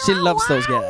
She 0.08 0.14
loves 0.14 0.48
those 0.48 0.68
guys. 0.68 0.84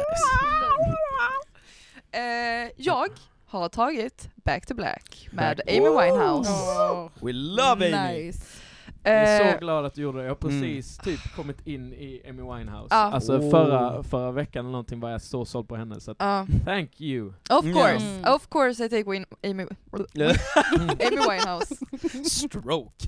Eh, 2.11 2.71
jag 2.77 3.07
har 3.47 3.67
tagit 3.69 4.29
Back 4.45 4.65
to 4.65 4.73
Black 4.75 5.27
med 5.31 5.57
Back- 5.57 5.77
Amy 5.77 5.89
Winehouse. 5.89 6.49
Oh, 6.51 7.09
We 7.21 7.31
love 7.33 7.85
Amy! 7.95 8.23
nice. 8.23 8.56
Jag 9.07 9.15
är 9.23 9.45
Eh, 9.47 9.53
så 9.53 9.59
glad 9.59 9.85
att 9.85 9.93
du 9.93 10.01
gjorde 10.01 10.17
det. 10.17 10.23
Jag 10.23 10.31
har 10.31 10.35
precis 10.35 10.97
typ 10.97 11.35
kommit 11.35 11.67
in 11.67 11.93
i 11.93 12.21
Amy 12.29 12.41
Winehouse. 12.41 12.87
Ja. 12.89 12.95
Alltså 12.97 13.37
Oh. 13.37 13.51
förra, 13.51 14.03
förra 14.03 14.31
veckan 14.31 14.59
eller 14.65 14.71
någonting 14.71 14.99
var 14.99 15.09
jag 15.09 15.21
så 15.21 15.45
såld 15.45 15.67
på 15.67 15.75
henne 15.75 15.99
så 15.99 16.11
att 16.11 16.17
ja. 16.19 16.45
thank 16.65 17.01
you. 17.01 17.33
of 17.49 17.61
course, 17.65 18.05
Mm. 18.05 18.33
of 18.33 18.47
course 18.49 18.85
I 18.85 18.89
take 18.89 19.09
Win 19.11 19.25
Amy, 19.43 19.63
Amy 21.07 21.17
Winehouse. 21.29 21.75
Stroke. 22.29 23.05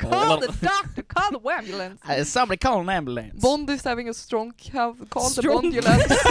Call 0.00 0.40
the 0.40 0.46
doctor, 0.46 1.02
call 1.08 1.40
the 1.40 1.48
ambulance. 1.58 1.98
Uh, 2.18 2.24
Somebody 2.24 2.56
call 2.58 2.80
an 2.80 2.88
ambulance. 2.88 3.40
Bond 3.42 3.70
is 3.70 3.84
having 3.84 4.08
a 4.08 4.14
strong 4.14 4.52
have 4.72 4.94
call 5.10 5.22
the 5.28 5.30
Strong. 5.42 5.64
ambulance. 5.66 6.14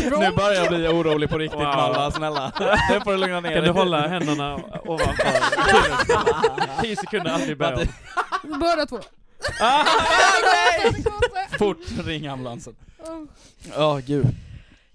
Nu 0.00 0.30
börjar 0.36 0.52
jag 0.54 0.68
bli 0.68 0.88
orolig 0.88 1.30
på 1.30 1.38
riktigt 1.38 1.60
Wow. 1.60 1.66
Malla, 1.66 2.10
snälla. 2.10 2.52
Nu 2.90 3.00
får 3.00 3.10
du 3.12 3.16
lugna 3.18 3.40
ner 3.40 3.54
Kan 3.54 3.64
du 3.64 3.70
hålla 3.70 4.08
händerna 4.08 4.54
ovanför? 4.84 5.26
10 6.82 6.96
sekunder 6.96 7.30
aldrig 7.30 7.58
börja 7.58 7.76
om. 7.78 7.86
Båda 8.60 8.86
två. 8.86 9.00
Ah, 9.60 9.84
nej! 10.82 11.04
Fort, 11.58 11.78
ring 12.04 12.26
ambulansen. 12.26 12.74
Åh 13.76 13.98
gud. 13.98 14.26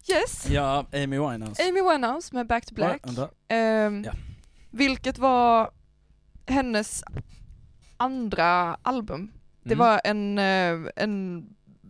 Yes, 0.10 0.50
Ja, 0.50 0.86
Amy 0.94 1.20
Winehouse. 1.20 1.63
Amy 1.70 1.82
Winehouse 1.82 2.36
med 2.36 2.48
Back 2.48 2.66
to 2.66 2.76
Black. 2.76 3.08
Vänta. 3.08 3.30
Ehm, 3.48 4.04
Ja. 4.06 4.12
Vilket 4.72 5.18
var 5.18 5.72
hennes 6.46 7.04
andra 7.98 8.78
album. 8.82 9.32
Det 9.63 9.74
Mm. 9.74 9.88
var 9.88 10.02
en, 10.04 10.38
eh, 10.40 10.92
en 10.96 11.46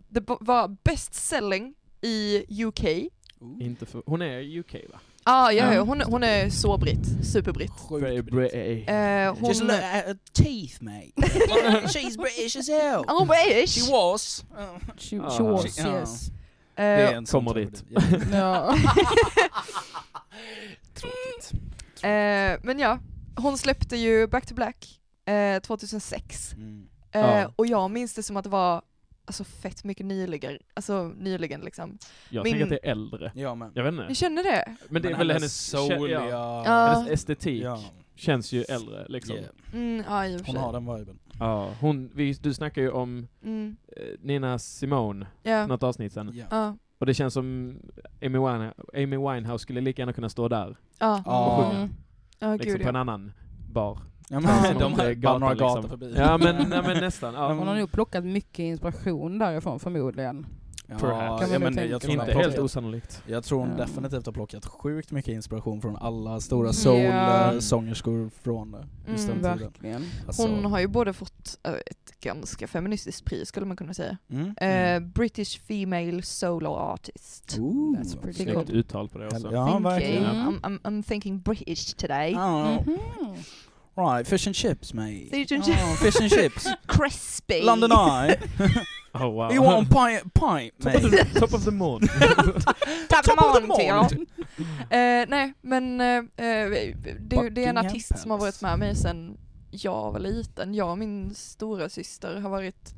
det 0.08 0.24
var 0.40 0.76
best 0.84 1.14
selling 1.14 1.74
i 2.02 2.44
UK. 2.64 3.08
Inte 3.60 3.86
för, 3.86 4.02
hon 4.06 4.22
är 4.22 4.58
UK 4.58 4.74
va? 4.92 5.00
Ah, 5.30 5.50
ja, 5.52 5.74
Ja. 5.74 5.80
hon, 5.82 6.00
hon 6.00 6.22
är 6.24 6.50
så 6.50 6.76
britt, 6.78 7.26
superbritt. 7.32 7.70
Sjukt. 7.88 8.30
Bra- 8.30 8.48
Eh, 8.48 9.34
hon... 9.40 9.48
Just 9.48 9.60
look 9.62 9.72
at 9.72 9.80
her 9.82 10.16
teeth 10.32 10.82
mate. 10.82 11.12
She's 11.86 12.16
British 12.16 12.56
as 12.56 12.68
hell. 12.68 13.04
Oh, 13.08 13.26
British! 13.26 13.74
She 13.74 13.92
was. 13.92 14.44
She, 14.98 15.16
Ah. 15.20 15.30
she 15.30 15.42
was, 15.42 15.64
She- 15.78 15.88
ja. 15.88 16.00
yes. 16.00 16.30
Det 16.76 16.82
är 16.84 17.14
Eh, 17.16 17.22
Kommer 17.22 17.54
dit. 17.54 17.84
Ja. 17.88 18.00
Ja. 18.32 18.74
Tråkigt. 20.94 21.52
eh, 22.02 22.60
men 22.62 22.78
ja, 22.78 22.98
hon 23.36 23.58
släppte 23.58 23.96
ju 23.96 24.26
Back 24.26 24.46
to 24.46 24.54
Black 24.54 25.00
eh, 25.26 25.60
2006. 25.60 26.52
Mm. 26.52 26.86
Eh, 27.12 27.20
Ja. 27.20 27.52
Och 27.56 27.66
jag 27.66 27.90
minns 27.90 28.14
det 28.14 28.22
som 28.22 28.36
att 28.36 28.44
det 28.44 28.50
var 28.50 28.82
alltså, 29.28 29.44
fett 29.44 29.84
mycket 29.84 30.06
nyligen, 30.06 30.58
alltså 30.74 31.12
nyligen 31.18 31.60
liksom. 31.60 31.98
Jag 32.30 32.44
Min- 32.44 32.52
tänker 32.52 32.64
att 32.64 32.82
det 32.82 32.88
är 32.88 32.90
äldre. 32.90 33.32
Jag 33.34 33.58
med. 33.58 33.70
Jag 33.74 33.84
vet 33.84 33.94
Ni 33.94 34.02
inte. 34.02 34.14
känner 34.14 34.42
det? 34.42 34.76
Men 34.88 35.02
det 35.02 35.08
är 35.10 35.16
väl 35.18 35.30
hennes, 35.30 35.66
souliga... 35.70 36.28
ja, 36.28 36.62
Ja. 36.66 36.92
hennes 36.94 37.10
estetik 37.10 37.62
Ja. 37.64 37.82
känns 38.14 38.52
ju 38.52 38.62
äldre 38.62 39.06
liksom. 39.08 39.36
Yeah. 39.36 39.48
Mm, 39.72 40.04
ja, 40.08 40.26
i 40.26 40.36
och 40.36 40.40
för 40.40 40.46
Hon 40.46 40.56
har 40.56 40.72
den 40.72 40.96
viben. 40.98 41.18
Ja, 41.38 41.70
hon, 41.80 42.10
vi, 42.14 42.32
du 42.32 42.54
snackar 42.54 42.82
ju 42.82 42.90
om 42.90 43.28
Mm, 43.44 43.76
eh, 43.96 44.02
Nina 44.20 44.58
Simone 44.58 45.26
ja. 45.42 45.66
något 45.66 45.82
avsnitt 45.82 46.12
sen. 46.12 46.30
Ja. 46.34 46.44
Ja. 46.50 46.76
Och 46.98 47.06
det 47.06 47.14
känns 47.14 47.34
som 47.34 47.76
Amy, 48.22 48.38
Wine, 48.38 48.72
Amy 48.94 49.16
Winehouse 49.16 49.62
skulle 49.62 49.80
lika 49.80 50.02
gärna 50.02 50.12
kunna 50.12 50.28
stå 50.28 50.48
där. 50.48 50.76
Ja, 50.98 51.22
Ja. 51.26 51.70
Mm. 51.74 51.88
ja 52.38 52.52
liksom 52.52 52.72
gud 52.72 52.82
på 52.82 52.88
en 52.88 52.94
ja. 52.94 53.00
annan 53.00 53.32
bar. 53.72 53.98
Ja, 54.30 54.40
Ja. 54.42 54.60
men 54.62 54.78
de 54.78 54.92
har 54.92 55.14
bara 55.14 55.38
några 55.38 55.54
gator 55.54 55.82
liksom. 55.82 55.90
förbi. 55.98 56.14
Ja 56.16 56.38
men, 56.38 56.56
nej, 56.68 56.82
men 56.82 57.00
nästan. 57.00 57.34
Ja. 57.34 57.52
Hon 57.54 57.68
har 57.68 57.74
nog 57.76 57.92
plockat 57.92 58.24
mycket 58.24 58.58
inspiration 58.58 59.38
därifrån 59.38 59.80
förmodligen. 59.80 60.46
Ja, 60.90 60.96
man 61.02 61.50
ja, 61.52 61.58
men 61.58 61.90
jag 61.90 62.02
tror 62.02 62.12
Inte 62.14 62.32
helt 62.32 62.58
osannolikt. 62.58 63.22
Jag 63.26 63.44
tror 63.44 63.58
hon 63.58 63.70
Ja. 63.70 63.76
definitivt 63.76 64.26
har 64.26 64.32
plockat 64.32 64.66
sjukt 64.66 65.10
mycket 65.10 65.34
inspiration 65.34 65.80
från 65.82 65.96
alla 65.96 66.40
stora 66.40 66.66
Ja. 66.66 66.72
soul-sångerskor 66.72 68.30
från 68.42 68.74
eh, 68.74 68.80
just 69.10 69.28
Mm, 69.28 69.42
den 69.42 69.58
tiden. 69.72 70.04
Alltså, 70.26 70.42
Hon 70.48 70.64
har 70.64 70.80
ju 70.80 70.86
både 70.86 71.12
fått 71.12 71.58
eh, 71.62 71.72
ett 71.72 72.20
ganska 72.20 72.66
feministiskt 72.66 73.24
pris 73.24 73.48
skulle 73.48 73.66
man 73.66 73.76
kunna 73.76 73.94
säga. 73.94 74.16
mm, 74.30 74.46
Eh, 74.46 74.54
mm. 74.96 75.10
British 75.10 75.60
Female 75.60 76.22
Solo 76.22 76.70
Artist. 76.70 77.56
Ooh. 77.58 77.96
That's 77.98 78.20
pretty 78.22 78.52
cool. 78.52 78.64
Uttal 78.68 79.08
på 79.08 79.18
det 79.18 79.26
också. 79.26 79.52
Ja, 79.52 79.66
Thank 79.66 79.86
verkligen. 79.86 80.22
you. 80.22 80.30
Mm. 80.34 80.48
I'm, 80.54 80.60
I'm, 80.62 80.80
I'm 80.82 81.02
thinking 81.02 81.40
British 81.40 81.94
today. 81.96 82.34
Oh, 82.34 82.82
Mhm. 82.86 82.98
Right, 83.98 84.26
fish 84.26 84.46
and 84.46 84.54
chips 84.54 84.94
mate. 84.94 85.30
Fish 85.30 85.50
and 85.52 85.62
Oh, 85.68 85.94
fish 85.96 86.20
and 86.20 86.30
chips. 86.30 86.66
Crispy. 86.86 87.62
London 87.62 87.92
Eye. 87.92 88.36
Oh, 89.14 89.28
wow. 89.30 89.50
you 89.50 89.62
want 89.62 89.88
a 89.90 89.94
pint, 89.94 90.34
pint 90.34 90.72
top, 90.80 90.94
of 90.94 91.02
mate? 91.02 91.10
the, 91.32 91.40
top 91.40 91.54
of 91.54 91.64
the 91.64 91.70
morning. 91.70 92.08
Top 93.08 93.24
Top 93.24 93.28
of 93.28 93.36
the 93.38 93.46
of 93.46 93.54
the 93.54 93.66
morning. 93.66 93.90
morning. 93.92 94.26
Eh, 94.90 95.26
nej, 95.28 95.52
men 95.60 96.00
eh, 96.00 96.22
det, 97.20 97.50
det 97.50 97.64
är 97.64 97.68
en 97.68 97.78
artist 97.78 98.18
som 98.18 98.30
har 98.30 98.38
varit 98.38 98.62
med 98.62 98.78
mig 98.78 98.96
sedan 98.96 99.36
jag 99.70 100.12
var 100.12 100.18
liten. 100.20 100.74
Jag 100.74 100.90
och 100.90 100.98
min 100.98 101.34
stora 101.34 101.88
syster 101.88 102.40
har 102.40 102.50
varit 102.50 102.94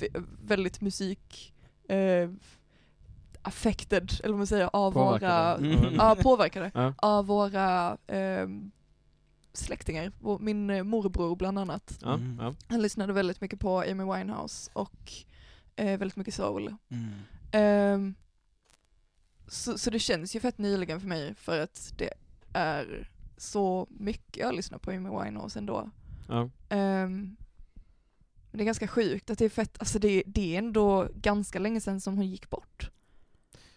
f- 0.00 0.22
väldigt 0.42 0.80
musik 0.80 1.52
eh, 1.88 2.30
affected, 3.42 4.12
eller 4.22 4.32
vad 4.32 4.38
man 4.38 4.46
säger, 4.46 4.70
av 4.72 4.92
våra, 4.92 5.54
Påverkade. 5.56 5.74
Mm. 5.76 5.94
ja, 5.94 6.16
påverkade 6.22 6.70
Ja. 6.74 6.94
av 6.98 7.26
våra 7.26 7.96
eh, 8.06 8.46
släktingar. 9.54 10.12
Min 10.40 10.70
eh, 10.70 10.84
morbror 10.84 11.36
bland 11.36 11.58
annat. 11.58 12.02
Mm. 12.02 12.38
ja. 12.40 12.54
Han 12.68 12.82
lyssnade 12.82 13.12
väldigt 13.12 13.40
mycket 13.40 13.60
på 13.60 13.80
Amy 13.80 14.04
Winehouse 14.04 14.70
och 14.72 15.12
eh, 15.76 15.98
väldigt 15.98 16.16
mycket 16.16 16.34
soul. 16.34 16.76
Mm. 16.88 17.10
Ehm, 17.52 18.14
så, 19.48 19.78
så 19.78 19.90
det 19.90 19.98
känns 19.98 20.36
ju 20.36 20.40
fett 20.40 20.58
nyligen 20.58 21.00
för 21.00 21.08
mig 21.08 21.34
för 21.34 21.60
att 21.60 21.92
det 21.96 22.10
är 22.52 23.10
så 23.36 23.86
mycket 23.90 24.36
jag 24.36 24.54
lyssnar 24.54 24.78
på 24.78 24.90
Amy 24.90 25.10
Winehouse 25.10 25.58
ändå. 25.58 25.90
Ja. 26.28 26.50
Men 28.54 28.58
det 28.58 28.62
är 28.62 28.66
ganska 28.66 28.88
sjukt 28.88 29.30
att 29.30 29.38
det 29.38 29.44
är 29.44 29.48
fett, 29.48 29.76
alltså 29.78 29.98
det, 29.98 30.22
det 30.26 30.54
är 30.54 30.58
ändå 30.58 31.08
ganska 31.14 31.58
länge 31.58 31.80
sedan 31.80 32.00
som 32.00 32.16
hon 32.16 32.26
gick 32.26 32.50
bort. 32.50 32.90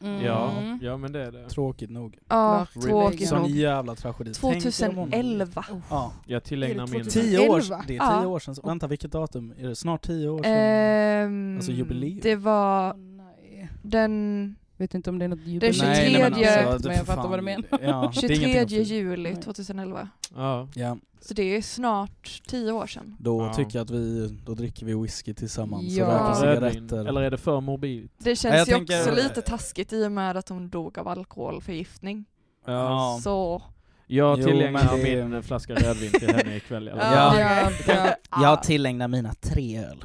Mm. 0.02 0.26
Ja, 0.26 0.54
ja, 0.82 0.98
men 0.98 1.12
det 1.12 1.26
är 1.26 1.32
det. 1.32 1.50
Tråkigt 1.50 1.90
nog. 1.90 2.18
Ja, 2.30 2.68
tråkigt 2.84 3.28
Sån 3.30 3.40
nog. 3.42 3.50
jävla 3.50 3.96
tragedi. 3.96 4.34
Tänk 4.34 4.44
om 4.44 4.96
hon- 4.96 5.10
2011. 5.12 5.66
Ja. 5.90 6.12
Jag 6.26 6.44
tillägnar 6.44 6.88
min... 6.88 7.04
2000? 7.04 7.22
Tio 7.22 7.50
år, 7.50 7.58
11? 7.60 7.84
det 7.88 7.98
är 7.98 8.00
tio 8.00 8.22
Ja. 8.22 8.28
år 8.28 8.40
sedan. 8.40 8.56
Vänta, 8.64 8.88
vilket 8.88 9.12
datum? 9.12 9.54
Är 9.60 9.68
det 9.68 9.76
snart 9.76 10.02
tio 10.08 10.30
år 10.30 10.44
sedan? 10.44 10.54
Ehm, 10.54 11.56
Alltså 11.58 11.72
jubileum. 11.72 12.20
Det 12.24 12.36
var 12.36 12.94
nej. 12.94 13.70
den 13.84 14.56
Vet 14.78 14.94
inte 14.94 15.10
om 15.10 15.20
det 15.20 15.26
är 15.26 15.30
något 15.30 15.40
Den 15.40 15.54
jubileum. 15.54 15.74
23 15.74 15.88
Nej, 15.90 16.12
nej, 16.12 16.22
men 16.22 16.34
tredje- 16.34 16.68
alltså, 16.74 16.88
men 16.88 16.98
jag 16.98 17.06
fattar 17.06 17.28
vad 17.28 17.40
du 17.40 17.44
menar. 17.44 17.66
Ja, 17.72 17.78
det 17.78 17.90
är 17.90 18.12
23 18.22 18.36
ingenting 18.36 18.62
att 18.63 18.70
fira. 18.70 18.84
juli 18.98 19.32
Nej. 19.34 19.42
2011. 19.42 20.10
Ja. 20.36 20.68
Ja, 20.76 20.98
Så 21.22 21.34
det 21.34 21.44
är 21.56 21.62
snart 21.62 22.42
tio 22.48 22.72
år 22.72 22.88
sedan. 22.88 23.16
då 23.20 23.42
Ja. 23.42 23.54
tycker 23.54 23.80
jag 23.80 23.84
att 23.86 23.90
vi, 23.92 24.38
då 24.46 24.54
dricker 24.54 24.86
vi 24.86 24.94
whisky 24.94 25.34
tillsammans 25.34 25.84
Ja. 25.88 26.06
och 26.06 26.12
röker 26.13 26.34
cigaretter. 26.72 27.06
Eller 27.06 27.22
är 27.22 27.32
det 27.32 27.38
för 27.38 27.62
morbid? 27.62 28.10
Det 28.18 28.30
jag 28.30 28.38
känns 28.38 28.70
ju 28.70 28.74
tänker- 28.74 29.00
också 29.02 29.16
lite 29.16 29.42
taskigt 29.42 29.94
i 29.94 30.06
och 30.08 30.12
med 30.12 30.38
att 30.38 30.50
hon 30.50 30.70
dog 30.70 31.00
av 31.00 31.08
alkoholförgiftning. 31.08 32.26
Ja. 32.66 33.20
Så, 33.24 33.62
Jag 34.08 34.44
tillägnar 34.44 34.98
det- 35.04 35.26
min 35.26 35.44
flaska 35.44 35.76
rödvin 35.76 36.12
till 36.12 36.30
henne 36.36 36.56
ikväll. 36.56 36.92
Ja, 36.98 37.40
ja. 37.88 38.16
Jag 38.42 38.63
tillägnar 38.63 39.08
mina 39.08 39.34
tre 39.34 39.78
öl. 39.84 40.04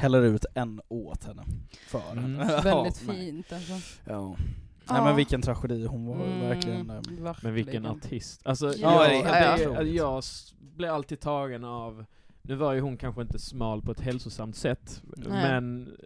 Häller 0.00 0.22
ut 0.22 0.44
en 0.54 0.80
åt 0.88 1.24
henne. 1.24 1.42
För 1.86 2.02
Mm. 2.12 2.24
henne. 2.38 2.60
Väldigt 2.62 3.02
Ja, 3.06 3.12
fint 3.14 3.52
alltså. 3.52 3.72
Ja. 3.72 3.80
Ja. 4.04 4.36
Nej 4.94 5.02
men 5.04 5.16
vilken 5.16 5.42
tragedi, 5.42 5.86
hon 5.86 6.06
var 6.06 6.14
Mm, 6.26 6.40
verkligen... 6.40 6.90
eh, 6.90 7.34
Men 7.42 7.54
vilken 7.54 7.86
artist. 7.86 8.40
Alltså, 8.44 8.74
Ja, 8.74 9.12
jag, 9.12 9.84
det 9.86 9.90
jag 9.90 10.18
s- 10.18 10.54
blir 10.60 10.88
alltid 10.88 11.20
tagen 11.20 11.64
av, 11.64 12.04
nu 12.42 12.54
var 12.54 12.72
ju 12.72 12.80
hon 12.80 12.96
kanske 12.96 13.22
inte 13.22 13.38
smal 13.38 13.82
på 13.82 13.92
ett 13.92 14.00
hälsosamt 14.00 14.56
sätt, 14.56 15.02
Nej. 15.16 15.28
men, 15.28 15.96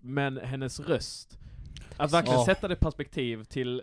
men 0.00 0.36
hennes 0.38 0.80
röst. 0.80 1.38
Att 1.96 2.12
verkligen 2.12 2.38
Ja. 2.38 2.46
sätta 2.46 2.68
det 2.68 2.76
perspektiv 2.76 3.44
till, 3.44 3.82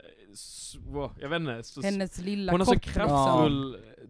jag 1.19 1.29
vet 1.29 1.39
inte, 1.41 1.63
så, 1.63 1.81
Hennes 1.81 2.17
lilla 2.21 2.51
hon 2.51 2.61
har 2.61 2.65
så 2.65 2.73
liksom. 2.73 2.95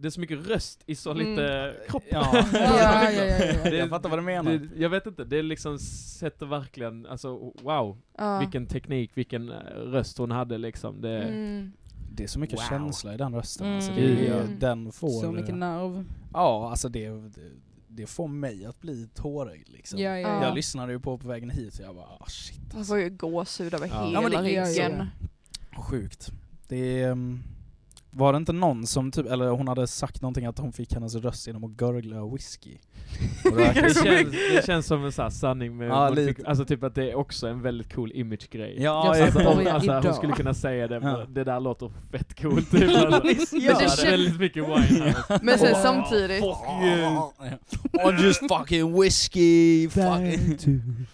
Det 0.00 0.08
är 0.08 0.10
så 0.10 0.20
mycket 0.20 0.46
röst 0.46 0.82
i 0.86 0.94
så 0.94 1.10
Mm. 1.10 1.26
lite 1.30 1.74
kropp. 1.88 2.02
Ja. 2.10 2.28
Ja, 2.32 2.44
ja, 2.52 3.10
ja, 3.10 3.24
ja. 3.24 3.70
Det- 3.70 3.76
Jag 3.76 3.88
fattar 3.88 4.08
vad 4.08 4.18
du 4.18 4.22
menar. 4.22 4.52
Det, 4.52 4.68
jag 4.82 4.90
vet 4.90 5.06
inte, 5.06 5.24
det 5.24 5.42
liksom 5.42 5.78
sätter 5.78 6.46
verkligen, 6.46 7.06
alltså 7.06 7.28
wow, 7.62 7.98
ja. 8.18 8.38
vilken 8.38 8.66
teknik, 8.66 9.10
vilken 9.14 9.48
eh, 9.50 9.56
röst 9.76 10.18
hon 10.18 10.30
hade 10.30 10.58
liksom. 10.58 11.00
Det, 11.00 11.22
Mm. 11.22 11.72
Det 12.12 12.24
är 12.24 12.28
så 12.28 12.38
mycket 12.38 12.58
Wow. 12.58 12.64
känsla 12.68 13.14
i 13.14 13.16
den 13.16 13.34
rösten. 13.34 13.66
Mm. 13.66 13.76
Alltså, 13.76 13.92
det 13.92 14.28
Mm. 14.28 14.58
Den 14.58 14.92
får... 14.92 15.08
Så 15.20 15.32
mycket 15.32 15.54
nerv. 15.54 16.04
Ja, 16.32 16.70
alltså 16.70 16.88
det, 16.88 17.08
det, 17.10 17.40
det 17.88 18.06
får 18.06 18.28
mig 18.28 18.64
att 18.66 18.80
bli 18.80 19.08
tårögd 19.14 19.68
liksom. 19.68 19.98
Ja, 19.98 20.10
ja, 20.18 20.28
Ja. 20.28 20.44
Jag 20.44 20.54
lyssnade 20.54 20.92
ju 20.92 21.00
på 21.00 21.18
på 21.18 21.28
vägen 21.28 21.50
hit 21.50 21.78
och 21.78 21.84
jag 21.84 21.94
bara 21.94 22.04
ah, 22.06 22.26
shit 22.28 22.74
Man 22.74 22.84
får 22.84 22.98
ju 22.98 23.10
gåshud 23.10 23.74
över 23.74 23.86
Ja. 23.86 24.00
hela 24.04 24.12
Ja, 24.12 24.20
men 24.20 24.30
det- 24.44 24.50
ja, 24.50 24.66
ja. 24.68 24.88
ryggen. 24.88 25.06
Sjukt. 25.76 26.32
Det 26.68 27.02
är, 27.02 27.10
um, 27.10 27.42
var 28.18 28.32
det 28.32 28.36
inte 28.36 28.52
någon 28.52 28.86
som 28.86 29.10
typ, 29.10 29.26
eller 29.26 29.48
hon 29.48 29.68
hade 29.68 29.86
sagt 29.86 30.22
någonting 30.22 30.46
att 30.46 30.58
hon 30.58 30.72
fick 30.72 30.92
hennes 30.94 31.14
röst 31.14 31.46
genom 31.46 31.64
att 31.64 31.70
gurgla 31.70 32.26
whisky? 32.26 32.76
Det 33.56 33.74
känns, 33.74 34.30
det 34.54 34.66
känns 34.66 34.86
som 34.86 35.04
en 35.04 35.12
sån 35.12 35.22
här 35.22 35.30
sanning 35.30 35.76
med 35.76 35.88
Ja, 35.88 36.08
lite. 36.08 36.42
Alltså 36.46 36.64
typ 36.64 36.82
att 36.84 36.94
det 36.94 37.10
är 37.10 37.14
också 37.14 37.46
en 37.48 37.62
väldigt 37.62 37.94
cool 37.94 38.12
image-grej. 38.14 38.74
Ja, 38.78 39.16
ja, 39.18 39.24
Alltså, 39.24 39.40
hon, 39.42 39.66
alltså, 39.66 39.92
hon 39.92 40.14
skulle 40.14 40.32
kunna 40.32 40.54
säga 40.54 40.88
det, 40.88 41.00
Ja. 41.02 41.26
det 41.28 41.44
där 41.44 41.60
låter 41.60 41.92
fett 42.12 42.40
coolt 42.42 42.70
typ. 42.70 42.90
Alltså. 42.96 43.10
Men 43.24 43.36
det 43.60 43.78
känns 43.80 44.02
kän- 44.04 44.10
väldigt 44.10 44.40
mycket 44.40 44.62
Winehouse. 44.64 45.38
Men 45.42 45.58
sen 45.58 45.72
Åh, 45.72 45.82
samtidigt, 45.82 46.38
Fuck 46.40 46.82
you! 46.82 47.30
I'm 48.04 48.22
just 48.22 48.40
fucking 48.48 49.00
whiskey, 49.02 49.88
fucking... 49.88 50.58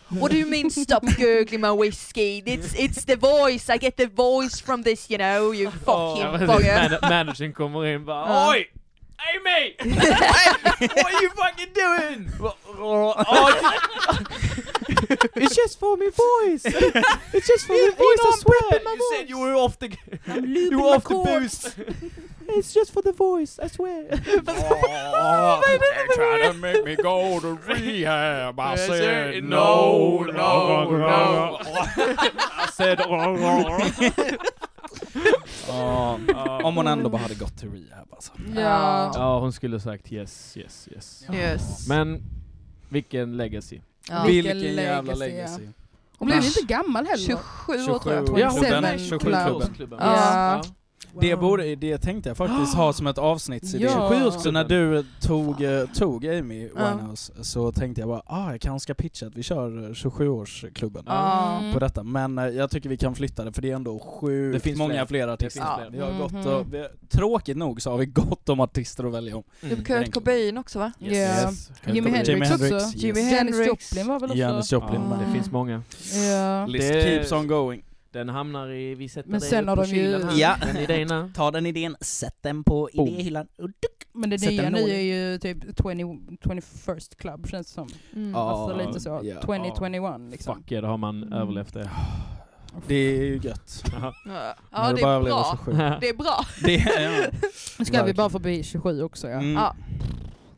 What 0.08 0.30
do 0.30 0.36
you 0.36 0.50
mean 0.50 0.70
stop 0.70 1.02
gurgling 1.18 1.60
my 1.60 1.82
whiskey? 1.82 2.42
It's 2.46 2.74
it's 2.76 3.04
the 3.06 3.16
voice. 3.16 3.68
I 3.74 3.78
get 3.78 3.96
the 3.96 4.06
voice 4.06 4.60
from 4.62 4.82
this, 4.84 5.10
you 5.10 5.18
know, 5.18 5.54
you 5.54 5.64
Ja, 5.64 5.70
fucking 5.70 6.32
men 6.32 6.48
bugger. 6.48 6.93
Man- 7.02 7.26
Managern 7.26 7.52
kommer 7.52 7.85
in 7.85 8.04
bara 8.04 8.28
Ja. 8.28 8.48
Oj! 8.50 8.66
Amy! 9.35 9.74
What 10.94 11.14
are 11.14 11.22
you 11.22 11.30
fucking 11.30 11.72
doing? 11.72 12.30
oh, 12.78 13.14
it's 15.37 15.54
just 15.57 15.78
for 15.78 15.96
my 15.96 16.11
voice! 16.11 16.62
It's 17.33 17.46
just 17.46 17.66
for 17.66 17.72
my 17.72 17.90
voice, 17.90 18.18
I 18.24 18.38
swear! 18.38 18.80
You 18.94 19.09
said 19.12 19.28
you 19.30 19.38
were 19.38 19.54
off 19.54 19.78
the... 19.78 19.96
you 20.44 20.80
were 20.80 20.96
off 20.96 21.04
the 21.04 21.14
boost! 21.14 21.76
It's 22.46 22.74
just 22.74 22.90
for 22.92 23.02
the 23.02 23.12
voice, 23.12 23.59
I 23.62 23.68
swear! 23.68 24.07
Oh, 24.46 25.62
they 25.64 26.14
trying 26.14 26.52
to 26.52 26.59
make 26.59 26.85
me 26.85 26.96
go 26.96 27.40
to 27.40 27.54
rehab. 27.54 28.61
I 28.61 28.72
I 28.72 28.76
said 28.76 28.87
said, 28.88 29.44
no, 29.44 30.24
no, 30.24 30.33
no, 30.33 30.90
no, 30.90 30.98
no. 30.98 31.59
I 31.61 32.68
said... 32.72 33.00
Oh, 33.00 33.07
oh, 33.09 33.92
oh. 34.18 34.38
Ja, 35.68 36.18
om 36.64 36.76
hon 36.76 36.87
ändå 36.87 37.09
bara 37.11 37.22
hade 37.22 37.35
gått 37.35 37.57
till 37.59 37.70
rehab 37.70 38.09
alltså. 38.11 38.33
Ja. 38.57 39.12
Ja, 39.14 39.40
hon 39.40 39.52
skulle 39.52 39.80
sagt 39.80 40.12
yes, 40.12 40.57
yes, 40.57 40.88
yes. 40.92 41.24
yes. 41.33 41.88
Men 41.88 42.22
vilken 42.88 43.37
legacy. 43.37 43.80
Ja. 44.09 44.24
Vilken 44.26 44.57
Vilken 44.59 44.85
jävla 44.85 45.14
legacy, 45.14 45.37
legacy. 45.37 45.68
Hon 46.18 46.28
blev 46.28 46.44
inte 46.44 46.61
gammal 46.66 47.07
heller. 47.07 47.24
27 47.24 47.72
år 47.92 47.98
tror 47.98 48.14
jag. 48.14 48.26
27. 48.26 48.40
Ja, 48.40 48.50
klubben, 48.50 48.98
Seven 48.98 48.98
27-klubben. 48.98 49.74
Club. 49.74 49.94
Ja. 50.00 50.62
Det, 51.20 51.37
borde, 51.37 51.74
det 51.77 51.98
tänkte 51.98 52.31
jag 52.31 52.37
faktiskt 52.37 52.74
ha 52.74 52.92
som 52.92 53.07
ett 53.07 53.18
avsnittsidé. 53.18 53.85
Ja. 53.85 54.31
Så 54.31 54.50
när 54.50 54.64
du 54.64 55.05
tog, 55.20 55.62
eh, 55.62 55.85
tog 55.94 56.27
Amy 56.27 56.68
Ja. 56.77 56.90
Winehouse 56.90 57.33
så 57.44 57.72
tänkte 57.72 58.00
jag 58.00 58.09
bara 58.09 58.22
ah, 58.27 58.50
jag 58.50 58.61
kanske 58.61 58.83
ska 58.85 58.94
pitcha 58.94 59.27
att 59.27 59.35
vi 59.37 59.42
kör 59.42 59.85
eh, 59.85 59.90
27-årsklubben 59.90 61.03
Ja. 61.07 61.59
Mm. 61.59 61.72
på 61.72 61.79
detta. 61.79 62.03
Men 62.03 62.38
eh, 62.38 62.48
jag 62.48 62.70
tycker 62.70 62.88
vi 62.88 62.96
kan 62.96 63.14
flytta 63.14 63.44
det 63.44 63.53
för 63.53 63.62
det 63.62 63.70
är 63.70 63.74
ändå 63.77 63.98
sjukt 63.98 64.55
Det 64.55 64.61
finns 64.61 64.79
många 64.79 64.94
fler. 64.94 65.07
fler 65.07 65.29
artister. 65.29 65.61
Ja. 65.61 65.77
fler. 65.79 65.90
Vi 65.90 66.00
har 66.05 66.18
gått 66.18 66.33
Mhm. 66.33 66.46
och, 66.46 66.66
vi, 66.74 66.87
tråkigt 67.09 67.57
nog 67.57 67.83
så 67.83 67.90
har 67.90 67.98
vi 67.98 68.07
gott 68.07 68.48
om 68.48 68.61
artister 68.61 69.05
att 69.05 69.12
välja 69.12 69.37
om. 69.37 69.42
Typ 69.61 69.72
Mm. 69.72 69.85
Kurt 69.85 70.14
Cobain 70.14 70.59
också 70.59 70.79
va? 70.79 70.92
Ja. 70.98 71.11
Yes. 71.12 71.70
Jimi 71.87 72.11
Hendrix 72.11 72.50
också. 72.50 72.64
Hendrix, 72.64 72.94
Jimi 72.96 73.20
yes. 73.20 73.33
Janis 73.33 73.57
Hendrix. 73.57 73.68
Joplin 73.92 74.09
var 74.09 74.20
väl 74.20 74.31
också... 74.31 74.38
Janis 74.38 74.72
Joplin 74.72 75.00
Ja, 75.11 75.16
med. 75.16 75.27
det 75.29 75.33
finns 75.33 75.50
många. 75.50 75.83
Ja. 76.31 76.66
List 76.66 76.88
Det- 76.92 77.03
keeps 77.03 77.33
on 77.33 77.46
going. 77.48 77.83
Den 78.14 78.29
hamnar 78.29 78.68
i, 78.70 78.94
vi 78.94 79.09
sätter 79.09 79.31
Men 79.31 79.40
det 79.40 79.46
sen 79.46 79.68
har 79.68 79.77
de 79.77 79.85
ju-. 79.87 80.20
Ja. 80.40 80.57
Den 80.66 80.77
idéerna. 80.77 81.31
Ta 81.35 81.50
den 81.50 81.66
idén, 81.66 81.96
sätt 82.00 82.37
den 82.40 82.64
på 82.64 82.88
Boom. 82.94 83.09
idéhyllan. 83.09 83.46
och 83.59 83.68
duck. 83.68 84.09
Men 84.12 84.31
det 84.31 84.40
nya 84.50 84.70
nu 84.70 84.79
är 84.79 85.00
ju 85.00 85.38
typ 85.38 85.59
20, 85.64 85.72
21st 86.44 87.16
Club 87.16 87.48
känns 87.48 87.66
det 87.66 87.72
som. 87.72 87.88
Mm. 88.16 88.31
Ja. 88.33 88.38
Alltså 88.50 88.87
lite 88.87 89.00
så. 89.00 89.20
ja. 89.24 89.40
2021 89.40 90.31
liksom. 90.31 90.57
Fuck 90.57 90.72
yeah, 90.72 90.83
då 90.83 90.88
har 90.88 90.96
man 90.98 91.22
Mm. 91.22 91.33
överlevt 91.33 91.74
det. 91.74 91.90
Det 92.87 92.94
är 92.94 93.24
ju 93.24 93.40
gött. 93.42 93.85
Ja, 94.00 94.14
ja 94.72 94.92
det 94.92 95.03
är 95.03 95.20
bra. 95.22 95.57
27. 95.64 95.72
Det 96.00 96.09
är 96.09 96.14
bra. 96.16 96.44
Det 96.64 96.74
är, 96.74 97.22
ja. 97.22 97.31
Nu 97.79 97.85
ska 97.85 98.05
vi 98.05 98.14
bara 98.14 98.31
förbi 98.31 98.62
27 98.62 99.03
också 99.03 99.29
ja. 99.29 99.35
Mm. 99.38 99.53
Ja. 99.53 99.77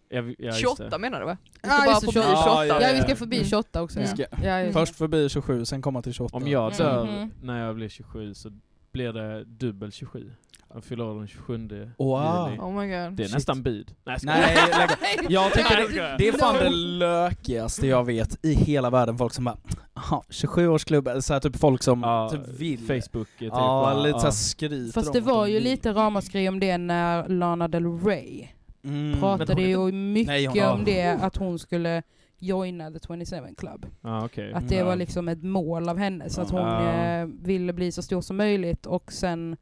Ja, 0.09 0.21
vi- 0.23 0.37
ja, 0.39 0.45
just 0.47 0.61
28 0.61 0.89
det. 0.91 0.99
menar 0.99 1.21
du 1.21 1.27
va? 1.27 1.37
Vi 1.43 1.59
Ja, 1.63 1.69
ska 1.69 1.79
bara 1.85 1.91
just 1.91 2.01
det, 2.01 2.13
förbi 2.13 2.27
28. 2.27 2.43
28. 2.45 2.67
Ja, 2.67 2.81
Ja, 2.81 2.93
vi 2.95 3.01
ska 3.03 3.17
förbi 3.17 3.37
Mm. 3.37 3.49
28 3.49 3.83
också. 3.83 3.99
Vi 3.99 4.05
Ja. 4.05 4.11
ska- 4.11 4.47
Ja, 4.47 4.61
ja. 4.61 4.73
Först 4.73 4.97
förbi 4.97 5.29
27, 5.29 5.65
sen 5.65 5.83
komma 5.83 6.03
till 6.03 6.13
28. 6.13 6.37
Om 6.37 6.49
jag 6.49 6.73
dör 6.77 7.05
Mhm. 7.05 7.31
när 7.43 7.67
jag 7.67 7.75
blir 7.75 7.89
27 7.89 8.35
så 8.35 8.51
blir 8.93 9.13
det 9.13 9.45
dubbel 9.45 9.93
27. 9.93 10.33
Jag 10.75 10.85
fyller 10.85 11.05
år 11.05 11.19
den 11.19 11.29
27 11.29 11.93
Wow. 11.99 12.49
juli. 12.51 12.61
Oh 12.61 12.73
my 12.73 12.87
god. 12.87 13.13
Det 13.17 13.23
är 13.23 13.27
Shit. 13.27 13.35
nästan 13.35 13.63
bud. 13.63 13.95
Nej, 14.05 14.17
jag 14.23 14.33
Nej, 15.01 15.19
jag 15.29 15.53
tycker 15.53 15.77
det, 15.77 16.15
det 16.19 16.29
är 16.29 16.33
fan 16.33 16.55
det 16.55 16.71
lökigaste 16.71 17.87
jag 17.87 18.05
vet 18.05 18.45
i 18.45 18.55
hela 18.55 18.91
världen. 18.91 19.19
Folk 19.19 19.33
som 19.35 19.45
bara, 19.45 19.57
"Jaha, 19.95 20.23
27-årsklubb, 20.31 21.09
eller 21.09 21.41
typ 21.41 21.57
folk 21.57 21.83
som 21.83 22.01
Ja, 22.03 22.29
typ 22.33 22.49
vill. 22.61 22.79
Facebook 22.79 23.29
typ. 23.39 23.49
Ja, 23.53 24.03
lite 24.03 24.19
såhär 24.19 24.31
skryter 24.31 24.93
Fast 24.93 25.13
det 25.13 25.21
var 25.21 25.47
de 25.47 25.53
ju 25.53 25.61
lite 25.61 25.93
ramaskri 25.93 26.49
om 26.49 26.61
det 26.61 26.79
när 26.79 27.29
Lana 27.29 27.69
Del 27.69 27.99
Rey 28.01 28.49
Mm. 28.87 29.21
pratade 29.21 29.63
ju 29.63 29.93
mycket 29.93 30.27
Nej, 30.27 30.47
hon- 30.47 30.63
om 30.79 30.85
det, 30.85 31.07
att 31.09 31.37
hon 31.37 31.59
skulle 31.59 32.03
joina 32.39 32.91
the 32.91 32.99
27 33.07 33.55
Club. 33.57 33.87
Ja, 34.01 34.25
okej. 34.25 34.53
Att 34.53 34.69
det 34.69 34.75
Ja. 34.75 34.85
var 34.85 34.97
liksom 34.97 35.29
ett 35.29 35.43
mål 35.43 35.89
av 35.89 35.99
henne, 35.99 36.31
så 36.31 36.41
att 36.41 36.51
hon 36.51 36.61
Ja. 36.61 36.93
eh, 36.93 37.27
ville 37.27 37.73
bli 37.73 37.93
så 37.93 38.03
stor 38.03 38.21
som 38.21 38.37
möjligt 38.37 38.87
och 38.87 39.13
sen 39.13 39.57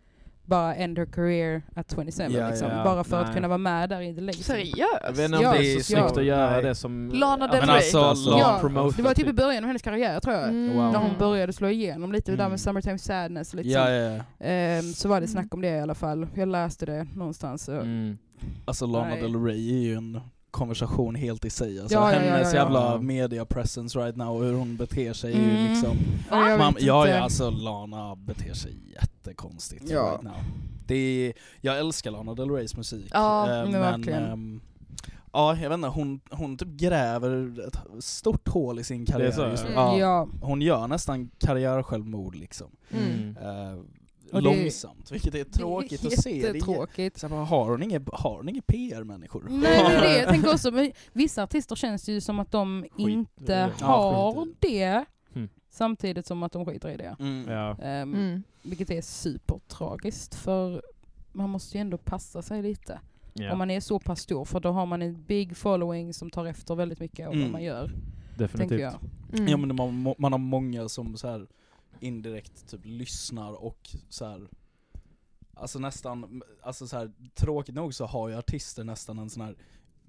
bara 0.47 0.75
end 0.75 0.99
her 0.99 1.07
career 1.07 1.63
at 1.77 1.91
27 1.91 2.33
Ja, 2.39 2.49
liksom. 2.49 2.71
ja. 2.71 2.85
Bara 2.85 3.05
för 3.05 3.17
Nej. 3.21 3.29
att 3.29 3.35
kunna 3.35 3.49
vara 3.49 3.59
med 3.59 3.89
där 3.89 4.01
i 4.01 4.15
the 4.15 4.21
legacy. 4.21 4.53
Jag 4.53 4.57
Seriöst? 4.59 5.19
vet 5.19 5.25
inte 5.25 5.37
om 5.39 5.43
Ja, 5.45 5.53
det 5.53 5.73
är 5.75 5.79
så 5.79 5.85
snyggt 5.85 6.17
att 6.17 6.25
göra 6.25 6.51
Nej. 6.51 6.63
det 6.63 6.75
som... 6.75 7.11
Lana 7.15 7.47
Del 7.47 7.61
Rey. 7.61 7.71
alltså, 7.71 7.99
alltså, 8.01 8.31
Ja, 8.31 8.61
Det 8.97 9.03
var 9.03 9.15
typ 9.15 9.29
i 9.29 9.33
början 9.33 9.65
av 9.65 9.67
hennes 9.67 9.83
karriär 9.83 10.21
tror 10.21 10.35
jag. 10.35 10.49
Mm. 10.49 10.77
Wow. 10.77 10.93
När 10.93 10.99
hon 10.99 11.19
började 11.19 11.53
slå 11.53 11.69
igenom 11.69 12.13
lite 12.13 12.31
där 12.33 12.39
Mm. 12.39 12.51
med 12.51 12.61
Summertime 12.61 12.99
Sadness 12.99 13.49
och 13.53 13.57
lite 13.57 13.69
Ja, 13.69 13.81
sånt. 13.85 13.91
ja, 13.91 14.25
ja. 14.47 14.47
Ehm, 14.47 14.83
så 14.83 15.09
var 15.09 15.17
det 15.21 15.27
Mm. 15.27 15.29
snack 15.33 15.55
om 15.55 15.61
det 15.61 15.69
i 15.69 15.81
alla 15.81 15.95
fall. 15.95 16.27
Jag 16.35 16.49
läste 16.49 16.87
det 16.87 17.07
någonstans. 17.17 17.63
Så. 17.65 17.73
Mm. 17.73 18.19
Alltså 18.65 18.87
Lana 18.87 19.09
Nej. 19.09 19.21
Del 19.23 19.45
Rey 19.45 19.75
är 19.75 19.83
ju 19.83 19.95
en 19.95 20.21
konversation 20.51 21.15
helt 21.15 21.45
i 21.45 21.51
sig. 21.51 21.81
Alltså, 21.81 21.95
Ja, 21.99 22.05
hennes 22.07 22.53
ja, 22.55 22.59
ja. 22.59 22.65
jävla 22.65 22.99
media 23.01 23.45
presence 23.45 23.99
right 23.99 24.17
now, 24.17 24.45
hur 24.45 24.53
hon 24.55 24.77
beter 24.77 25.13
sig 25.13 25.33
är 25.35 25.39
ju 25.39 25.51
Mm. 25.51 25.71
liksom... 25.73 25.97
Ja, 26.31 26.51
jag 26.51 26.59
Man, 26.59 26.75
ja, 26.79 27.09
ja, 27.09 27.19
alltså 27.19 27.51
Lana 27.51 28.17
beter 28.17 28.55
sig 28.55 28.75
jättekonstigt 28.93 29.91
Ja. 29.91 30.03
right 30.11 30.23
now. 30.23 30.37
Det 30.87 30.95
är, 30.95 31.33
jag 31.61 31.79
älskar 31.79 32.11
Lana 32.11 32.35
Del 32.35 32.51
Reys 32.51 32.77
musik. 32.77 33.09
Ja, 33.11 33.43
eh, 33.63 33.71
men 33.71 33.81
verkligen. 33.81 34.25
ehm, 34.25 34.61
Ja, 35.33 35.57
jag 35.57 35.69
vet 35.69 35.77
inte, 35.77 35.89
hon, 35.89 36.21
hon 36.31 36.57
typ 36.57 36.69
gräver 36.69 37.61
ett 37.69 38.05
stort 38.05 38.49
hål 38.49 38.79
i 38.79 38.85
sin 38.85 39.07
karriär 39.07 39.27
just 39.27 39.39
nu. 39.65 39.71
Mm, 39.73 39.73
Ja. 39.75 39.99
ja. 39.99 40.29
Hon 40.43 40.63
gör 40.63 40.89
nästan 40.89 41.31
karriärsjälvmord 41.39 42.35
liksom. 42.35 42.67
Mm. 42.91 43.37
Eh, 43.43 43.79
Och 44.33 44.43
det- 44.43 44.49
långsamt, 44.57 45.13
vilket 45.13 45.35
är 45.35 45.45
tråkigt 45.45 46.03
det 46.03 46.09
är 46.09 46.13
att 46.19 46.23
se. 46.23 46.53
Det 46.53 46.59
är, 46.59 47.19
så 47.19 47.27
här, 47.27 47.29
bara, 47.37 47.45
har 47.45 47.71
hon 47.71 47.83
inget, 47.83 48.03
har 48.13 48.37
hon 48.37 48.49
inget 48.49 48.67
PR-människor? 48.67 49.47
Nej 49.51 49.61
det 49.61 49.95
är 49.97 50.01
det 50.03 50.19
jag 50.19 50.29
tänker 50.29 50.49
också, 50.55 50.71
men 50.71 50.93
vissa 51.13 51.43
artister 51.43 51.77
känns 51.77 52.05
det 52.05 52.13
ju 52.13 52.21
som 52.21 52.39
att 52.41 52.51
de 52.51 52.85
inte 52.97 53.71
Ja, 53.81 53.87
har 53.87 54.45
skit 54.45 54.57
det, 54.61 55.05
Mm. 55.35 55.49
samtidigt 55.71 56.27
som 56.27 56.43
att 56.43 56.53
de 56.53 56.65
skiter 56.67 56.89
i 56.91 56.97
det. 56.97 57.17
Mm. 57.21 57.49
Ja. 57.49 57.77
Ehm, 57.83 58.15
Mm. 58.15 58.43
Vilket 58.63 58.91
är 58.91 59.03
supertragiskt 59.03 60.35
för 60.35 60.83
man 61.33 61.51
måste 61.51 61.77
ju 61.77 61.81
ändå 61.81 61.99
passa 61.99 62.43
sig 62.43 62.63
lite. 62.63 63.01
Ja, 63.33 63.53
Om 63.53 63.59
man 63.59 63.71
är 63.71 63.81
så 63.81 63.99
pass 63.99 64.21
stor, 64.21 64.45
för 64.45 64.61
då 64.61 64.71
har 64.71 64.87
man 64.87 65.03
en 65.03 65.23
big 65.27 65.57
following 65.57 66.15
som 66.15 66.31
tar 66.31 66.47
efter 66.47 66.75
väldigt 66.75 67.01
mycket 67.01 67.27
av 67.27 67.33
Mm. 67.33 67.45
vad 67.45 67.53
man 67.53 67.63
gör, 67.63 67.91
definitivt. 68.39 68.81
jag. 68.81 68.95
Mm. 69.33 69.49
Ja 69.49 69.57
men 69.57 69.77
man, 69.77 70.15
man 70.19 70.33
har 70.33 70.39
många 70.39 70.89
som 70.89 71.17
så 71.17 71.29
här 71.29 71.47
indirekt 72.01 72.69
typ 72.71 72.81
lyssnar 72.85 73.65
och 73.65 73.91
så 74.09 74.25
här. 74.27 74.49
Alltså 75.57 75.79
nästan, 75.79 76.43
alltså 76.63 76.87
så 76.87 76.97
här, 76.97 77.13
tråkigt 77.35 77.75
nog 77.75 77.95
så 77.95 78.07
har 78.07 78.29
ju 78.29 78.37
artister 78.37 78.85
nästan 78.85 79.19
en 79.19 79.31
sån 79.31 79.43
här 79.43 79.57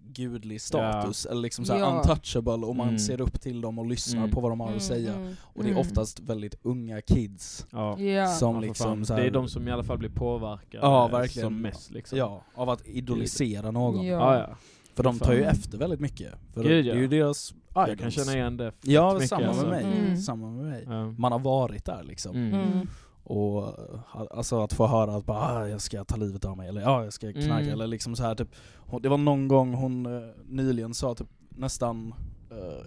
gudlig 0.08 0.62
status, 0.62 1.26
eller 1.26 1.42
liksom 1.42 1.66
så 1.66 1.74
här 1.74 1.80
Ja. 1.80 1.98
untouchable 1.98 2.52
och 2.54 2.76
man 2.76 2.88
Mm. 2.88 3.00
ser 3.00 3.22
upp 3.22 3.42
till 3.42 3.62
dem 3.62 3.80
och 3.80 3.86
lyssnar 3.86 4.20
Mm. 4.20 4.32
på 4.32 4.42
vad 4.42 4.52
de 4.52 4.60
har 4.60 4.68
Mm, 4.68 4.78
att 4.78 4.84
säga. 4.84 5.14
mm. 5.14 5.36
Och 5.42 5.64
det 5.64 5.70
är 5.70 5.72
Mm. 5.72 5.82
oftast 5.82 6.20
väldigt 6.20 6.56
unga 6.62 7.02
kids 7.02 7.66
Ja. 7.72 8.00
Ja. 8.00 8.28
som 8.28 8.56
Ja, 8.56 8.62
liksom 8.62 8.86
fan. 8.86 9.06
så 9.06 9.14
här, 9.14 9.22
Det 9.22 9.28
är 9.28 9.32
de 9.32 9.48
som 9.50 9.68
i 9.68 9.72
alla 9.72 9.84
fall 9.84 9.98
blir 9.98 10.10
påverkade 10.10 10.86
Ja, 10.88 11.08
verkligen. 11.08 11.46
som 11.46 11.62
mest 11.62 11.92
liksom. 11.92 12.18
Ja, 12.18 12.44
av 12.56 12.70
att 12.70 12.88
idolisera 12.88 13.72
någon. 13.72 14.06
Ja. 14.06 14.36
Ja, 14.36 14.40
ja. 14.50 14.56
För 14.94 15.04
de 15.04 15.20
tar 15.20 15.34
ju 15.34 15.44
efter 15.44 15.78
väldigt 15.78 16.00
mycket. 16.00 16.34
För 16.54 16.64
Gud, 16.64 16.86
det 16.86 16.92
är 16.92 16.96
ju 16.96 17.18
ja. 17.18 17.34
Deras 17.76 17.90
Jag 17.90 18.00
kan 18.00 18.12
känna 18.12 18.34
igen 18.34 18.58
det 18.58 18.74
Ja, 18.82 19.20
samma 19.20 19.48
alltså. 19.48 19.68
med 19.68 19.84
mig. 19.86 20.00
Mm. 20.00 20.18
Samma 20.18 20.50
med 20.50 20.66
mig. 20.66 20.84
Ja. 20.88 21.12
Man 21.12 21.32
har 21.32 21.40
varit 21.40 21.86
där 21.86 22.04
liksom. 22.04 22.36
Mm. 22.36 22.54
Mm. 22.54 22.88
Och 23.24 23.68
eh, 23.68 24.00
alltså 24.32 24.62
att 24.64 24.74
få 24.74 24.88
höra 24.88 25.16
att 25.16 25.26
bara, 25.26 25.40
ah, 25.40 25.68
jag 25.68 25.82
ska 25.82 26.04
ta 26.04 26.16
livet 26.16 26.46
av 26.46 26.58
mig, 26.58 26.70
eller 26.70 26.82
ja, 26.82 27.04
jag 27.04 27.14
ska 27.14 27.34
knarka, 27.34 27.54
Mm. 27.60 27.70
eller 27.74 27.88
liksom 27.88 28.16
så 28.16 28.24
här 28.24 28.36
typ. 28.36 28.56
Hon, 28.76 29.02
det 29.02 29.10
var 29.10 29.18
någon 29.18 29.48
gång 29.48 29.74
hon 29.74 30.06
eh, 30.06 30.30
nyligen 30.46 30.94
sa 30.94 31.16
typ 31.16 31.28
nästan, 31.50 32.14
uh, 32.52 32.86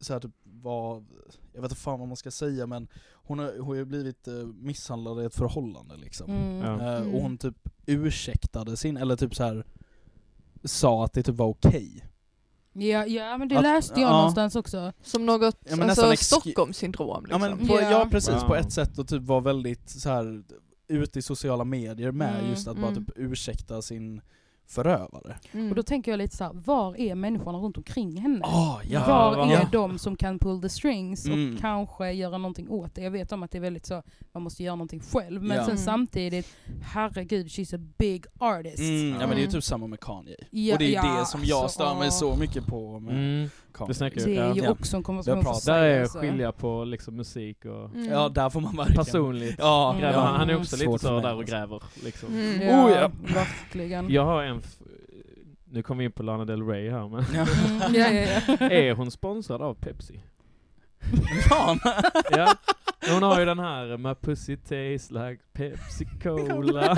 så 0.00 0.12
här 0.12 0.20
typ 0.20 0.30
var, 0.44 1.04
jag 1.52 1.62
vet 1.62 1.70
inte 1.70 1.82
fan 1.82 1.98
vad 1.98 2.08
man 2.08 2.16
ska 2.16 2.30
säga 2.30 2.66
men 2.66 2.88
hon 3.14 3.38
har, 3.38 3.52
hon 3.58 3.66
har 3.66 3.74
ju 3.74 3.84
blivit 3.84 4.28
uh, 4.28 4.46
misshandlad 4.46 5.22
i 5.22 5.24
ett 5.26 5.34
förhållande 5.34 5.96
liksom. 5.96 6.30
Mm. 6.30 6.58
Ja. 6.60 6.94
Eh, 6.96 7.02
Mm. 7.02 7.14
Och 7.14 7.22
hon 7.22 7.38
typ 7.38 7.56
ursäktade 7.86 8.76
sin, 8.76 8.96
eller 8.96 9.16
typ 9.16 9.34
så 9.34 9.44
här 9.44 9.64
sa 10.64 11.04
att 11.04 11.12
det 11.12 11.22
typ 11.22 11.34
var 11.36 11.46
okej. 11.46 12.04
Ja, 12.76 13.06
ja, 13.06 13.38
men 13.38 13.48
det 13.48 13.56
Att- 13.56 13.62
läste 13.62 14.00
jag 14.00 14.08
ja. 14.10 14.16
någonstans 14.16 14.56
också. 14.56 14.92
Som 15.02 15.26
något 15.26 15.56
Ja, 15.68 15.84
alltså, 15.84 16.16
Stockholmssyndrom 16.16 17.26
Ja, 17.30 17.38
liksom. 17.38 17.40
men 17.58 17.68
på, 17.68 17.74
Ja. 17.80 17.90
ja 17.90 18.08
precis, 18.10 18.34
på 18.42 18.46
Wow. 18.46 18.56
ett 18.56 18.72
sätt 18.72 18.98
och 18.98 19.08
typ 19.08 19.22
var 19.22 19.40
väldigt 19.40 19.90
så 19.90 20.08
här 20.08 20.42
ute 20.88 21.18
i 21.18 21.22
sociala 21.22 21.64
medier 21.64 22.10
med 22.12 22.38
Mm, 22.38 22.50
just 22.50 22.68
att 22.68 22.76
bara 22.76 22.90
mm. 22.90 23.04
typ 23.04 23.14
ursäkta 23.18 23.82
sin 23.82 24.20
förövare. 24.66 25.36
Mm. 25.52 25.68
Och 25.70 25.74
då 25.76 25.82
tänker 25.82 26.10
jag 26.12 26.18
lite 26.18 26.36
så 26.36 26.44
här, 26.44 26.52
var 26.54 27.00
är 27.00 27.14
människorna 27.14 27.58
runt 27.58 27.76
omkring 27.76 28.20
henne? 28.20 28.40
Ah, 28.44 28.80
ja. 28.88 29.00
Var 29.06 29.36
va? 29.36 29.46
är 29.46 29.52
ja. 29.52 29.68
de 29.72 29.98
som 29.98 30.16
kan 30.16 30.38
pull 30.38 30.62
the 30.62 30.68
strings 30.68 31.26
Mm. 31.26 31.54
och 31.54 31.60
kanske 31.60 32.10
göra 32.12 32.38
någonting 32.38 32.70
åt 32.70 32.94
det? 32.94 33.02
Jag 33.02 33.10
vet 33.10 33.32
om 33.32 33.42
att 33.42 33.50
det 33.50 33.58
är 33.58 33.62
väldigt 33.62 33.86
så, 33.86 34.02
man 34.32 34.42
måste 34.42 34.62
göra 34.62 34.76
någonting 34.76 35.00
själv. 35.00 35.42
Men 35.42 35.56
Ja. 35.56 35.62
sen 35.64 35.70
Mm. 35.72 35.84
samtidigt, 35.84 36.56
herregud, 36.82 37.46
she's 37.46 37.76
a 37.76 37.80
big 37.98 38.24
artist. 38.38 38.78
Mm, 38.78 39.08
ja 39.08 39.18
men 39.18 39.28
det 39.28 39.34
är 39.34 39.36
ju 39.36 39.42
Mm. 39.42 39.52
typ 39.52 39.64
samma 39.64 39.86
med 39.86 40.00
Kanye. 40.00 40.36
Ja, 40.50 40.72
och 40.74 40.78
det 40.78 40.84
är 40.84 41.04
ja, 41.04 41.18
det 41.20 41.26
som 41.26 41.44
jag 41.44 41.62
alltså, 41.62 41.74
stör 41.74 41.94
mig 41.98 42.10
så 42.10 42.36
mycket 42.36 42.66
på 42.66 43.00
med 43.00 43.48
Kanye. 43.74 43.88
Det 43.90 43.94
snackar 43.94 44.16
Det 44.26 44.36
är 44.36 44.54
ju 44.54 44.62
Ja. 44.62 44.70
också 44.70 44.96
en 44.96 45.02
konversation 45.02 45.44
för 45.44 45.52
sig. 45.54 45.74
Där 45.74 45.82
är 45.82 46.00
alltså. 46.02 46.18
skilja 46.18 46.52
på 46.52 46.84
liksom 46.84 47.16
musik 47.16 47.64
och 47.64 47.90
Mm. 47.94 48.10
Ja, 48.12 48.28
där 48.28 48.50
får 48.50 48.60
man 48.60 48.76
verkligen... 48.76 49.04
personligt. 49.04 49.54
Ja, 49.58 49.94
Mm. 49.98 50.14
Han 50.14 50.50
är 50.50 50.56
också 50.56 50.76
lite 50.76 50.98
så 50.98 51.08
där 51.08 51.22
och 51.22 51.28
alltså. 51.40 51.52
gräver 51.54 51.82
liksom. 52.04 52.28
Mm. 52.34 52.68
Ja, 52.68 52.84
Oh, 52.86 52.90
ja. 52.92 53.10
verkligen. 53.34 54.10
Jag 54.10 54.24
har 54.24 54.42
en, 54.42 54.62
nu 55.64 55.82
kommer 55.82 55.98
vi 55.98 56.04
in 56.04 56.12
på 56.12 56.22
Lana 56.22 56.44
Del 56.44 56.62
Rey 56.66 56.90
här 56.90 57.08
men, 57.08 57.24
Ja. 57.34 57.46
Mm, 57.66 57.94
ja, 57.94 58.08
ja, 58.08 58.40
ja. 58.60 58.70
är 58.70 58.94
hon 58.94 59.10
sponsrad 59.10 59.62
av 59.62 59.74
Pepsi? 59.74 60.20
Fan. 61.48 61.80
Ja, 62.30 62.54
hon 63.12 63.22
har 63.22 63.38
ju 63.40 63.44
den 63.44 63.58
här 63.58 63.96
My 63.96 64.14
pussy 64.14 64.56
tastes 64.56 65.10
like 65.10 65.38
Pepsi 65.52 66.04
Cola. 66.22 66.96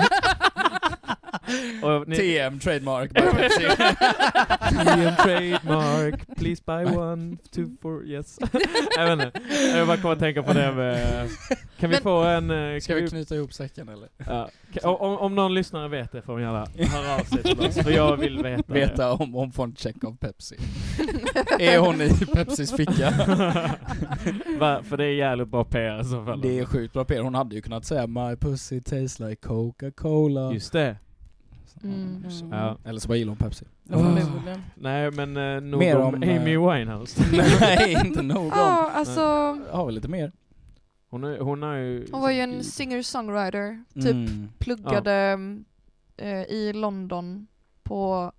Och 1.83 2.07
ni- 2.07 2.15
TM, 2.15 2.59
trademark 2.59 3.13
by 3.13 3.21
Pepsi. 3.37 3.67
TM 4.69 5.15
trademark, 5.15 6.35
please 6.37 6.61
buy 6.65 6.85
one, 6.97 7.37
two 7.51 7.65
for 7.81 8.05
yes. 8.05 8.37
jag 8.97 9.15
vet 9.17 9.25
inte, 9.27 9.41
jag 9.77 9.87
bara 9.87 9.97
kommer 9.97 10.13
att 10.13 10.19
tänka 10.19 10.43
på 10.43 10.53
det 10.53 10.71
med... 10.71 11.29
Kan 11.79 11.89
vi 11.89 11.95
Men- 11.95 12.03
få 12.03 12.23
en... 12.23 12.51
eh, 12.51 12.79
Ska 12.79 12.93
Kan 12.93 12.95
vi 12.95 13.01
vi, 13.01 13.09
knyta 13.09 13.35
ihop 13.35 13.53
säcken 13.53 13.89
eller? 13.89 14.09
ja, 14.25 14.49
om, 14.83 15.17
om 15.17 15.35
någon 15.35 15.53
lyssnare 15.53 15.87
vet 15.87 16.11
det 16.11 16.21
får 16.21 16.33
de 16.37 16.41
gärna 16.41 16.67
höra 16.91 17.15
av 17.15 17.23
sig 17.23 17.43
till 17.43 17.59
oss, 17.59 17.75
för 17.75 17.91
jag 17.91 18.17
vill 18.17 18.43
veta 18.43 18.63
det. 18.67 18.73
Veta 18.73 19.13
om 19.13 19.33
hon 19.33 19.51
får 19.51 19.63
en 19.63 19.75
check 19.75 20.03
av 20.03 20.17
Pepsi. 20.17 20.55
är 21.59 21.79
hon 21.79 22.01
i 22.01 22.09
Pepsis 22.33 22.71
ficka? 22.75 23.09
Va, 24.59 24.81
för 24.83 24.97
det 24.97 25.05
är 25.05 25.13
jävligt 25.13 25.47
bra 25.47 25.63
PR 25.63 26.01
i 26.01 26.03
så 26.03 26.25
fall. 26.25 26.41
Det 26.41 26.59
är 26.59 26.65
sjukt 26.65 26.93
bra 26.93 27.05
PR. 27.05 27.19
Hon 27.21 27.35
hade 27.35 27.55
ju 27.55 27.61
kunnat 27.61 27.85
säga 27.85 28.07
My 28.07 28.35
pussy 28.35 28.81
tastes 28.81 29.19
like 29.19 29.35
Coca-Cola. 29.47 30.53
Just 30.53 30.73
det. 30.73 30.95
Mm. 31.83 32.25
Mm. 32.41 32.51
Ja. 32.51 32.77
Eller 32.83 32.99
så 32.99 33.07
bara 33.07 33.17
gillar 33.17 33.29
hon 33.29 33.37
Pepsi. 33.37 33.65
Förmodligen. 33.89 34.61
Nej 34.75 35.11
men 35.11 35.37
eh, 35.37 35.61
nog 35.61 35.79
Mer 35.79 35.97
om, 35.97 36.13
om, 36.13 36.23
Amy 36.23 36.53
eh, 36.53 36.73
Winehouse. 36.73 37.23
Nej, 37.61 38.01
inte 38.05 38.21
nog 38.33 38.37
om. 38.37 38.51
Ja, 38.55 38.89
alltså 38.93 39.21
Har 39.71 39.85
vi 39.85 39.91
lite 39.91 40.07
mer? 40.07 40.31
Hon, 41.09 41.23
är, 41.23 41.39
hon 41.39 41.61
har 41.61 41.73
ju... 41.75 42.07
hon 42.11 42.21
var 42.21 42.31
ju 42.31 42.39
en 42.39 42.63
singer-songwriter, 42.63 43.83
typ 43.93 44.05
Mm. 44.05 44.49
pluggade 44.57 45.37
eh, 46.17 46.41
i 46.43 46.73
London 46.73 47.47
på 47.83 48.31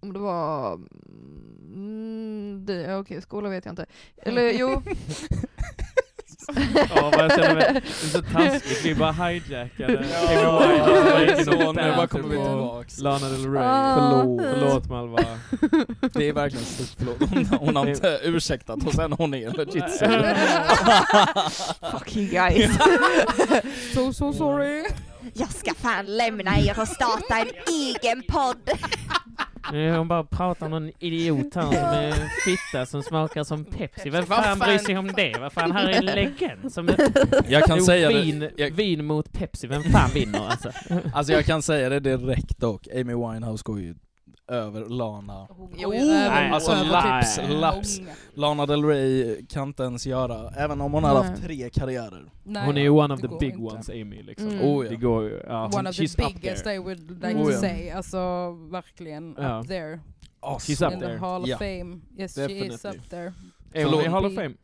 om 0.00 0.12
det 0.12 0.18
var 0.18 0.74
mm, 1.74 2.66
ja, 2.68 2.98
okej, 2.98 3.22
skola 3.22 3.48
vet 3.48 3.64
jag 3.64 3.72
inte. 3.72 3.86
Eller 4.16 4.52
jo. 4.52 4.68
Ja, 6.96 7.10
vad 7.16 7.24
jag 7.24 7.32
känner 7.34 7.54
mig, 7.54 7.70
det 7.72 7.78
är 7.78 8.08
så 8.10 8.22
taskigt, 8.22 8.84
vi 8.84 8.94
bara 8.94 9.12
hijackade 9.12 10.04
Ja, 10.32 10.62
så 11.44 11.72
nu 11.72 11.92
bara 11.96 12.06
kommer 12.06 12.28
vi 12.28 12.36
tillbaks. 12.36 12.98
Lana 12.98 13.28
Del 13.28 13.52
Rey. 13.52 13.62
Ah. 13.64 13.94
Förlåt. 13.94 14.40
Förlåt 14.54 14.88
Malva. 14.90 15.18
Det 16.12 16.28
är 16.28 16.32
verkligen 16.32 16.64
stort 16.64 16.88
förlåt. 16.98 17.30
Hon, 17.30 17.46
hon 17.60 17.76
har 17.76 17.86
inte 17.86 18.20
ursäktat 18.22 18.86
och 18.86 18.94
sen 18.94 19.12
hon 19.12 19.34
är 19.34 19.50
legit. 19.50 19.84
Fuck 21.92 22.16
you 22.16 22.26
guys. 22.26 22.70
So, 23.94 24.12
so 24.12 24.32
sorry. 24.32 24.84
Jag 25.34 25.50
ska 25.52 25.74
fan 25.74 26.06
lämna 26.06 26.58
er 26.58 26.80
och 26.80 26.88
starta 26.88 27.38
en 27.38 27.50
egen 27.74 28.22
podd. 28.28 28.70
Hon 29.70 30.08
bara 30.08 30.24
pratar 30.24 30.66
om 30.66 30.70
någon 30.70 30.90
idiot 30.98 31.54
här 31.54 31.62
som 31.62 31.74
är 31.74 32.12
fitta 32.44 32.86
som 32.86 33.02
smakar 33.02 33.44
som 33.44 33.64
Pepsi. 33.64 34.10
Vem 34.10 34.24
Vad 34.24 34.44
fan 34.44 34.58
fan? 34.58 34.68
bryr 34.68 34.78
sig 34.78 34.98
om 34.98 35.06
det? 35.16 35.36
Vad 35.40 35.52
fan, 35.52 35.72
här 35.72 35.88
är 35.88 35.92
en 35.98 36.04
legend 36.04 36.72
som 36.72 36.88
Jag 37.48 37.62
kan 37.64 37.82
säga 37.82 38.08
vin, 38.08 38.38
det, 38.38 38.50
jag, 38.56 38.70
vin 38.70 39.04
mot 39.04 39.32
Pepsi, 39.32 39.66
vem 39.66 39.82
fan 39.82 40.10
vinner 40.14 40.48
alltså? 40.48 40.70
alltså 41.14 41.32
jag 41.32 41.44
kan 41.44 41.62
säga 41.62 41.88
det 41.88 42.00
direkt 42.00 42.58
dock, 42.58 42.88
Amy 42.94 43.14
Winehouse 43.14 43.62
går 43.64 43.80
ju 43.80 43.94
över 44.48 44.84
Lana. 44.88 45.48
Jo, 45.76 45.90
nej, 45.90 46.50
alltså 46.50 46.72
laps, 46.84 47.36
typ 47.36 47.48
laps. 47.48 47.98
många. 48.00 48.12
Lana 48.34 48.66
Del 48.66 48.84
Rey 48.84 49.46
kan 49.46 49.68
inte 49.68 49.82
ens 49.82 50.06
göra, 50.06 50.50
även 50.56 50.80
om 50.80 50.92
hon 50.92 51.04
har 51.04 51.14
haft 51.14 51.30
Nej. 51.30 51.40
tre 51.42 51.70
karriärer. 51.70 52.32
Nej, 52.42 52.66
Hon 52.66 52.76
är 52.76 52.80
ju 52.82 52.88
one 52.88 53.14
of 53.14 53.20
the 53.20 53.28
big 53.40 53.50
inte. 53.54 53.74
ones, 53.74 53.88
Amy 53.90 54.22
liksom. 54.22 54.48
Mm. 54.48 54.60
Oh, 54.60 54.84
ja. 54.84 54.90
Det 54.90 54.96
går 54.96 55.42
hon, 55.48 55.74
One 55.74 55.88
of 55.90 55.96
the 55.96 56.06
biggest. 56.16 56.66
I 56.66 56.78
would 56.78 57.10
like 57.24 57.34
Oh, 57.40 57.46
to 57.50 57.58
say. 57.58 57.90
Alltså 57.90 58.50
verkligen 58.70 59.34
Ja. 59.38 59.60
up 59.60 59.68
there. 59.68 60.00
Oh, 60.40 60.56
She's 60.58 60.86
up 60.86 60.92
In 60.92 61.00
there. 61.00 61.12
the 61.12 61.18
Hall 61.18 61.42
of 61.42 61.48
Ja. 61.48 61.58
Fame. 61.58 62.00
Yes 62.18 62.34
she 62.34 62.42
is 62.52 62.82
Definitely. 62.82 62.98
up 63.00 63.10
there. 63.10 63.32
Är 63.72 63.84
hon 63.84 64.00
i. 64.04 64.08
Hall 64.08 64.24
of 64.26 64.34
Fame? 64.34 64.54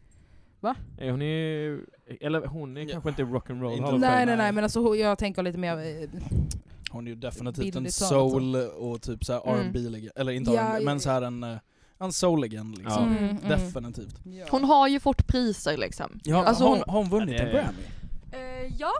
Va? 0.60 0.74
Är 0.98 1.10
hon 1.10 1.22
i, 1.22 1.80
eller 2.20 2.46
hon 2.46 2.76
är 2.76 2.80
Ja. 2.80 2.88
kanske 2.92 3.08
inte 3.08 3.22
Rock'n'Roll 3.22 3.80
Hall 3.82 3.94
of 3.94 4.00
Nej 4.00 4.10
Fame? 4.10 4.24
nej 4.26 4.36
nej 4.36 4.52
men 4.52 4.64
alltså 4.64 4.94
jag 4.96 5.18
tänker 5.18 5.42
lite 5.42 5.58
mer... 5.58 5.76
Hon 6.90 7.06
är 7.06 7.10
ju 7.10 7.16
definitivt 7.16 7.76
en 7.76 7.92
soul 7.92 8.56
och 8.56 9.02
typ 9.02 9.24
såhär 9.24 9.40
Mm. 9.48 9.60
R&B 9.60 9.78
legend 9.78 10.12
eller 10.16 10.32
inte 10.32 10.50
Ja, 10.50 10.60
R&B, 10.60 10.84
men 10.84 10.94
ja. 10.94 11.00
såhär 11.00 11.22
en, 11.22 11.42
eh, 11.44 11.56
en 11.98 12.12
soul-legend 12.12 12.78
liksom. 12.78 13.08
Mm, 13.08 13.24
mm. 13.28 13.48
Definitivt. 13.48 14.16
Hon 14.50 14.64
har 14.64 14.88
ju 14.88 15.00
fått 15.00 15.26
priser 15.26 15.76
liksom. 15.76 16.20
Ja, 16.24 16.44
Alltså 16.44 16.64
har, 16.64 16.70
hon- 16.70 16.84
har 16.86 16.98
hon 16.98 17.08
vunnit 17.10 17.40
en 17.40 17.50
Grammy? 17.50 17.82
Eh, 18.32 18.74
ja, 18.78 18.92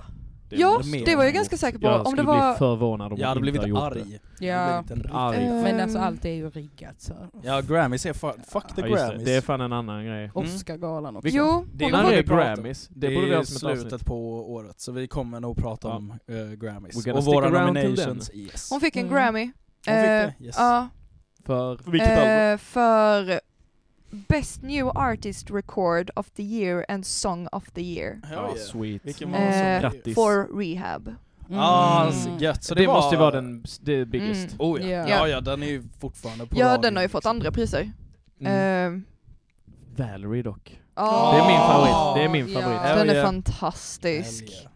ja 0.59 0.81
det 1.07 1.17
var 1.17 1.25
jag 1.25 1.35
ganska 1.35 1.57
säker 1.57 1.79
på. 1.79 1.87
Jag 1.87 2.07
Om 2.07 2.17
det 2.17 2.23
var... 2.23 2.51
bli 2.53 2.59
förvånad 2.59 3.13
om 3.13 3.19
Jag 3.19 3.29
hade 3.29 3.41
blivit 3.41 3.61
arg. 3.63 4.03
det. 4.39 4.47
Ja. 4.47 4.83
Blivit 4.87 5.07
Arg. 5.13 5.39
Men 5.63 5.81
alltså 5.81 5.99
allt 5.99 6.25
är 6.25 6.31
ju 6.33 6.51
riggat 6.51 7.01
så. 7.01 7.13
Ja, 7.43 7.61
Grammys 7.61 8.07
är 8.07 8.13
fa- 8.13 8.43
fuck 8.49 8.75
the 8.75 8.81
Ja, 8.81 8.87
just 8.87 8.99
det. 9.03 9.07
Grammys. 9.09 9.25
det 9.25 9.35
är 9.35 9.41
fan 9.41 9.61
en 9.61 9.73
annan 9.73 10.05
grej. 10.07 10.31
Oscargalan 10.35 11.17
också. 11.17 11.29
Jo, 11.29 11.65
Det 11.75 11.85
är 11.85 11.93
vad 11.93 12.13
är 12.13 12.17
vi 12.17 12.23
pratar 12.23 12.49
om. 12.51 12.55
Grammys? 12.57 12.89
Det, 12.89 13.09
Det 13.09 13.15
borde 13.15 13.27
vi 13.27 13.33
är 13.33 13.37
ha 13.37 13.45
som 13.45 13.55
ett 13.55 13.61
slutet 13.61 13.93
avsnitt. 13.93 14.07
på 14.07 14.53
året, 14.53 14.81
så 14.81 14.93
vi 14.93 15.09
kommer 15.09 15.41
nog 15.41 15.57
prata 15.57 15.89
Ja. 15.89 15.95
om 15.97 16.15
uh, 16.31 16.53
Grammys. 16.53 17.07
Och 17.07 17.25
våra 17.25 17.49
nominations, 17.67 18.31
yes. 18.35 18.71
Hon 18.71 18.81
fick 18.81 18.97
en 18.97 19.07
Mm. 19.07 19.15
Grammy. 19.15 19.45
Hon 19.45 19.53
fick 19.85 19.93
Eh, 19.95 20.03
det? 20.03 20.35
Yes. 20.41 20.57
Ja, 20.59 20.89
För... 21.47 21.91
Vilket 21.91 22.11
album? 22.19 22.29
eh, 22.29 22.57
för 22.59 23.41
Best 24.11 24.63
New 24.63 24.89
Artist 24.89 25.51
Record 25.51 26.11
of 26.17 26.31
the 26.31 26.43
Year 26.43 26.85
and 26.89 27.07
Song 27.07 27.49
of 27.53 27.71
the 27.71 27.83
Year. 27.83 28.21
Ja, 28.23 28.29
yeah. 28.31 28.55
sweet. 28.57 29.05
Vilken 29.05 29.35
Eh. 29.35 29.81
Grattis. 29.81 30.15
For 30.15 30.59
Rehab. 30.59 31.15
Ah, 31.53 32.03
Mm. 32.03 32.13
så 32.13 32.45
gött. 32.45 32.65
Så 32.65 32.75
det, 32.75 32.81
det, 32.81 32.87
var... 32.87 32.95
måste 32.95 33.15
ju 33.15 33.19
vara 33.21 33.31
den 33.31 33.65
det 33.81 34.05
biggest. 34.07 34.45
Mm. 34.53 34.57
Oh 34.59 34.83
ja. 34.83 34.89
Ja. 34.89 35.09
ja, 35.09 35.29
ja, 35.29 35.41
den 35.41 35.63
är 35.63 35.67
ju 35.67 35.83
fortfarande 36.01 36.47
på 36.47 36.57
Ja, 36.59 36.79
den 36.79 36.97
har 36.97 37.03
ju 37.03 37.09
fått 37.09 37.27
andra 37.27 37.51
priser. 37.53 37.93
Mm. 38.41 38.95
Eh, 38.95 39.01
Valerie 39.97 40.43
dock. 40.43 40.81
ja. 40.95 41.33
Det 41.35 41.39
är 41.43 41.47
min 41.47 41.57
Ah. 41.61 41.73
favorit. 41.73 42.17
Det 42.17 42.25
är 42.25 42.29
min 42.29 42.55
favorit. 42.55 42.81
Den 42.83 43.11
är 43.11 43.15
yeah. 43.15 43.27
fantastisk. 43.27 44.43
Yeah. 44.51 44.71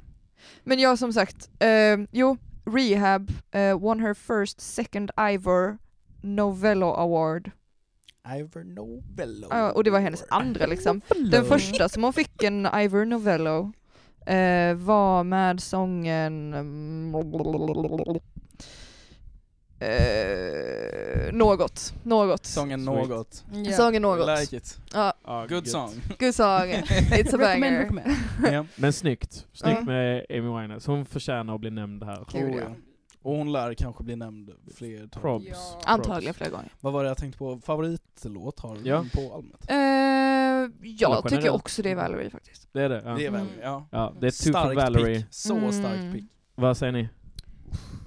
Men 0.64 0.78
jag 0.78 0.98
som 0.98 1.12
sagt, 1.12 1.50
eh, 1.58 1.68
jo, 2.12 2.36
Rehab 2.66 3.30
eh, 3.52 3.78
won 3.78 4.00
her 4.00 4.14
first 4.14 4.60
second 4.60 5.10
Ivor 5.20 5.78
Novello 6.22 6.86
Award. 6.86 7.50
Ivor 8.28 8.64
Novello. 8.64 9.46
Ja, 9.50 9.72
och 9.72 9.84
det 9.84 9.90
var 9.90 10.00
hennes 10.00 10.24
andra 10.30 10.66
liksom. 10.66 11.00
Den 11.30 11.44
första 11.44 11.88
som 11.88 12.04
hon 12.04 12.12
fick 12.12 12.42
en 12.42 12.68
Ivor 12.76 13.04
Novello 13.04 13.72
eh, 14.26 14.74
var 14.74 15.24
med 15.24 15.60
sången 15.60 16.54
eh, 16.54 16.62
något, 21.32 21.94
något. 22.02 22.46
Sången 22.46 22.84
något. 22.84 23.44
Ja. 23.52 23.72
Sången 23.72 24.02
något. 24.02 24.40
Like 24.40 24.56
it. 24.56 24.78
Ja, 24.92 25.12
Ja, 25.26 25.46
Good 25.48 25.68
song. 25.68 25.90
good 26.18 26.34
song. 26.34 26.48
It's 26.70 27.34
a 27.34 27.38
Recommend, 27.38 27.60
banger. 27.60 27.78
recommend. 27.82 28.16
ja. 28.52 28.66
Men 28.76 28.92
snyggt. 28.92 29.46
Snyggt 29.52 29.78
Ja. 29.78 29.84
med 29.84 30.26
Amy 30.30 30.40
Winehouse. 30.60 30.90
Hon 30.90 31.04
förtjänar 31.06 31.54
att 31.54 31.60
bli 31.60 31.70
nämnd 31.70 32.04
här. 32.04 32.24
Gud, 32.32 32.42
Oh, 32.54 32.58
ja. 32.58 32.66
Och 33.24 33.36
hon 33.36 33.52
lär 33.52 33.74
kanske 33.74 34.04
bli 34.04 34.16
nämnd 34.16 34.50
fler. 34.74 35.06
Probs. 35.06 35.46
Ja. 35.50 35.80
Antagligen 35.84 36.34
flera 36.34 36.50
gånger. 36.50 36.72
Vad 36.80 36.92
var 36.92 37.02
det 37.02 37.08
jag 37.10 37.16
tänkte 37.18 37.38
på? 37.38 37.58
Favoritlåt 37.58 38.60
har 38.60 38.74
du 38.76 38.80
Ja. 38.88 39.04
på 39.14 39.34
albumet? 39.34 39.70
Eh, 39.70 39.76
jag 39.76 41.22
tycker 41.22 41.30
generellt. 41.36 41.54
också 41.54 41.82
det 41.82 41.90
är 41.90 41.94
Valerie 41.94 42.30
faktiskt. 42.30 42.68
Det 42.72 42.82
är 42.82 42.88
det? 42.88 43.02
Ja. 43.04 43.14
Det 43.14 43.24
är 43.24 43.28
Mm. 43.28 43.40
Valerie, 43.40 43.62
ja. 43.64 43.86
ja 43.90 44.12
det 44.20 44.26
är 44.26 44.30
two 44.44 44.52
for 44.52 44.74
Valerie. 44.74 45.16
pick. 45.16 45.26
Så 45.30 45.56
Mm. 45.56 45.72
starkt 45.72 46.12
pick. 46.12 46.24
Vad 46.54 46.76
säger 46.76 46.92
ni? 46.92 47.08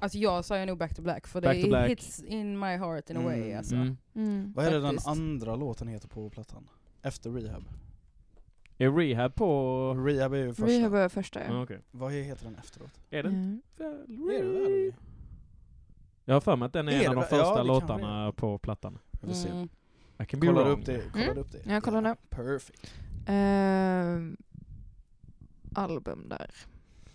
Alltså 0.01 0.17
jag 0.17 0.45
sa 0.45 0.59
ju 0.59 0.65
nog 0.65 0.77
Back 0.77 0.95
to 0.95 1.01
Black 1.01 1.27
för 1.27 1.41
Back 1.41 1.55
det 1.61 1.67
Black. 1.67 1.89
hits 1.89 2.23
in 2.23 2.59
my 2.59 2.65
heart 2.77 3.09
in 3.09 3.17
a 3.17 3.21
way 3.23 3.41
Mm. 3.43 3.57
alltså. 3.57 3.75
Mm. 3.75 3.97
Mm. 4.15 4.53
Vad 4.55 4.65
är 4.65 4.71
det 4.71 4.79
den 4.79 4.83
Faktiskt. 4.87 5.07
andra 5.07 5.55
låten 5.55 5.87
heter 5.87 6.07
på 6.07 6.29
plattan? 6.29 6.69
Efter 7.01 7.29
Rehab. 7.31 7.63
Är 8.77 8.91
Rehab 8.91 9.35
på... 9.35 9.93
Rehab 9.93 10.33
är 10.33 10.37
ju 10.37 10.53
första. 10.53 10.65
Rehab 10.65 10.91
var 10.91 11.09
första 11.09 11.39
Ja, 11.39 11.45
ja. 11.53 11.63
okej. 11.63 11.81
Vad 11.91 12.11
heter 12.13 12.45
den 12.45 12.55
efteråt? 12.55 12.91
Är 13.09 13.23
det 13.23 13.29
Mm. 13.29 13.61
Är 13.79 13.83
det 13.83 14.43
Valerie? 14.43 14.93
Jag 16.29 16.35
har 16.35 16.41
för 16.41 16.55
mig 16.55 16.65
att 16.65 16.73
den 16.73 16.87
är, 16.87 16.91
Är 16.91 17.01
en 17.01 17.07
av 17.09 17.15
de 17.15 17.21
ja, 17.21 17.27
första 17.27 17.43
kanske 17.45 17.63
låtarna 17.63 18.31
på 18.31 18.57
plattan. 18.57 18.99
Jag 19.21 19.27
vill 19.27 19.37
se. 19.37 19.49
Mm. 19.49 19.69
I 20.19 20.25
can 20.25 20.39
be 20.39 20.47
Kollade 20.47 20.69
wrong. 20.69 20.79
upp 20.79 20.85
det. 20.85 21.01
Kollade 21.13 21.39
upp 21.39 21.51
det. 21.51 21.71
Jag 21.73 21.83
kollar 21.83 22.01
nu. 22.01 22.15
Perfect. 22.29 22.93
Ehm, 23.27 24.37
album 25.75 26.29
där. 26.29 26.51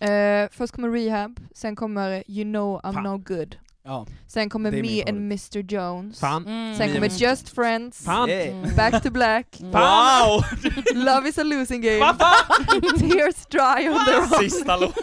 Eh, 0.09 0.49
först 0.51 0.73
kommer 0.75 0.89
Rehab, 0.89 1.39
sen 1.53 1.75
kommer 1.75 2.23
You 2.27 2.43
know 2.43 2.79
I'm 2.83 2.93
Fan. 2.93 3.03
no 3.03 3.17
good. 3.17 3.55
Ja. 3.83 4.05
Sen 4.27 4.49
kommer 4.49 4.71
Me 4.71 5.03
and 5.03 5.17
Mr 5.17 5.57
Jones. 5.59 6.19
Fan. 6.19 6.47
Mm. 6.47 6.75
Sen 6.77 6.87
Me 6.89 6.93
kommer 6.95 7.09
Just 7.09 7.49
Friends. 7.49 8.05
Fan. 8.05 8.29
Mm. 8.29 8.75
Back 8.75 9.03
to 9.03 9.11
Black. 9.11 9.47
Mm. 9.59 9.71
Wow! 9.71 10.43
Love 10.95 11.29
is 11.29 11.37
a 11.37 11.43
losing 11.43 11.81
game. 11.81 11.99
Tears 12.99 13.45
dry 13.49 13.87
on 13.89 14.05
their 14.05 14.21
own. 14.21 14.39
Sista 14.39 14.77
låt. 14.77 14.95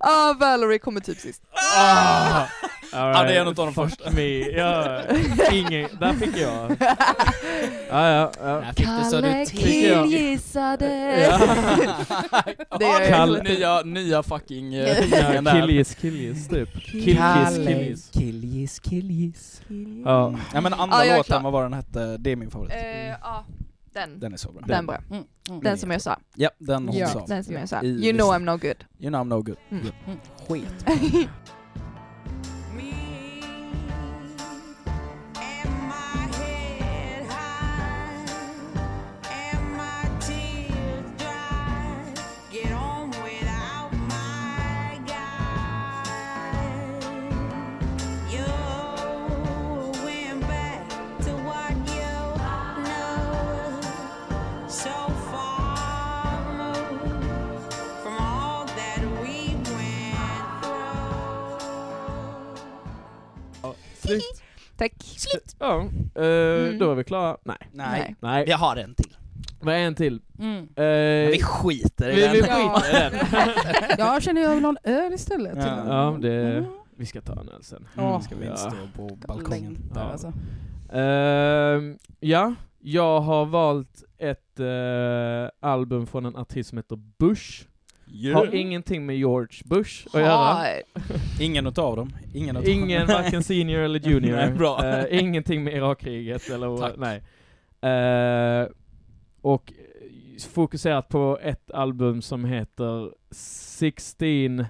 Ah, 0.00 0.32
Valerie 0.40 0.78
kommer 0.78 1.00
typ 1.00 1.18
sist. 1.18 1.42
Ah. 1.78 2.46
All 2.92 3.14
Ja, 3.16 3.22
det 3.22 3.34
är 3.36 3.40
en 3.40 3.46
right. 3.46 3.58
av 3.58 3.66
de 3.66 3.74
första. 3.74 4.10
me. 4.10 4.38
Ja, 4.38 5.00
ingen, 5.52 5.88
där 6.00 6.12
fick 6.12 6.36
jag. 6.36 6.76
Ja, 7.90 8.08
ja, 8.10 8.32
ja. 8.42 8.62
Kalle 8.76 9.46
Tycker 9.46 9.88
jag. 9.92 10.04
killgissade. 10.10 11.20
Ja. 11.20 11.38
Det 12.78 12.84
är 12.84 13.08
Kalle- 13.10 13.42
nya, 13.42 13.82
nya 13.82 14.22
fucking 14.22 14.74
uh, 14.74 14.88
Ja, 15.44 15.52
Killgiss, 15.52 15.94
killgiss 15.94 16.48
typ. 16.48 16.72
Killgiss, 16.84 17.56
killgiss. 17.66 18.10
Killgiss, 18.12 18.78
killgiss. 18.78 19.62
Ja. 20.04 20.34
Ja 20.54 20.60
men 20.60 20.74
andra 20.74 21.04
är 21.04 21.16
låten, 21.16 21.42
vad 21.42 21.52
var 21.52 21.62
den 21.62 21.72
hette? 21.72 22.16
Det 22.16 22.30
är 22.32 22.36
min 22.36 22.50
favorit. 22.50 22.72
Eh, 22.72 23.08
Ja, 23.22 23.44
den. 24.00 24.20
Den 24.20 24.32
är 24.32 24.36
så 24.36 24.52
bra. 24.52 24.62
Den 24.66 24.86
bra. 24.86 24.96
Mm. 25.10 25.24
Mm. 25.48 25.60
Den 25.60 25.78
som 25.78 25.90
jag 25.90 26.02
sa. 26.02 26.18
Ja, 26.34 26.50
den 26.58 26.88
hon 26.88 26.96
Ja. 26.96 27.08
sa. 27.08 27.26
Den 27.26 27.44
som 27.44 27.54
jag 27.54 27.68
sa. 27.68 27.82
You 27.84 28.12
know 28.12 28.32
I'm 28.32 28.44
no 28.44 28.56
good. 28.56 28.84
You 28.98 29.10
know 29.10 29.20
I'm 29.20 29.28
no 29.28 29.42
good. 29.42 29.56
Mm. 29.70 29.84
Yep. 29.84 29.94
Skit. 30.48 30.86
Ja, 65.60 65.80
eh, 66.14 66.64
Mm. 66.64 66.78
då 66.78 66.90
är 66.90 66.94
vi 66.94 67.04
klara. 67.04 67.36
Nej. 67.44 67.56
Nej. 67.72 68.16
Nej. 68.20 68.44
Jag 68.48 68.58
har 68.58 68.76
en 68.76 68.94
till. 68.94 69.16
Vad 69.60 69.74
är 69.74 69.78
en 69.78 69.94
till? 69.94 70.20
Mm. 70.38 70.58
Eh, 70.58 70.64
Men 70.76 71.30
vi 71.30 71.40
skiter 71.42 72.10
i 72.10 72.14
vi, 72.14 72.20
den. 72.20 72.32
vi 72.32 72.38
Ja. 72.38 72.80
skiter 72.80 73.06
i 73.06 73.10
den. 73.10 73.96
Jag 73.98 74.22
känner 74.22 74.42
jag 74.42 74.54
vill 74.54 74.64
ha 74.64 74.70
en 74.70 74.78
öl 74.92 75.12
istället. 75.12 75.52
Ja. 75.56 75.62
till. 75.62 75.72
Ja, 75.86 76.18
det, 76.20 76.56
Mm. 76.56 76.64
vi 76.96 77.06
ska 77.06 77.20
ta 77.20 77.32
en 77.32 77.48
öl 77.48 77.62
sen. 77.62 77.88
Ja. 77.96 78.20
ska 78.20 78.34
vi 78.36 78.46
Ja. 78.46 78.56
stå 78.56 78.70
på 78.96 79.16
balkongen. 79.26 79.72
Längtar, 79.72 80.00
Ja. 80.00 80.10
alltså. 80.12 80.32
Ehm, 80.92 81.98
ja, 82.20 82.54
jag 82.78 83.20
har 83.20 83.44
valt 83.46 84.04
ett 84.18 84.60
eh, 84.60 85.68
album 85.70 86.06
från 86.06 86.26
en 86.26 86.36
artist 86.36 86.68
som 86.70 86.78
heter 86.78 86.96
Bush. 87.18 87.64
Har 88.34 88.54
ingenting 88.54 89.06
med 89.06 89.16
George 89.16 89.58
Bush 89.64 90.06
att 90.12 90.20
göra. 90.20 90.66
Ingen 91.40 91.66
utav 91.66 91.96
dem. 91.96 92.12
Ingen 92.34 92.56
utav 92.56 92.68
Ingen, 92.68 93.06
dem. 93.06 93.16
varken 93.22 93.42
senior 93.42 93.80
eller 93.80 94.00
junior. 94.00 94.36
Nej, 94.36 94.50
bra. 94.50 94.86
Eh, 94.86 95.20
ingenting 95.20 95.64
med 95.64 95.74
Irakkriget 95.74 96.50
eller 96.50 96.76
Tack. 96.78 96.94
nej. 96.98 97.22
Eh, 97.92 98.68
och 99.40 99.72
fokuserat 100.52 101.08
på 101.08 101.38
ett 101.42 101.70
album 101.70 102.22
som 102.22 102.44
heter 102.44 103.10
16... 103.30 104.64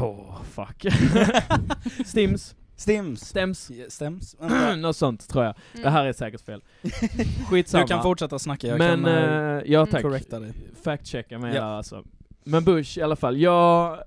Åh, 0.00 0.42
fuck. 0.42 0.86
Stims. 2.06 2.54
Stims. 2.80 3.20
Stäms. 3.28 3.70
Stäms. 3.88 4.36
Något 4.78 4.96
sånt 4.96 5.28
tror 5.28 5.44
jag. 5.44 5.54
Mm. 5.72 5.82
Det 5.84 5.90
här 5.90 6.06
är 6.06 6.12
säkert 6.12 6.40
fel. 6.40 6.62
Skitsamma. 7.50 7.84
Du 7.84 7.88
kan 7.88 8.02
fortsätta 8.02 8.38
snacka, 8.38 8.66
jag 8.66 8.78
Men, 8.78 9.04
kan 9.04 9.14
eh, 9.14 9.62
ja 9.66 9.86
tack. 9.86 10.02
correcta 10.02 10.40
dig. 10.40 10.52
Fact-checka 10.84 11.38
mig 11.38 11.54
Ja. 11.54 11.62
alltså. 11.62 12.04
Men 12.44 12.64
Bush 12.64 12.98
i 12.98 13.02
alla 13.02 13.16
fall, 13.16 13.36
jag... 13.38 13.98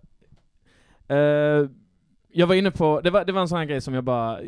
eh, 1.08 1.18
jag 2.36 2.48
var 2.48 2.56
inne 2.56 2.72
på, 2.72 3.02
det 3.04 3.10
var, 3.10 3.26
det 3.26 3.32
var 3.32 3.42
en 3.42 3.48
sån 3.48 3.58
här 3.58 3.66
grej 3.66 3.82
som 3.82 3.94
jag 3.94 4.04
bara 4.04 4.40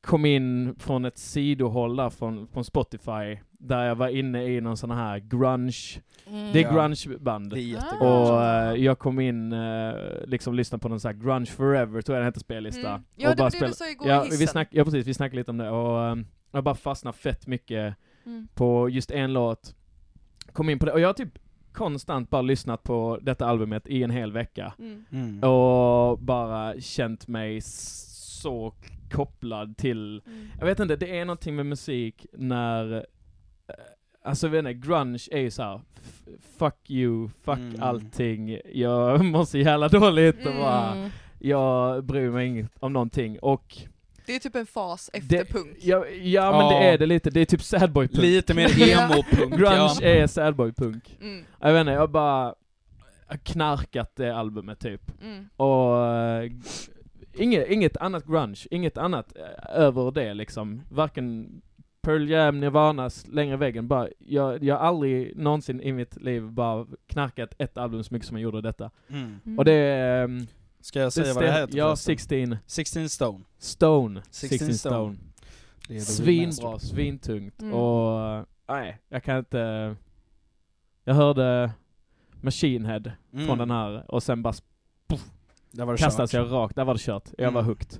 kom 0.00 0.24
in 0.24 0.74
från 0.78 1.04
ett 1.04 1.18
sidohåll 1.18 1.96
där 1.96 2.10
från, 2.10 2.46
från 2.48 2.64
Spotify, 2.64 3.38
där 3.62 3.84
jag 3.84 3.94
var 3.94 4.08
inne 4.08 4.44
i 4.44 4.60
någon 4.60 4.76
sån 4.76 4.90
här 4.90 5.18
grunge, 5.18 6.00
Mm. 6.26 6.52
det 6.52 6.62
är 6.64 6.72
grungeband. 6.72 7.50
Det 7.50 7.60
är 7.60 7.62
jättegott. 7.62 8.02
Och 8.30 8.44
eh, 8.44 8.74
jag 8.74 8.98
kom 8.98 9.20
in, 9.20 9.52
uh, 9.52 9.94
liksom 10.26 10.54
lyssnade 10.54 10.82
på 10.82 10.88
någon 10.88 11.00
sån 11.00 11.08
här 11.14 11.22
Grunge 11.22 11.46
Forever, 11.46 12.02
tror 12.02 12.16
jag 12.16 12.20
den 12.20 12.24
hette 12.26 12.40
spellista. 12.40 12.88
Mm. 12.88 13.02
Ja, 13.16 13.30
och 13.30 13.36
det 13.36 13.42
var 13.42 13.50
det 13.60 13.66
du 13.66 13.72
sa 13.72 13.88
igår 13.90 14.08
ja, 14.08 14.26
i 14.26 14.36
vi 14.36 14.46
snack, 14.46 14.68
ja 14.70 14.84
precis, 14.84 15.06
vi 15.06 15.14
snackade 15.14 15.36
lite 15.36 15.50
om 15.50 15.56
det 15.58 15.70
och 15.70 16.02
ehm, 16.06 16.26
jag 16.52 16.64
bara 16.64 16.74
fastnade 16.74 17.16
fett 17.16 17.46
mycket 17.46 17.94
Mm. 18.26 18.48
på 18.54 18.88
just 18.88 19.10
en 19.10 19.32
låt. 19.32 19.74
Kom 20.52 20.70
in 20.70 20.78
på 20.78 20.86
det, 20.86 20.92
och 20.92 21.00
jag 21.00 21.08
har 21.08 21.12
typ 21.14 21.38
konstant 21.72 22.30
bara 22.30 22.42
lyssnat 22.42 22.82
på 22.82 23.18
detta 23.22 23.46
albumet 23.46 23.86
i 23.86 24.02
en 24.02 24.10
hel 24.10 24.32
vecka. 24.32 24.72
Mm. 24.78 25.04
Mm. 25.12 25.42
Och 25.50 26.18
bara 26.18 26.80
känt 26.80 27.28
mig 27.28 27.60
så 27.60 28.74
kopplad 29.10 29.76
till, 29.76 30.22
Mm. 30.26 30.48
jag 30.58 30.66
vet 30.66 30.80
inte, 30.80 30.96
det 30.96 31.18
är 31.18 31.24
någonting 31.24 31.56
med 31.56 31.66
musik 31.66 32.26
när, 32.32 32.92
eh, 32.96 33.02
alltså 34.22 34.46
jag 34.46 34.50
vet 34.50 34.58
inte, 34.58 34.88
grunge 34.88 35.28
är 35.30 35.40
ju 35.40 35.50
såhär, 35.50 35.80
fuck 36.58 36.90
you, 36.90 37.28
fuck 37.44 37.58
Mm. 37.58 37.82
allting, 37.82 38.58
jag 38.74 39.24
mår 39.24 39.44
så 39.44 39.58
jävla 39.58 39.88
dåligt 39.88 40.46
och 40.46 40.54
bara, 40.54 40.92
Mm. 40.92 41.10
jag 41.38 42.04
bryr 42.04 42.30
mig 42.30 42.46
inget 42.46 42.70
om 42.80 42.92
någonting 42.92 43.38
och 43.38 43.76
Det 44.26 44.34
är 44.36 44.38
typ 44.38 44.54
en 44.56 44.66
fas 44.66 45.10
efter 45.12 45.38
det, 45.38 45.44
punk. 45.44 45.76
Ja, 45.80 46.06
ja 46.06 46.50
men 46.52 46.60
Ja. 46.60 46.68
det 46.80 46.88
är 46.88 46.98
det 46.98 47.06
lite, 47.06 47.30
det 47.30 47.40
är 47.40 47.44
typ 47.44 47.60
sadboy-punk. 47.60 48.20
Lite 48.20 48.54
mer 48.54 48.68
emo-punk, 48.88 49.56
Grunge 49.56 49.74
ja. 50.00 50.02
är 50.02 50.26
sadboy-punk. 50.26 51.16
Mm. 51.20 51.44
Jag 51.60 51.72
vet 51.72 51.80
inte, 51.80 51.92
jag 51.92 52.00
har 52.00 52.08
bara 52.08 52.54
knarkat 53.42 54.12
det 54.16 54.36
albumet 54.36 54.80
typ. 54.80 55.22
Mm. 55.22 55.48
Och 55.56 55.96
uh, 55.96 56.50
inget, 57.34 57.68
inget 57.70 57.96
annat 57.96 58.26
grunge, 58.26 58.66
inget 58.70 58.98
annat 58.98 59.36
eh, 59.36 59.76
över 59.80 60.10
det 60.10 60.34
liksom. 60.34 60.82
Varken 60.90 61.62
Pearl 62.02 62.28
Jam, 62.30 62.60
Nirvanas, 62.60 63.26
längre 63.26 63.56
väggen, 63.56 63.88
bara, 63.88 64.08
jag, 64.18 64.64
jag 64.64 64.74
har 64.78 64.86
aldrig 64.86 65.36
någonsin 65.36 65.80
i 65.80 65.92
mitt 65.92 66.16
liv 66.22 66.42
bara 66.50 66.86
knarkat 67.06 67.54
ett 67.58 67.78
album 67.78 68.04
så 68.04 68.14
mycket 68.14 68.28
som 68.28 68.36
jag 68.36 68.42
gjorde 68.42 68.60
detta. 68.60 68.90
Mm. 69.08 69.40
Mm. 69.46 69.58
Och 69.58 69.64
det 69.64 69.72
är... 69.72 70.24
ehm, 70.24 70.46
Ska 70.80 71.00
jag 71.00 71.12
säga 71.12 71.34
vad 71.34 71.42
det 71.44 71.52
heter 71.52 71.78
Ja, 71.78 71.84
förresten? 71.86 72.16
16 72.18 72.56
16 72.66 73.08
Stone. 73.08 73.44
Stone. 73.58 74.22
16 74.30 74.58
16 74.58 74.74
Stone. 74.78 75.16
Svinbra, 76.00 76.78
svintungt. 76.78 77.62
Mm. 77.62 77.74
Och 77.74 78.46
nej, 78.68 78.98
jag 79.08 79.24
kan 79.24 79.38
inte... 79.38 79.96
Jag 81.04 81.14
hörde 81.14 81.70
Machine 82.40 82.84
Head 82.86 83.02
Mm. 83.32 83.46
från 83.46 83.58
den 83.58 83.70
här 83.70 84.10
och 84.10 84.22
sen 84.22 84.42
bara 84.42 84.54
Där 85.70 85.84
var 85.84 85.92
det 85.92 85.98
kastades 85.98 86.30
kört. 86.30 86.38
jag 86.38 86.52
rakt, 86.52 86.76
där 86.76 86.84
var 86.84 86.94
det 86.94 87.00
kört. 87.00 87.28
Jag 87.38 87.50
var 87.50 87.60
Mm. 87.60 87.68
hooked. 87.70 87.98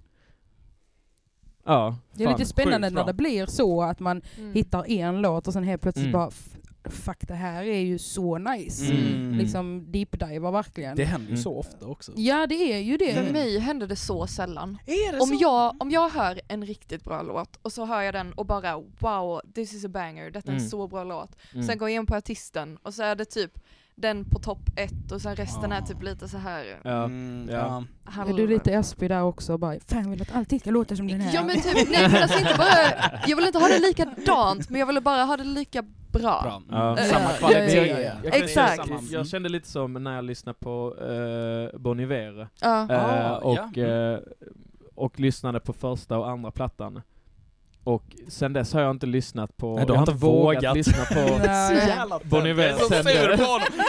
Ja, 1.65 1.97
Det 2.13 2.25
är 2.25 2.29
fan, 2.29 2.39
lite 2.39 2.51
spännande 2.51 2.91
när 2.91 3.05
det 3.05 3.13
blir 3.15 3.47
så 3.47 3.83
att 3.83 4.01
man 4.01 4.23
Mm. 4.39 4.53
hittar 4.55 4.91
en 4.91 5.21
låt 5.21 5.47
och 5.47 5.53
sen 5.53 5.65
helt 5.65 5.83
plötsligt 5.83 6.05
Mm. 6.07 6.13
bara 6.13 6.29
"F- 6.29 6.49
Fuck 6.85 7.29
det 7.29 7.35
här 7.35 7.65
är 7.65 7.79
ju 7.81 7.99
så 7.99 8.39
nice. 8.39 8.93
Mm. 8.93 9.33
Liksom 9.39 9.87
deep-divar 9.93 10.53
verkligen. 10.53 10.97
Det 10.97 11.05
händer 11.05 11.27
ju 11.29 11.33
Mm. 11.33 11.43
så 11.43 11.59
ofta 11.59 11.87
också. 11.87 12.13
Ja 12.17 12.47
det 12.47 12.55
är 12.73 12.79
ju 12.79 12.97
det. 12.97 13.15
För 13.15 13.33
mig 13.33 13.59
händer 13.59 13.87
det 13.87 13.97
så 13.97 14.27
sällan. 14.27 14.79
Är 14.87 15.13
det 15.13 15.19
Om 15.21 15.39
jag, 15.41 15.77
om 15.83 15.91
jag 15.91 16.09
hör 16.09 16.41
en 16.49 16.67
riktigt 16.67 17.05
bra 17.05 17.23
låt 17.23 17.59
och 17.63 17.73
så 17.73 17.85
hör 17.85 18.03
jag 18.03 18.15
den 18.15 18.33
och 18.33 18.47
bara 18.47 18.77
wow, 18.99 19.41
this 19.55 19.75
is 19.75 19.85
a 19.85 19.89
banger, 19.89 20.31
detta 20.31 20.49
är 20.51 20.53
en 20.53 20.59
Mm. 20.59 20.71
så 20.71 20.89
bra 20.89 21.05
låt. 21.05 21.31
Mm. 21.55 21.67
Sen 21.67 21.79
går 21.79 21.89
jag 21.91 21.97
in 21.97 22.07
på 22.07 22.17
artisten 22.17 22.79
och 22.83 22.95
så 22.95 23.03
är 23.03 23.15
det 23.17 23.25
typ 23.25 23.59
den 23.95 24.25
på 24.25 24.39
topp 24.39 24.61
ett 24.77 25.13
och 25.13 25.21
sen 25.21 25.37
resten 25.37 25.73
är 25.73 25.79
Ah. 25.83 25.87
typ 25.87 26.03
lite 26.03 26.29
så 26.29 26.39
här 26.39 26.65
Ja. 26.85 27.05
Mm, 27.05 27.49
Ja. 27.51 27.85
ja. 28.17 28.29
Är 28.29 28.33
du 28.37 28.47
lite 28.47 28.73
Esby 28.73 29.09
där 29.09 29.23
också? 29.23 29.59
Bara, 29.59 29.77
Fan 29.87 30.03
jag 30.03 30.11
vill 30.11 30.23
att 30.23 30.35
allting 30.35 30.61
ska 30.61 30.71
låta 30.71 30.97
som 30.97 31.09
den 31.09 31.21
här. 31.21 31.35
Ja 31.35 31.43
men 31.45 31.61
typ, 31.61 31.91
nej 31.91 32.09
men 32.09 32.23
alltså 32.23 32.39
inte 32.39 32.55
bara, 32.59 33.21
jag 33.27 33.37
vill 33.37 33.47
inte 33.47 33.59
ha 33.59 33.69
det 33.69 33.79
likadant 33.79 34.71
men 34.71 34.81
jag 34.81 34.87
vill 34.87 35.01
bara 35.03 35.25
ha 35.25 35.37
det 35.37 35.45
lika 35.45 35.83
bra. 35.83 35.91
Bra. 36.43 36.63
Ja. 36.71 36.99
Eh, 36.99 37.05
Samma 37.05 37.25
ja, 37.31 37.37
kvalitet. 37.39 37.77
ja, 37.77 37.85
Jag, 37.87 38.03
ja. 38.03 38.13
jag, 38.25 38.33
kan 38.33 38.43
Exakt. 38.43 38.77
samma. 38.77 39.01
jag 39.11 39.27
kände 39.27 39.49
lite 39.49 39.69
som 39.69 39.93
när 39.93 40.15
jag 40.15 40.25
lyssnade 40.25 40.59
på 40.61 40.95
uh, 40.95 41.79
Bon 41.81 42.01
Iver. 42.01 42.49
Ja. 42.61 42.87
Eh, 42.91 43.33
Ah, 43.33 43.37
och, 43.37 43.59
ja. 43.77 43.83
eh, 43.85 44.19
och 44.95 45.21
lyssnade 45.21 45.61
på 45.61 45.73
första 45.73 46.19
och 46.19 46.31
andra 46.31 46.51
plattan. 46.51 47.03
Och 47.85 48.03
sen 48.29 48.53
dess 48.53 48.73
har 48.73 48.81
jag 48.81 48.91
inte 48.91 49.07
lyssnat 49.07 49.57
på, 49.57 49.75
Nej, 49.77 49.87
du 49.87 49.93
jag 49.93 49.99
har 49.99 50.03
inte 50.03 50.13
vågat 50.13 50.63
vågat. 50.63 50.77
lyssna 50.77 51.05
på. 51.05 52.19
Bon 52.25 52.47
Iver 52.47 52.69
Jag 52.69 52.79
sen 52.81 53.05
dess. 53.05 53.15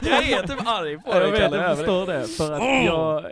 Jag 0.03 0.29
är 0.29 0.47
typ 0.47 0.67
arg 0.67 0.97
på 0.97 1.09
Jag 1.11 1.21
dig 1.21 1.31
vet, 1.31 1.41
jag 1.41 1.53
över 1.53 1.69
det. 1.69 1.75
förstår 1.75 2.05
det. 2.07 2.27
För 2.27 2.51
att 2.51 2.85
jag, 2.85 3.25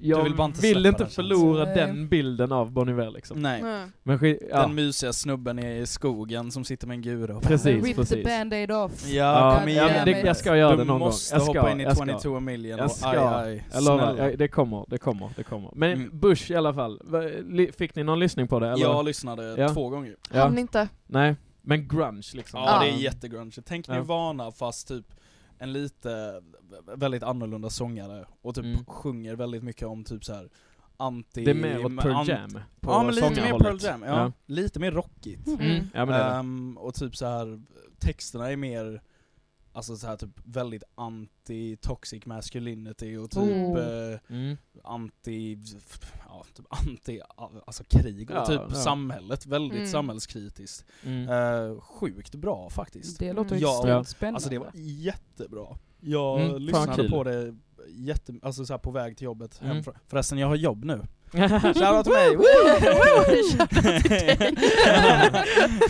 jag 0.00 0.18
Du 0.18 0.22
vill, 0.30 0.40
inte 0.40 0.60
vill 0.60 0.86
inte 0.86 0.98
den 1.02 1.10
förlora 1.10 1.64
känslan. 1.66 1.88
den 1.88 2.08
bilden 2.08 2.52
av 2.52 2.72
Bon 2.72 2.88
Iver 2.88 3.10
liksom. 3.10 3.42
Nej. 3.42 3.62
Nej. 3.62 3.86
Men 4.02 4.18
ja, 4.50 4.60
Den 4.62 4.74
mysiga 4.74 5.12
snubben 5.12 5.58
i 5.58 5.86
skogen 5.86 6.50
som 6.50 6.64
sitter 6.64 6.86
med 6.86 6.94
en 6.94 7.02
gura 7.02 7.36
och 7.36 7.42
Precis, 7.42 7.84
Rip 7.84 7.84
the 7.84 7.94
precis. 7.94 8.24
band-aid 8.26 8.70
off. 8.72 9.06
Ja, 9.06 9.12
Ja, 9.14 9.58
kom 9.58 9.68
ja, 9.68 9.74
igen. 9.84 9.86
men 9.94 10.04
det, 10.04 10.20
jag 10.26 10.36
ska 10.36 10.56
göra 10.56 10.70
du 10.70 10.76
det 10.76 10.84
någon 10.84 10.98
gång. 11.00 11.08
måste 11.08 11.34
Jag 11.34 11.42
ska, 11.42 11.52
hoppa 11.60 11.72
in 11.72 11.80
i 11.80 11.82
jag 11.84 11.96
ska. 11.96 12.06
22 12.06 12.40
million 12.40 12.78
Jag 12.78 12.84
och 12.84 12.90
ska. 12.92 13.08
aj 13.08 13.18
aj. 13.50 13.64
Jag 13.72 13.84
lovar, 13.84 14.34
det 14.36 14.48
kommer, 14.48 14.84
det 14.88 14.98
kommer, 14.98 15.30
det 15.36 15.42
kommer. 15.42 15.70
Men 15.74 15.90
Mm. 15.92 16.18
Bush 16.20 16.50
i 16.50 16.54
alla 16.56 16.74
fall, 16.74 17.00
fick 17.78 17.94
ni 17.94 18.04
någon 18.04 18.18
lyssning 18.18 18.48
på 18.48 18.60
det? 18.60 18.68
Eller? 18.68 18.82
Jag 18.86 19.04
lyssnade 19.04 19.54
Ja. 19.58 19.68
två 19.68 19.88
gånger. 19.88 20.16
ja. 20.32 20.42
Han 20.42 20.58
inte. 20.58 20.88
Nej, 21.06 21.36
men 21.62 21.88
grunge 21.88 22.22
liksom. 22.34 22.60
Ja, 22.60 22.66
Ja. 22.66 22.80
det 22.90 22.96
är 22.98 23.02
jättegrunge. 23.02 23.52
Tänk 23.66 23.88
Ja. 23.88 23.92
Nirvana 23.94 24.50
fast 24.52 24.88
typ 24.88 25.06
en 25.60 25.72
lite 25.72 26.42
väldigt 26.96 27.22
annorlunda 27.22 27.70
sångare 27.70 28.24
och 28.42 28.54
typ 28.54 28.64
Mm. 28.64 28.84
sjunger 28.84 29.36
väldigt 29.36 29.62
mycket 29.62 29.88
om 29.88 30.04
typ 30.04 30.24
så 30.24 30.34
här 30.34 30.48
anti... 30.96 31.44
Det 31.44 31.50
är 31.50 31.54
mer 31.54 31.84
åt 31.86 32.02
Pearl 32.02 32.28
Jam 32.28 32.50
på 32.80 32.90
Ja 32.90 33.02
men 33.02 33.14
lite 33.14 33.30
mer. 33.30 33.58
Pearl 33.58 33.78
Jam, 33.80 34.02
ja. 34.02 34.08
Ja. 34.08 34.32
Lite 34.46 34.80
mer 34.80 34.92
rockigt. 34.92 35.46
Mm. 35.46 35.86
Ja 35.94 36.04
men 36.04 36.08
det 36.08 36.14
är 36.14 36.30
det. 36.30 36.36
Ehm, 36.36 36.78
och 36.78 36.94
typ 36.94 37.16
så 37.16 37.26
här 37.26 37.62
texterna 37.98 38.50
är 38.52 38.56
mer 38.56 39.02
Alltså 39.80 39.96
så 39.96 40.06
här 40.06 40.16
typ 40.16 40.30
väldigt 40.44 40.82
anti-toxic 40.94 42.22
masculinity 42.28 43.16
och 43.16 43.30
typ 43.30 43.42
Oh. 43.42 43.78
eh, 43.78 44.18
Mm. 44.30 44.56
anti, 44.84 45.58
ja, 46.28 46.44
typ 46.54 46.66
anti, 46.68 47.20
alltså 47.66 47.84
krig 47.84 48.30
och 48.30 48.36
Ja, 48.36 48.46
typ 48.46 48.60
ja. 48.68 48.74
samhället, 48.74 49.46
väldigt 49.46 49.78
Mm. 49.78 49.90
samhällskritiskt. 49.90 50.86
Mm. 51.04 51.28
Eh, 51.28 51.80
sjukt 51.80 52.34
bra 52.34 52.70
faktiskt. 52.70 53.18
Det 53.18 53.32
låter 53.32 53.50
Mm. 53.50 53.62
Ja. 53.62 53.76
extremt 53.76 53.96
Ja. 53.96 54.04
spännande. 54.04 54.36
Alltså 54.36 54.50
det 54.50 54.58
var 54.58 54.70
jättebra. 54.74 55.66
Jag 56.00 56.40
Mm, 56.40 56.62
lyssnade 56.62 57.08
på 57.08 57.24
det 57.24 57.56
jätte, 57.88 58.32
alltså 58.42 58.64
så 58.64 58.72
här 58.72 58.78
på 58.78 58.90
väg 58.90 59.16
till 59.16 59.24
jobbet 59.24 59.58
Mm. 59.60 59.70
hemifrån. 59.70 59.94
Förresten 60.10 60.38
jag 60.38 60.48
har 60.48 60.56
jobb 60.56 60.84
nu. 60.84 61.02
Shoutout 61.32 62.04
till 62.04 62.12
mig! 62.12 62.36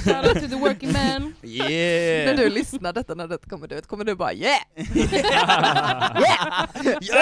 Shoutout 0.05 0.35
to 0.43 0.49
the 0.49 0.57
working 0.57 0.93
man. 0.93 1.35
När 1.43 1.71
yeah! 1.71 2.37
du 2.37 2.51
lyssnar 2.51 2.93
detta 2.93 3.15
när 3.15 3.27
det 3.29 3.49
kommer 3.49 3.73
ut, 3.73 3.87
kommer 3.87 4.05
du 4.05 4.15
bara 4.15 4.33
yeah! 4.33 4.59
yeah! 4.77 4.93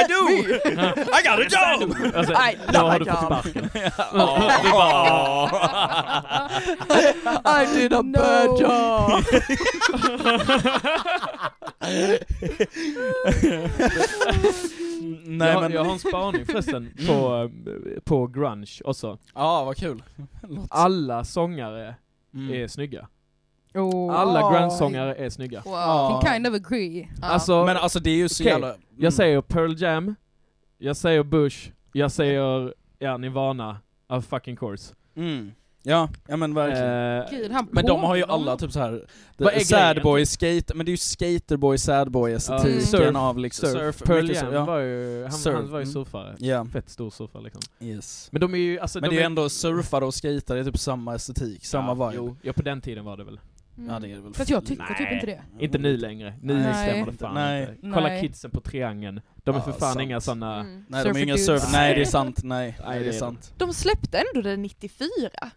I 0.01 0.05
do! 0.09 0.29
I 0.99 1.23
got 1.25 1.39
a 1.39 1.47
job! 1.51 1.95
Alltså, 2.15 2.33
I 2.33 2.59
då 2.73 2.79
har 2.79 2.99
du 2.99 3.05
fått 3.05 3.19
sparken. 3.25 3.71
I 7.45 7.67
did 7.81 7.93
a 7.93 8.03
No. 8.03 8.13
bad 8.13 8.61
job! 8.61 9.25
Nej 15.27 15.49
jag, 15.49 15.55
har- 15.55 15.63
men, 15.63 15.73
jag 15.73 15.85
har 15.85 15.93
en 15.93 15.99
spaning 15.99 16.47
förresten 16.47 16.93
på, 17.07 17.51
eh, 17.67 18.01
på 18.05 18.27
grunge 18.27 18.67
också. 18.85 19.19
ja 19.35 19.65
vad 19.65 19.77
kul. 19.77 20.03
Alla 20.71 21.25
sångare 21.25 21.95
Mm. 22.35 22.55
är 22.63 22.69
snygga. 22.69 23.09
Oh. 23.75 24.15
Alla 24.15 24.43
Oh. 24.45 24.53
grunge-sångare 24.53 25.15
är 25.15 25.31
snygga. 25.31 25.63
Wow. 25.65 26.21
Can 26.23 26.33
kind 26.35 26.47
of 26.47 26.55
agree. 26.55 27.09
Alltså, 27.23 27.65
Men 27.65 27.77
alltså 27.77 28.01
det 28.01 28.11
är 28.11 28.17
ju 28.17 28.29
så 28.29 28.43
Okej, 28.43 28.53
jävla... 28.53 28.69
jag 28.91 28.99
mm. 28.99 29.13
säger 29.13 29.41
Pearl 29.41 29.83
Jam, 29.83 30.15
jag 30.79 30.97
säger 30.97 31.23
Bush, 31.23 31.71
jag 31.93 32.13
säger 32.13 32.75
ja, 32.99 33.17
Nirvana, 33.17 33.77
of 34.09 34.25
fucking 34.27 34.57
course. 34.57 34.95
Mm. 35.17 35.53
Ja, 35.83 36.09
ja 36.27 36.37
men 36.37 36.55
verkligen. 36.55 37.21
Eh, 37.21 37.31
Gud, 37.31 37.53
han 37.53 37.69
Men 37.71 37.87
de 37.87 38.01
har 38.01 38.17
ju 38.17 38.25
alla 38.25 38.57
typ 38.57 38.73
så 38.73 38.79
här 38.79 39.07
Vad 39.37 39.55
är 39.55 39.61
sad 39.61 39.79
grejen? 39.79 40.03
boy 40.03 40.27
skate, 40.27 40.75
men 40.75 40.87
det 40.87 40.91
är 40.91 40.93
ju 40.93 40.97
skaterboy, 40.97 41.79
sad 41.79 42.11
boy 42.11 42.33
estetiken 42.33 42.83
surf, 42.83 43.17
av 43.17 43.39
liksom 43.39 43.69
surf. 43.69 44.03
Pearl 44.03 44.23
mycket 44.23 44.39
så- 44.39 44.45
Jam 44.45 44.55
ja. 44.55 44.65
var 44.65 44.79
ju, 44.79 45.23
han, 45.23 45.33
Surf, 45.33 45.55
han 45.55 45.71
var 45.71 45.79
ju 45.79 45.83
mm. 45.83 45.93
surfare. 45.93 46.37
Ja, 46.39 46.67
Fett 46.73 46.91
stor 46.91 47.11
surfare 47.11 47.43
liksom. 47.43 47.63
yes. 47.81 48.29
Men 48.33 48.41
de 48.41 48.55
är 48.55 48.59
ju, 48.59 48.81
alltså 48.81 49.01
Men 49.01 49.11
de 49.11 49.17
det 49.17 49.19
är 49.19 49.23
ju 49.23 49.27
ändå 49.27 49.49
surfare 49.49 50.05
och 50.05 50.15
skater, 50.15 50.55
det 50.55 50.61
är 50.61 50.65
typ 50.65 50.79
samma 50.79 51.15
estetik, 51.15 51.65
samma 51.67 51.97
ja, 51.99 52.09
vibe. 52.09 52.17
Jo, 52.17 52.37
ja 52.43 52.53
på 52.53 52.63
den 52.63 52.81
tiden 52.81 53.05
var 53.05 53.17
det 53.17 53.25
väl. 53.25 53.41
Mm. 53.79 53.91
Ja 53.91 53.99
det 54.01 54.13
är 54.13 54.21
väl. 54.21 54.35
Fast 54.35 54.51
jag 54.51 54.67
tycker 54.67 54.95
typ 54.95 55.13
inte 55.13 55.27
det. 55.27 55.43
Inte 55.59 55.79
nu 55.79 55.97
längre. 55.97 56.35
Nu 56.43 56.55
Nej. 56.55 56.89
stämmer 56.89 57.07
det 57.13 57.19
fan 57.19 57.35
Nej. 57.35 57.63
inte. 57.63 57.81
Kolla 57.95 58.09
Nej. 58.09 58.21
kidsen 58.21 58.51
på 58.51 58.61
Triangeln. 58.61 59.21
De 59.37 59.55
är 59.55 59.59
Ja, 59.59 59.65
för 59.65 59.73
fan 59.73 59.81
sant. 59.93 60.01
inga 60.01 60.21
såna... 60.21 60.61
Mm. 60.61 60.85
Nej 60.89 61.05
de 61.05 61.11
är 61.11 61.23
inga 61.23 61.37
surf... 61.37 61.63
Nej 61.73 61.95
det 61.95 62.01
är 62.01 62.05
sant, 62.05 62.41
nej. 62.45 62.79
Nej, 62.87 63.01
det 63.01 63.09
är 63.09 63.13
sant. 63.13 63.55
De 63.57 63.73
släppte 63.73 64.19
ändå 64.19 64.49
det 64.49 64.57
94. 64.57 65.03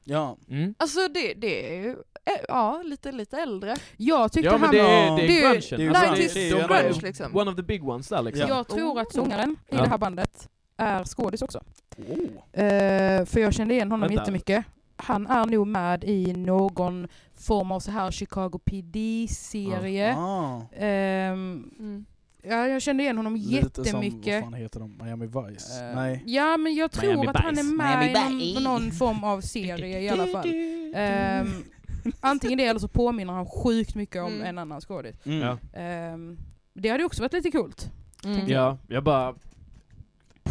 Ja. 0.03 0.38
Mm. 0.49 0.76
Alltså 0.78 0.99
det, 1.07 1.34
det 1.34 1.76
är 1.76 1.82
ju, 1.82 1.89
eh, 2.26 2.34
ja, 2.47 2.82
lite, 2.86 3.11
lite 3.11 3.38
äldre. 3.38 3.76
Jag 3.97 4.32
tyckte 4.32 4.47
Ja 4.49 4.57
men 4.57 4.67
han... 4.67 4.78
Ja. 4.78 4.84
är, 4.84 5.22
det 5.22 5.28
Det 5.28 5.43
är 5.43 5.78
det 5.78 5.84
är 5.84 5.86
ju 5.86 5.89
Alltså, 5.89 6.05
sant. 6.30 6.34
det- 6.34 6.49
är 6.49 6.78
är 6.78 6.84
grunge 6.84 7.01
liksom. 7.01 7.36
One 7.38 7.51
of 7.51 7.55
the 7.57 7.63
big 7.63 7.88
ones 7.89 8.07
där 8.07 8.22
liksom. 8.22 8.45
Ja. 8.49 8.55
Jag 8.57 8.67
tror 8.67 8.99
att 8.99 9.13
sångaren 9.13 9.55
i 9.72 9.76
det 9.76 9.88
här 9.89 9.97
bandet 9.97 10.49
är 10.78 11.03
skådis 11.03 11.41
också. 11.41 11.61
Oh. 11.97 12.63
Eh, 12.63 13.26
för 13.26 13.39
jag 13.39 13.53
kände 13.53 13.74
igen 13.74 13.91
honom 13.91 14.07
Vänta. 14.07 14.22
jättemycket. 14.22 14.65
Han 14.95 15.28
är 15.28 15.45
nog 15.45 15.67
med 15.67 16.03
i 16.03 16.34
någon 16.34 17.07
form 17.42 17.72
av 17.72 17.80
så 17.80 17.92
här 17.92 18.12
Chicago 18.12 18.60
PD-serie. 18.66 20.16
Ah. 20.18 20.62
Ehm, 20.76 21.72
Mm. 21.80 22.06
ja, 22.44 22.68
jag 22.68 22.82
kände 22.82 23.04
igen 23.04 23.18
honom 23.18 23.36
Lite 23.36 23.52
som, 23.76 23.94
vad 23.94 24.04
jättemycket. 24.06 24.44
fan 24.44 24.54
heter 24.54 24.80
de? 24.80 25.00
Miami 25.04 25.26
Vice? 25.28 25.86
Eh, 25.89 25.96
Nej. 25.96 26.24
Ja, 26.26 26.58
men 26.58 26.76
jag 26.76 26.92
tror 26.92 27.12
Miami 27.14 27.28
att 27.28 27.38
han 27.38 27.58
är 27.58 27.64
med 27.64 28.00
Miami 28.14 28.44
i 28.44 28.54
någon, 28.54 28.64
någon 28.64 28.92
form 28.92 29.24
av 29.24 29.42
serie 29.42 30.00
i 30.00 30.10
alla 30.10 30.28
fall. 30.28 30.48
Ehm, 30.96 31.64
antingen 32.20 32.58
det 32.58 32.66
eller 32.66 32.80
så 32.80 32.88
påminner 32.88 33.34
han 33.34 33.46
sjukt 33.46 33.96
mycket 33.96 34.22
om 34.24 34.34
Mm. 34.34 34.46
en 34.48 34.58
annan 34.58 34.82
skådis. 34.82 35.16
Mm. 35.26 35.58
Ehm, 35.74 36.38
det 36.74 36.89
hade 36.89 37.02
ju 37.02 37.06
också 37.06 37.22
varit 37.22 37.34
lite 37.34 37.52
coolt. 37.52 37.92
Mm. 38.26 38.48
Ja, 38.48 38.78
jag 38.88 39.04
bara... 39.04 39.36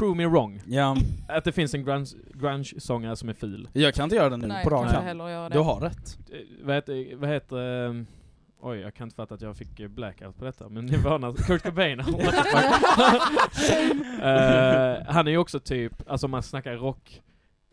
Prove 0.00 0.16
me 0.16 0.26
wrong. 0.26 0.62
Ja. 0.66 0.96
Att 1.28 1.44
det 1.44 1.52
finns 1.52 1.74
en 1.74 1.84
grunge- 1.86 2.16
grunge-sångare 2.34 3.16
som 3.16 3.28
är 3.28 3.32
ful. 3.34 3.68
Jag 3.72 3.94
kan 3.94 4.04
inte 4.04 4.16
göra 4.16 4.28
det 4.30 4.36
nu 4.36 4.46
Nej, 4.46 4.64
på 4.64 4.70
rak 4.70 4.92
arm. 4.94 5.18
göra 5.18 5.48
det. 5.48 5.54
Du 5.54 5.58
har 5.60 5.80
rätt. 5.80 6.18
Eh, 6.32 6.38
Vad 6.62 6.74
heter... 6.74 7.16
Vad 7.16 7.28
heter 7.30 7.86
ehm, 7.86 8.06
oj, 8.62 8.78
jag 8.78 8.94
kan 8.94 9.06
inte 9.06 9.16
fatta 9.16 9.34
att 9.34 9.40
jag 9.42 9.56
fick 9.56 9.80
eh, 9.80 9.88
blackout 9.88 10.38
på 10.38 10.44
detta, 10.44 10.68
men 10.68 10.86
det 10.86 10.96
var 10.98 11.18
när 11.18 11.32
Kurt 11.32 11.62
Cobain? 11.62 12.00
Eh, 14.22 14.96
Han 15.08 15.26
är 15.26 15.30
ju 15.30 15.38
också 15.38 15.60
typ, 15.60 15.92
alltså 16.10 16.26
om 16.26 16.30
man 16.30 16.42
snackar 16.42 16.72
rock 16.76 17.20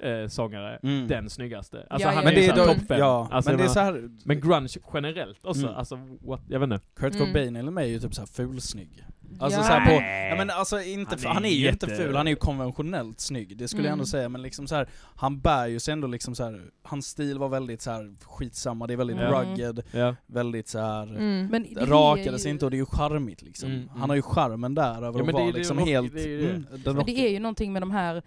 eh, 0.03 0.27
sångare, 0.27 0.79
Mm. 0.83 1.07
den 1.07 1.29
snyggaste. 1.29 1.87
Alltså 1.89 2.07
Ja, 2.07 2.13
han 2.13 2.23
ja, 2.23 2.31
är 2.31 2.35
ju 2.35 2.47
såhär 2.49 2.65
topp 2.73 2.87
fem. 2.87 2.99
ja, 2.99 3.27
Alltså, 3.31 3.51
men 3.51 3.57
det 3.59 3.63
är 3.65 3.67
så 3.67 3.79
här, 3.79 4.09
Men 4.25 4.41
grunge 4.41 4.77
generellt 4.93 5.45
också, 5.45 5.63
Mm. 5.63 5.75
alltså 5.75 5.99
what, 6.21 6.41
jag 6.49 6.59
vet 6.59 6.71
inte. 6.71 6.85
Kurt 6.95 7.15
Mm. 7.15 7.27
Cobain 7.27 7.55
eller 7.55 7.71
mig 7.71 7.85
är 7.89 7.91
ju 7.93 7.99
typ 7.99 8.13
så 8.15 8.21
här 8.21 8.27
fulsnygg. 8.27 9.03
Alltså 9.39 9.59
Ja. 9.59 9.63
så 9.63 9.71
på, 9.89 9.91
ja 10.29 10.35
men 10.37 10.49
alltså 10.49 10.81
inte, 10.81 11.15
Han 11.15 11.25
är 11.29 11.33
han 11.33 11.45
är 11.45 11.49
ju 11.49 11.63
jätte- 11.65 11.85
inte 11.85 11.95
ful, 11.97 12.15
han 12.15 12.27
är 12.27 12.31
ju 12.31 12.35
konventionellt 12.35 13.19
snygg, 13.19 13.57
det 13.57 13.67
skulle 13.67 13.83
jag 13.83 13.91
ändå 13.91 14.01
Mm. 14.01 14.05
säga, 14.05 14.29
men 14.29 14.41
liksom 14.41 14.67
så 14.67 14.75
här, 14.75 14.87
han 15.15 15.39
bär 15.39 15.67
ju 15.67 15.79
sig 15.79 15.91
ändå 15.91 16.07
liksom 16.07 16.35
så 16.35 16.43
här, 16.43 16.61
hans 16.83 17.07
stil 17.07 17.37
var 17.39 17.49
väldigt 17.49 17.81
så 17.81 17.91
här 17.91 18.15
skitsamma, 18.21 18.87
det 18.87 18.93
är 18.93 18.97
väldigt 18.97 19.17
Mm. 19.17 19.31
rugged, 19.33 19.83
Ja. 19.91 20.15
väldigt 20.25 20.67
så 20.67 20.79
här 20.79 21.03
Mm. 21.03 21.65
Rakade 21.79 22.31
ju- 22.31 22.39
sig 22.39 22.51
inte 22.51 22.65
och 22.65 22.71
det 22.71 22.77
är 22.77 22.79
ju 22.79 22.85
charmigt 22.85 23.41
liksom. 23.41 23.69
Mm, 23.71 23.87
Han 23.89 23.97
mm. 23.97 24.09
har 24.09 24.15
ju 24.15 24.21
charmen 24.21 24.75
där 24.75 24.97
över 25.05 25.19
Ja, 25.19 25.25
att 25.27 25.33
vara 25.33 25.45
liksom 25.51 25.77
helt... 25.77 26.13
det 26.13 26.23
är 26.23 26.27
ju 26.27 26.41
det. 26.41 26.49
Mm, 26.49 26.95
Men 26.95 27.05
det 27.05 27.19
är 27.19 27.29
ju 27.31 27.39
någonting 27.39 27.73
med 27.73 27.81
de 27.81 27.91
här 27.91 28.23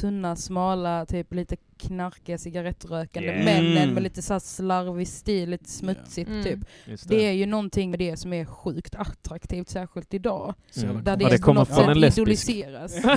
tunna, 0.00 0.36
smala, 0.36 1.06
typ 1.06 1.34
lite 1.34 1.56
knarkiga 1.80 2.38
cigarettrökande 2.38 3.28
Yeah. 3.28 3.44
männen 3.44 3.76
Mm. 3.82 3.94
med 3.94 4.02
lite 4.02 4.22
så 4.22 4.32
här 4.32 4.40
slarvig 4.40 5.08
stil, 5.08 5.50
lite 5.50 5.70
smutsigt 5.70 6.30
Mm. 6.30 6.42
typ. 6.44 6.58
Just 6.84 7.08
Det 7.08 7.26
är 7.26 7.32
ju 7.32 7.46
någonting 7.46 7.90
med 7.90 7.98
det 7.98 8.16
som 8.16 8.32
är 8.32 8.44
sjukt 8.44 8.94
attraktivt, 8.94 9.68
särskilt 9.68 10.14
idag. 10.14 10.54
Mm. 10.82 11.04
Där 11.04 11.16
det, 11.16 11.24
Ja, 11.24 11.30
det 11.30 11.38
på 11.38 11.44
kommer 11.44 11.60
något 11.60 11.68
från 11.68 11.94
sätt 12.02 12.18
idoliseras. 12.18 12.96
I 12.96 13.00
know! 13.00 13.12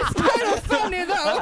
It's 0.00 0.14
kind 0.14 0.48
of 0.54 0.60
funny 0.66 1.06
though! 1.06 1.40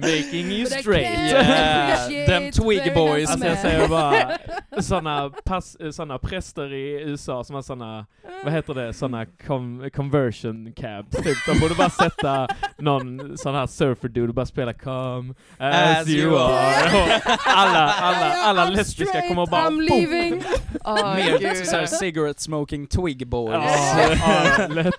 Making 0.00 0.50
you 0.52 0.66
straight. 0.66 1.18
Yeah, 1.18 2.26
them 2.26 2.50
twig 2.52 2.94
boys. 2.94 3.30
Alltså 3.30 3.46
jag 3.46 3.58
säger 3.58 3.88
bara, 3.88 4.38
såna, 4.80 5.30
pass, 5.44 5.76
såna 5.92 6.18
präster 6.18 6.72
i 6.72 7.00
USA 7.02 7.44
som 7.44 7.54
har 7.54 7.62
såna, 7.62 8.06
vad 8.44 8.52
heter 8.52 8.74
det, 8.74 8.92
såna 8.92 9.26
com, 9.26 9.90
conversion 9.94 10.72
cabs 10.76 11.10
typ. 11.22 11.36
De 11.46 11.60
borde 11.60 11.74
bara 11.74 11.90
sätta 11.90 12.48
någon 12.78 13.38
sån 13.38 13.54
här 13.54 13.66
surfer 13.66 14.08
dude 14.08 14.28
och 14.28 14.34
bara 14.34 14.46
spela 14.46 14.72
come 14.72 15.34
as, 15.58 16.00
As 16.02 16.08
you 16.08 16.36
are. 16.38 17.02
Och 17.02 17.08
alla, 17.46 17.88
alla, 17.88 18.32
alla 18.44 18.66
I'm 18.66 18.70
lesbiska 18.76 19.04
straight, 19.04 19.28
kommer 19.28 19.46
bara 19.46 19.70
I'm 19.70 19.88
boom. 19.88 20.00
leaving! 20.00 20.42
Åh, 20.84 21.14
Mer 21.14 21.38
gud. 21.38 21.66
såhär 21.66 21.86
cigarette 21.86 22.42
smoking 22.42 22.86
twig 22.86 23.26
boys. 23.28 23.52
Ja, 23.52 24.66
lätt. 24.68 24.94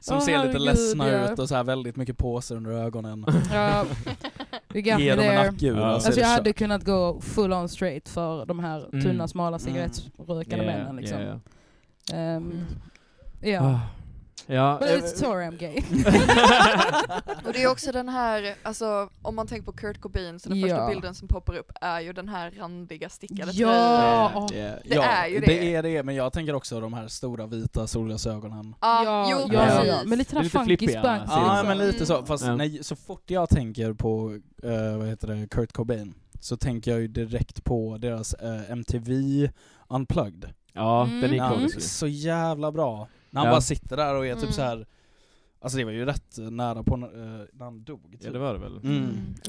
Som 0.00 0.20
ser 0.20 0.46
lite 0.46 0.58
ledsna 0.58 1.24
ut 1.32 1.38
och 1.38 1.48
så 1.48 1.54
här 1.54 1.64
väldigt 1.64 1.96
mycket 1.96 2.18
påser 2.18 2.56
under 2.56 2.70
ögonen. 2.70 3.26
Ja, 4.74 4.80
you 4.80 4.92
got 4.92 5.00
Ge 5.00 5.16
me 5.16 5.22
dem 5.22 5.46
en 5.46 5.56
there. 5.58 5.70
Ja. 5.80 5.86
Alltså 5.86 6.10
det 6.10 6.20
jag 6.20 6.28
hade 6.28 6.52
kunnat 6.52 6.84
gå 6.84 7.20
full 7.20 7.52
on 7.52 7.68
straight 7.68 8.08
för 8.08 8.46
de 8.46 8.58
här 8.58 8.88
Mm. 8.92 9.04
tunna, 9.04 9.28
smala 9.28 9.58
cigarettrökande 9.58 10.64
Yeah, 10.64 10.78
männen 10.78 10.96
liksom. 10.96 11.18
yeah, 11.20 11.38
Ehm, 12.12 12.64
Ja. 13.40 13.48
yeah. 13.48 13.78
Ja, 14.46 14.76
But 14.80 14.88
eh, 14.90 14.94
it's 14.96 15.14
sorry 15.16 15.44
I'm 15.46 15.58
gay. 15.58 15.82
Och 17.46 17.52
det 17.52 17.62
är 17.62 17.70
också 17.70 17.92
den 17.92 18.08
här, 18.08 18.54
alltså 18.62 19.08
om 19.22 19.36
man 19.36 19.46
tänker 19.46 19.64
på 19.64 19.72
Kurt 19.72 20.00
Cobain 20.00 20.38
så 20.40 20.48
den 20.48 20.58
Ja. 20.58 20.66
första 20.68 20.88
bilden 20.88 21.14
som 21.14 21.28
poppar 21.28 21.56
upp 21.56 21.72
är 21.80 22.00
ju 22.00 22.12
den 22.12 22.28
här 22.28 22.50
randiga 22.50 23.08
stickade 23.08 23.52
Ja. 23.52 24.30
tröjan. 24.32 24.48
Det, 24.52 24.60
är- 24.60 24.82
Det 24.88 24.94
ja, 24.94 25.02
är 25.02 25.28
ju 25.28 25.40
det. 25.40 25.46
det 25.46 25.74
är 25.74 25.82
det, 25.82 26.02
men 26.02 26.14
jag 26.14 26.32
tänker 26.32 26.54
också 26.54 26.80
de 26.80 26.92
här 26.94 27.08
stora 27.08 27.46
vita 27.46 27.86
solglasögonen. 27.86 28.74
Ja, 28.80 29.28
jo 29.30 29.38
ja, 29.52 29.64
precis. 29.66 29.88
ja, 29.88 29.98
men 30.06 30.18
lite 30.18 30.44
spunky. 30.48 30.86
Ja, 30.92 31.18
Ja 31.26 31.58
så. 31.60 31.66
men 31.68 31.78
lite 31.78 32.06
så, 32.06 32.14
Mm. 32.14 32.26
fast 32.26 32.44
Ja. 32.46 32.56
när, 32.56 32.82
så 32.82 32.96
fort 32.96 33.30
jag 33.30 33.48
tänker 33.48 33.92
på, 33.92 34.38
eh, 34.62 34.96
vad 34.98 35.06
heter 35.08 35.26
det, 35.28 35.48
Kurt 35.50 35.72
Cobain, 35.72 36.14
så 36.40 36.56
tänker 36.56 36.90
jag 36.90 37.00
ju 37.00 37.08
direkt 37.08 37.64
på 37.64 37.96
deras 38.00 38.34
eh, 38.34 38.70
MTV 38.70 39.50
Unplugged. 39.88 40.52
ja 40.72 41.04
Mm. 41.04 41.20
den 41.20 41.30
är 41.32 41.36
Ja, 41.36 41.50
ikonisk. 41.52 41.80
så 41.80 42.06
jävla 42.06 42.72
bra. 42.72 43.08
När 43.34 43.40
han 43.40 43.46
Ja. 43.46 43.52
bara 43.54 43.60
sitter 43.60 43.96
där 43.96 44.14
och 44.14 44.26
är 44.26 44.32
Mm. 44.32 44.44
typ 44.44 44.52
så 44.52 44.62
här. 44.62 44.86
Alltså 45.60 45.78
det 45.78 45.84
var 45.84 45.92
ju 45.92 46.04
rätt 46.04 46.38
nära 46.50 46.82
på 46.82 46.96
när, 46.96 47.06
eh, 47.40 47.46
när 47.52 47.64
han 47.64 47.84
dog. 47.84 48.12
Typ. 48.12 48.24
Ja 48.24 48.30
det 48.32 48.38
var 48.38 48.52
det 48.54 48.60
väl. 48.60 48.76
Mm. 48.76 48.96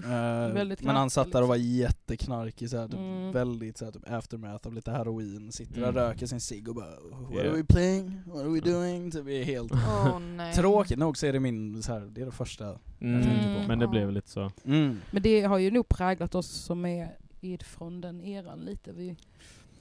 Mm. 0.03 0.47
Eh, 0.47 0.53
Väldigt 0.53 0.81
men 0.81 0.95
han 0.95 1.09
satt 1.09 1.31
där 1.31 1.41
och 1.41 1.47
var 1.47 1.55
knarkig, 1.55 1.75
jätteknarkig, 1.75 2.69
så 2.69 2.77
här, 2.77 2.87
typ, 2.87 2.95
Mm. 2.99 3.31
väldigt 3.31 3.77
så 3.77 3.85
här, 3.85 3.91
typ 3.91 4.11
aftermath 4.11 4.67
av 4.67 4.73
lite 4.73 4.91
heroin, 4.91 5.51
sitter 5.51 5.81
där 5.81 5.89
Mm. 5.89 5.95
röker 5.95 6.25
sin 6.25 6.39
cigg 6.41 6.69
och 6.69 6.75
bara 6.75 6.85
What 6.85 7.33
Yeah. 7.33 7.47
are 7.51 7.57
we 7.57 7.63
playing? 7.63 8.21
What 8.25 8.37
are 8.41 8.49
we 8.49 8.59
doing? 8.59 9.11
Typ, 9.11 9.27
är 9.27 9.43
helt 9.43 9.71
Åh 9.73 10.19
nej. 10.19 10.53
Tråkigt 10.53 10.99
nog 10.99 11.17
så 11.17 11.25
är 11.25 11.33
det 11.33 11.39
min, 11.39 11.83
så 11.83 11.93
här, 11.93 11.99
det 12.01 12.21
är 12.21 12.25
det 12.25 12.31
första. 12.31 12.79
Mm. 13.01 13.23
tänker 13.23 13.61
på. 13.61 13.67
Men 13.67 13.79
det 13.79 13.85
Ja. 13.85 13.91
blev 13.91 14.11
lite 14.11 14.29
så. 14.29 14.51
Mm. 14.65 15.01
Men 15.11 15.23
det 15.23 15.41
har 15.41 15.57
ju 15.57 15.71
nog 15.71 15.87
präglat 15.87 16.35
oss 16.35 16.47
som 16.47 16.85
är 16.85 17.17
ifrån 17.41 18.01
den 18.01 18.21
eran 18.21 18.59
lite. 18.59 18.91
Vi, 18.91 19.15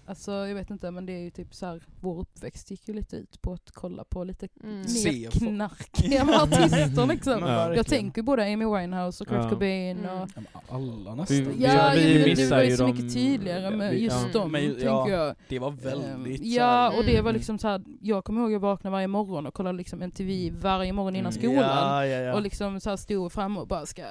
alltså 0.07 0.33
jag 0.33 0.55
vet 0.55 0.71
inte 0.71 0.91
men 0.91 1.07
det 1.07 1.13
är 1.13 1.19
ju 1.21 1.31
typ 1.31 1.55
så 1.55 1.67
här, 1.67 1.83
vår 2.01 2.21
uppväxt 2.21 2.71
gick 2.71 2.89
ju 2.89 2.95
lite 2.95 3.17
ut 3.17 3.43
på 3.43 3.53
att 3.53 3.71
kolla 3.73 4.05
på 4.05 4.25
lite 4.25 4.49
Mm. 4.63 4.77
Mer 4.81 5.31
knarkiga 5.31 6.23
artister 6.43 7.07
liksom. 7.07 7.41
Ja. 7.41 7.75
Jag 7.75 7.87
tänker 7.87 8.23
både 8.23 8.43
Amy 8.53 8.65
Winehouse 8.65 9.25
och 9.25 9.29
Kurt 9.29 9.39
Ja. 9.43 9.51
Cobain 9.51 9.99
Mm. 9.99 10.11
och 10.23 10.29
Ja, 10.53 10.61
Alla 10.69 11.11
Vi, 11.11 11.17
nästan. 11.17 11.37
vi, 11.37 11.65
Ja, 11.65 11.93
vi 11.97 12.25
men 12.27 12.35
det 12.37 12.51
var 12.51 12.63
ju 12.63 12.71
ju 12.71 12.77
så 12.77 12.87
mycket 12.87 13.15
tydligare 13.15 13.77
med 13.77 13.91
vi- 13.93 14.05
just 14.05 14.27
ja. 14.33 14.41
dem, 14.41 14.53
Men 14.53 14.63
ju- 14.63 14.69
tänker 14.71 14.87
ja. 14.87 15.09
jag. 15.11 15.35
Det 15.49 15.59
var 15.59 15.71
väldigt 15.71 16.41
Ehm, 16.41 16.47
Ja, 16.53 16.89
och 16.99 17.05
det 17.05 17.13
var 17.13 17.21
Mm. 17.31 17.35
liksom 17.35 17.59
så 17.59 17.69
här, 17.69 17.83
jag 18.01 18.25
kommer 18.25 18.41
ihåg 18.41 18.49
att 18.49 18.53
jag 18.53 18.61
vaknade 18.61 18.93
varje 18.93 19.07
morgon 19.09 19.47
och 19.47 19.55
kollade 19.55 19.79
liksom 19.79 20.03
MTV 20.03 20.51
varje 20.61 20.93
morgon 20.93 21.17
innan 21.17 21.33
Mm. 21.33 21.43
skolan. 21.43 21.57
Ja, 21.71 22.07
ja, 22.07 22.19
ja. 22.21 22.35
Och 22.35 22.43
liksom 22.43 22.81
så 22.81 22.91
här 22.91 22.97
stod 22.97 23.33
framme 23.33 23.61
och 23.61 23.67
bara 23.69 23.87
ska 23.87 24.03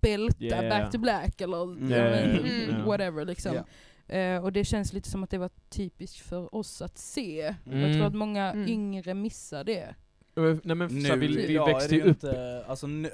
bälta 0.00 0.44
Yeah. 0.44 0.68
back 0.68 0.92
to 0.92 0.98
black 0.98 1.40
eller 1.40 1.62
Mm. 1.62 1.92
Mm. 1.92 2.84
whatever 2.86 3.24
liksom. 3.24 3.54
Ja. 3.54 3.64
Eh, 4.08 4.36
och 4.44 4.52
det 4.52 4.64
känns 4.64 4.92
lite 4.92 5.10
som 5.10 5.24
att 5.24 5.30
det 5.30 5.38
var 5.38 5.50
typiskt 5.68 6.18
för 6.18 6.54
oss 6.54 6.82
att 6.82 6.98
se. 6.98 7.54
Jag 7.64 7.74
Mm. 7.74 7.92
tror 7.94 8.06
att 8.06 8.14
många 8.14 8.52
Mm. 8.52 8.68
yngre 8.68 9.14
missar 9.14 9.64
det. 9.64 9.94
Nej 10.62 10.76
men 10.76 10.88
så, 11.04 11.16
vi, 11.16 11.26
vi 11.26 11.56
är 11.56 11.66
växte 11.66 11.88
det 11.88 11.96
ju 11.96 12.02
upp. 12.02 12.08
Inte, 12.08 12.64
alltså, 12.68 12.86
nu, 12.86 13.10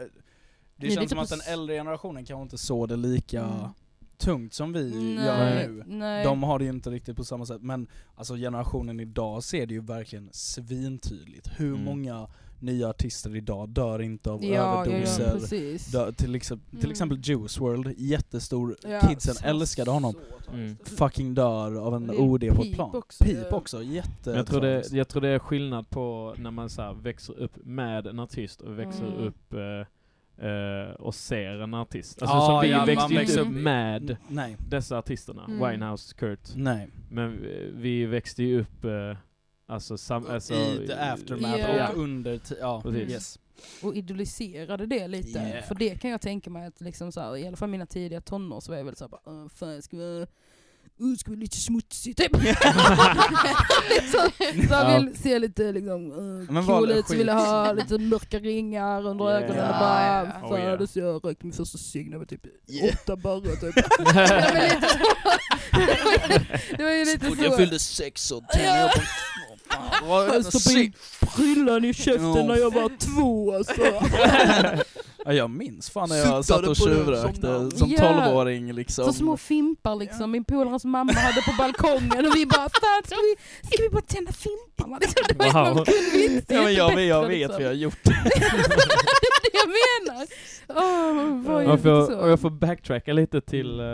det 0.76 0.86
är 0.86 0.90
känns 0.90 1.10
som 1.10 1.18
att 1.18 1.28
den 1.30 1.40
äldre 1.48 1.74
generationen 1.76 2.24
kanske 2.24 2.42
inte 2.42 2.58
såg 2.58 2.88
det 2.88 2.96
lika 2.96 3.42
Mm. 3.42 3.68
tungt 4.16 4.54
som 4.54 4.72
vi 4.72 4.90
Nej, 5.14 5.24
gör 5.26 5.54
nu. 5.68 5.84
nej. 5.86 6.24
De 6.24 6.42
har 6.42 6.58
det 6.58 6.64
ju 6.64 6.70
inte 6.70 6.90
riktigt 6.90 7.16
på 7.16 7.24
samma 7.24 7.46
sätt, 7.46 7.62
men 7.62 7.86
alltså 8.14 8.34
generationen 8.34 9.00
idag 9.00 9.42
ser 9.42 9.66
det 9.66 9.74
ju 9.74 9.80
verkligen 9.80 10.28
svintydligt. 10.32 11.48
Hur 11.60 11.72
Mm. 11.72 11.84
många 11.84 12.28
nya 12.62 12.88
artister 12.88 13.36
idag 13.36 13.68
dör 13.68 14.02
inte 14.02 14.30
av 14.30 14.44
ja, 14.44 14.50
ja, 14.54 14.56
ja, 14.86 14.92
överdoser. 14.92 15.30
precis. 15.32 15.86
Dö, 15.92 16.12
till, 16.12 16.34
exempel, 16.34 16.70
till 16.70 16.78
Mm. 16.78 16.90
exempel 16.90 17.18
Juice 17.22 17.58
World, 17.60 17.94
jättestor, 17.98 18.76
Ja, 18.82 19.00
kidsen 19.08 19.34
så- 19.34 19.46
älskade 19.46 19.90
honom. 19.90 20.12
så 20.44 20.52
Mm. 20.52 20.76
Fucking 20.84 21.34
dör 21.34 21.74
av 21.86 21.94
en 21.94 22.10
OD 22.10 22.50
på 22.56 22.62
ett 22.62 22.74
plan. 22.74 22.94
också, 22.94 23.24
Pip 23.24 23.38
ja. 23.50 23.56
också, 23.56 23.82
jätte 23.82 24.30
jag, 24.30 24.46
tror 24.46 24.60
det, 24.60 24.92
jag 24.92 25.08
tror 25.08 25.22
det 25.22 25.28
är 25.28 25.38
skillnad 25.38 25.90
på 25.90 26.34
när 26.38 26.50
man 26.50 26.70
så 26.70 26.82
här 26.82 26.92
växer 26.94 27.38
upp 27.38 27.56
med 27.64 28.06
en 28.06 28.18
artist 28.18 28.60
och 28.60 28.78
växer 28.78 29.06
Mm. 29.06 29.18
upp 29.26 29.52
eh, 29.52 29.86
eh, 30.48 30.90
och 30.98 31.14
ser 31.14 31.60
en 31.60 31.74
artist. 31.74 32.22
Alltså 32.22 32.36
Ja, 32.36 32.46
som 32.46 32.60
vi 32.60 32.70
ja, 32.70 32.76
man 32.76 32.86
växte 32.86 33.14
ju 33.14 33.20
inte 33.20 33.32
växer 33.32 33.40
upp 33.40 33.62
med 33.62 34.16
Nej, 34.28 34.56
dessa 34.68 34.98
artisterna, 34.98 35.44
Mm. 35.44 35.70
Winehouse, 35.70 36.14
Kurt. 36.14 36.48
nej. 36.56 36.88
Men 37.10 37.42
vi, 37.42 37.70
vi 37.74 38.06
växte 38.06 38.42
ju 38.42 38.60
upp 38.60 38.84
eh, 38.84 39.16
alltså, 39.70 39.98
sam, 39.98 40.26
alltså 40.26 40.54
I 40.54 40.86
the 40.86 40.92
aftermath 40.94 41.60
Ja. 41.76 41.88
och 41.88 41.98
under, 41.98 42.40
ja 42.60 42.80
Precis. 42.82 43.10
yes. 43.10 43.38
och 43.82 43.94
idoliserade 43.96 44.86
det 44.86 45.08
lite. 45.08 45.38
Yeah. 45.38 45.64
För 45.64 45.74
det 45.74 46.00
kan 46.00 46.10
jag 46.10 46.20
tänka 46.20 46.50
mig 46.50 46.66
att 46.66 46.80
liksom 46.80 47.12
så 47.12 47.20
här, 47.20 47.36
i 47.36 47.46
alla 47.46 47.56
fall 47.56 47.68
mina 47.68 47.86
tidiga 47.86 48.20
tonår 48.20 48.60
så 48.60 48.72
var 48.72 48.78
jag 48.78 48.84
väl 48.84 48.96
såhär 48.96 49.08
bara, 49.08 49.20
"Åh, 49.24 49.48
fan 49.54 49.74
jag 49.74 49.84
ska 49.84 49.96
vara 49.96 50.26
Uh, 51.02 51.16
ska 51.16 51.30
vara 51.30 51.40
lite 51.40 51.56
smutsig 51.56 52.16
typ. 52.16 52.32
liksom, 52.42 52.72
så 54.10 54.18
jag 54.44 54.70
Ja. 54.70 54.98
vill 54.98 55.16
se 55.18 55.38
lite 55.38 55.72
liksom, 55.72 56.12
uh, 56.12 56.66
cool 56.66 56.90
ut, 56.90 57.06
så 57.08 57.16
vill 57.16 57.26
jag 57.26 57.34
ha 57.34 57.72
lite 57.72 57.98
mörka 57.98 58.38
ringar 58.38 59.06
under 59.06 59.24
Yeah. 59.30 59.42
ögonen 59.44 59.62
och 59.64 59.78
bara, 59.80 60.30
fan 60.40 60.52
Oh, 60.52 60.58
yeah. 60.60 60.86
så 60.86 60.98
jag 60.98 61.24
rökte 61.24 61.46
min 61.46 61.52
första 61.52 61.78
cigg 61.78 62.06
när 62.06 62.12
jag 62.12 62.18
var 62.18 62.26
typ 62.26 62.46
Yeah. 62.68 62.94
åtta 62.94 63.16
barre 63.16 63.56
typ. 63.56 63.74
det 66.76 66.82
var 66.82 66.90
lite 66.90 66.90
så. 66.90 66.94
ju 66.94 67.04
lite 67.04 67.36
så. 67.36 67.44
jag 67.44 67.56
fyllde 67.56 67.78
sex 67.78 68.22
så 68.22 68.40
tände 68.40 68.78
jag 68.78 68.92
på... 68.92 69.00
Vad 70.08 70.28
Jag 70.28 70.44
stoppade 70.44 70.92
prillan 71.36 71.84
i 71.84 71.94
käften 71.94 72.46
när 72.46 72.56
jag 72.56 72.74
var 72.74 72.90
två 72.98 73.54
alltså. 73.54 73.82
Ja, 75.24 75.32
jag 75.32 75.50
minns 75.50 75.90
fan 75.90 76.08
när 76.08 76.16
jag 76.16 76.44
Suttade 76.44 76.44
satt 76.44 76.68
och 76.68 76.76
tjuvrökte 76.76 77.70
som- 77.78 77.94
tolvåring 77.96 78.72
liksom. 78.72 79.04
Så 79.04 79.12
små 79.12 79.36
fimpar 79.36 79.94
liksom, 79.96 80.30
min 80.30 80.44
polares 80.44 80.84
mamma 80.84 81.12
hade 81.12 81.42
på 81.42 81.52
balkongen 81.58 82.26
och 82.26 82.36
vi 82.36 82.46
bara 82.46 82.68
fan 82.68 83.02
ska 83.06 83.14
vi, 83.16 83.36
ska 83.68 83.82
vi 83.82 83.88
bara 83.90 84.02
tända 84.02 84.32
fimparna? 84.32 84.98
Liksom, 85.00 85.22
det 85.28 85.52
var 85.52 85.74
Wow. 85.74 85.84
inte 86.30 86.54
Ja, 86.54 86.62
men 86.62 86.74
jag, 86.74 86.90
bättre, 86.90 87.04
jag 87.04 87.26
vet 87.28 87.38
liksom. 87.38 87.62
jag 87.62 87.68
har 87.70 87.74
gjort 87.74 87.98
det. 88.04 88.16
det 89.42 89.50
jag 89.52 89.68
menar. 89.68 90.26
Åh, 90.68 91.42
vad 91.46 91.56
Om 91.56 91.62
är 91.62 91.62
jag, 91.62 91.78
det 91.78 91.82
får, 91.82 92.28
jag 92.28 92.40
får 92.40 92.50
backtracka 92.50 93.12
lite 93.12 93.40
till, 93.40 93.80
eh, 93.80 93.86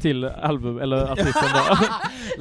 till 0.00 0.24
album, 0.24 0.78
eller 0.78 1.12
artisten 1.12 1.42
då. 1.54 1.74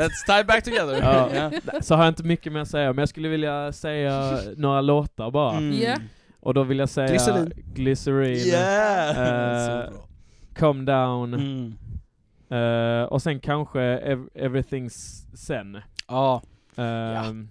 Let's 0.04 0.26
tie 0.26 0.44
back 0.44 0.64
together. 0.64 1.00
Ja. 1.02 1.30
Ja. 1.36 1.82
Så 1.82 1.96
har 1.96 2.04
jag 2.04 2.12
inte 2.12 2.24
mycket 2.24 2.54
mer 2.54 2.60
att 2.60 2.68
säga, 2.68 2.94
men 2.94 2.98
jag 3.02 3.10
skulle 3.10 3.30
vilja 3.30 3.72
säga 3.72 4.40
några 4.58 4.82
låtar 4.82 5.32
bara. 5.32 5.58
Mm. 5.58 5.80
Ja. 5.82 5.96
Och 6.40 6.54
då 6.54 6.64
vill 6.64 6.80
jag 6.80 6.90
säga 6.90 7.08
Glycerin. 7.08 7.52
Glycerin, 7.74 8.38
Yeah! 8.38 9.10
Eh, 9.10 9.86
Så 9.86 9.92
bra. 9.92 10.08
Come 10.58 10.84
Down, 10.86 11.34
Mm. 11.34 11.74
eh, 12.50 13.04
och 13.08 13.22
sen 13.22 13.40
kanske 13.40 13.82
ev 13.82 14.28
Everything's 14.36 15.26
Sen. 15.36 15.78
Ja, 16.08 16.42
Ehm, 16.76 17.50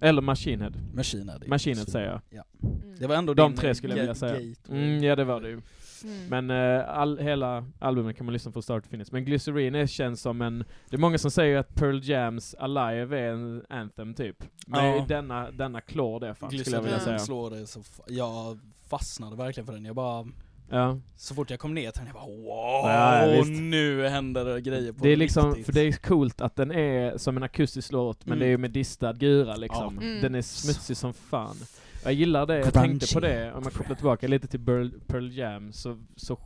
Eller 0.00 0.22
Machine 0.22 0.60
Head. 0.62 0.72
Machine 0.94 1.28
Head. 1.28 1.40
Machine 1.46 1.76
Head 1.76 1.86
säger 1.86 2.06
jag. 2.06 2.20
Ja. 2.30 2.42
Mm. 2.62 2.96
Det 3.00 3.06
var 3.06 3.14
ändå 3.16 3.34
De 3.34 3.54
tre 3.54 3.74
skulle 3.74 3.92
jag 3.94 4.00
vilja 4.00 4.14
säga. 4.14 4.54
Mm, 4.70 5.02
ja 5.04 5.16
det 5.16 5.24
var 5.24 5.40
det 5.40 5.48
ju. 5.48 5.60
Mm. 6.04 6.28
Men 6.46 6.50
eh, 6.80 6.88
all, 6.88 7.18
hela 7.18 7.64
albumet 7.78 8.16
kan 8.16 8.26
man 8.26 8.32
lyssna 8.32 8.50
på 8.52 8.62
start 8.62 8.82
till 8.82 8.90
finish. 8.90 9.06
Men 9.12 9.24
Glycerin 9.24 9.74
är, 9.74 9.86
känns 9.86 10.20
som 10.20 10.42
en... 10.42 10.64
Det 10.90 10.96
är 10.96 11.00
många 11.00 11.18
som 11.18 11.30
säger 11.30 11.56
att 11.58 11.74
Pearl 11.74 12.00
Jams 12.02 12.54
Alive 12.58 13.18
är 13.18 13.32
en 13.32 13.64
anthem 13.68 14.14
typ. 14.14 14.36
Men 14.66 14.84
Ja. 14.86 15.04
denna, 15.08 15.50
denna 15.50 15.80
klår 15.80 16.20
det 16.20 16.34
fan, 16.34 16.50
skulle 16.50 16.76
jag 16.76 16.82
vilja 16.82 16.96
Glycerin 16.96 17.18
säga. 17.18 17.26
slår 17.26 17.50
det 17.50 17.66
så 17.66 17.82
jag 18.06 18.58
fastnade 18.88 19.36
verkligen 19.36 19.66
för 19.66 19.72
den. 19.72 19.84
Jag 19.84 19.94
bara, 19.96 20.26
Ja. 20.70 20.98
så 21.16 21.34
fort 21.34 21.50
jag 21.50 21.58
kom 21.60 21.74
ner 21.74 21.90
till 21.90 21.98
den, 22.00 22.06
jag 22.06 22.14
bara 22.14 22.26
wow, 22.26 22.90
Ja, 22.90 23.44
nu 23.50 24.08
händer 24.08 24.44
det 24.44 24.60
grejer 24.60 24.92
på 24.92 25.04
Det 25.04 25.08
är 25.10 25.16
liksom, 25.16 25.48
riktigt. 25.48 25.66
för 25.66 25.72
det 25.72 25.80
är 25.80 25.92
coolt 25.92 26.40
att 26.40 26.56
den 26.56 26.70
är 26.72 27.18
som 27.18 27.36
en 27.36 27.42
akustisk 27.42 27.92
låt, 27.92 28.26
men 28.26 28.32
Mm. 28.32 28.38
det 28.40 28.46
är 28.46 28.50
ju 28.50 28.58
med 28.58 28.70
distad 28.70 29.12
gura 29.12 29.56
liksom. 29.56 29.98
Ja. 30.00 30.06
Mm. 30.06 30.22
Den 30.22 30.34
är 30.34 30.42
smutsig 30.42 30.96
som 30.96 31.14
fan. 31.14 31.56
Jag 32.04 32.12
gillar 32.12 32.46
det, 32.46 32.58
jag 32.58 32.74
tänkte 32.74 33.14
på 33.14 33.20
det, 33.20 33.52
om 33.52 33.62
jag 33.64 33.72
kopplar 33.72 33.94
tillbaka 33.96 34.28
lite 34.28 34.46
till 34.48 34.64
Pearl, 34.64 34.90
Pearl 35.06 35.32
Jam, 35.38 35.72
så, 35.72 35.98
så 36.16 36.38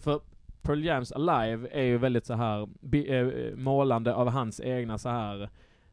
för 0.00 0.20
Pearl 0.62 0.84
Jams 0.84 1.12
Alive 1.12 1.68
är 1.72 1.82
ju 1.82 1.98
väldigt 1.98 2.26
så 2.26 2.34
här 2.34 2.68
bi, 2.80 3.08
eh, 3.18 3.56
målande 3.56 4.14
av 4.14 4.28
hans 4.28 4.60
egna 4.60 4.98
så 4.98 5.08
här 5.08 5.42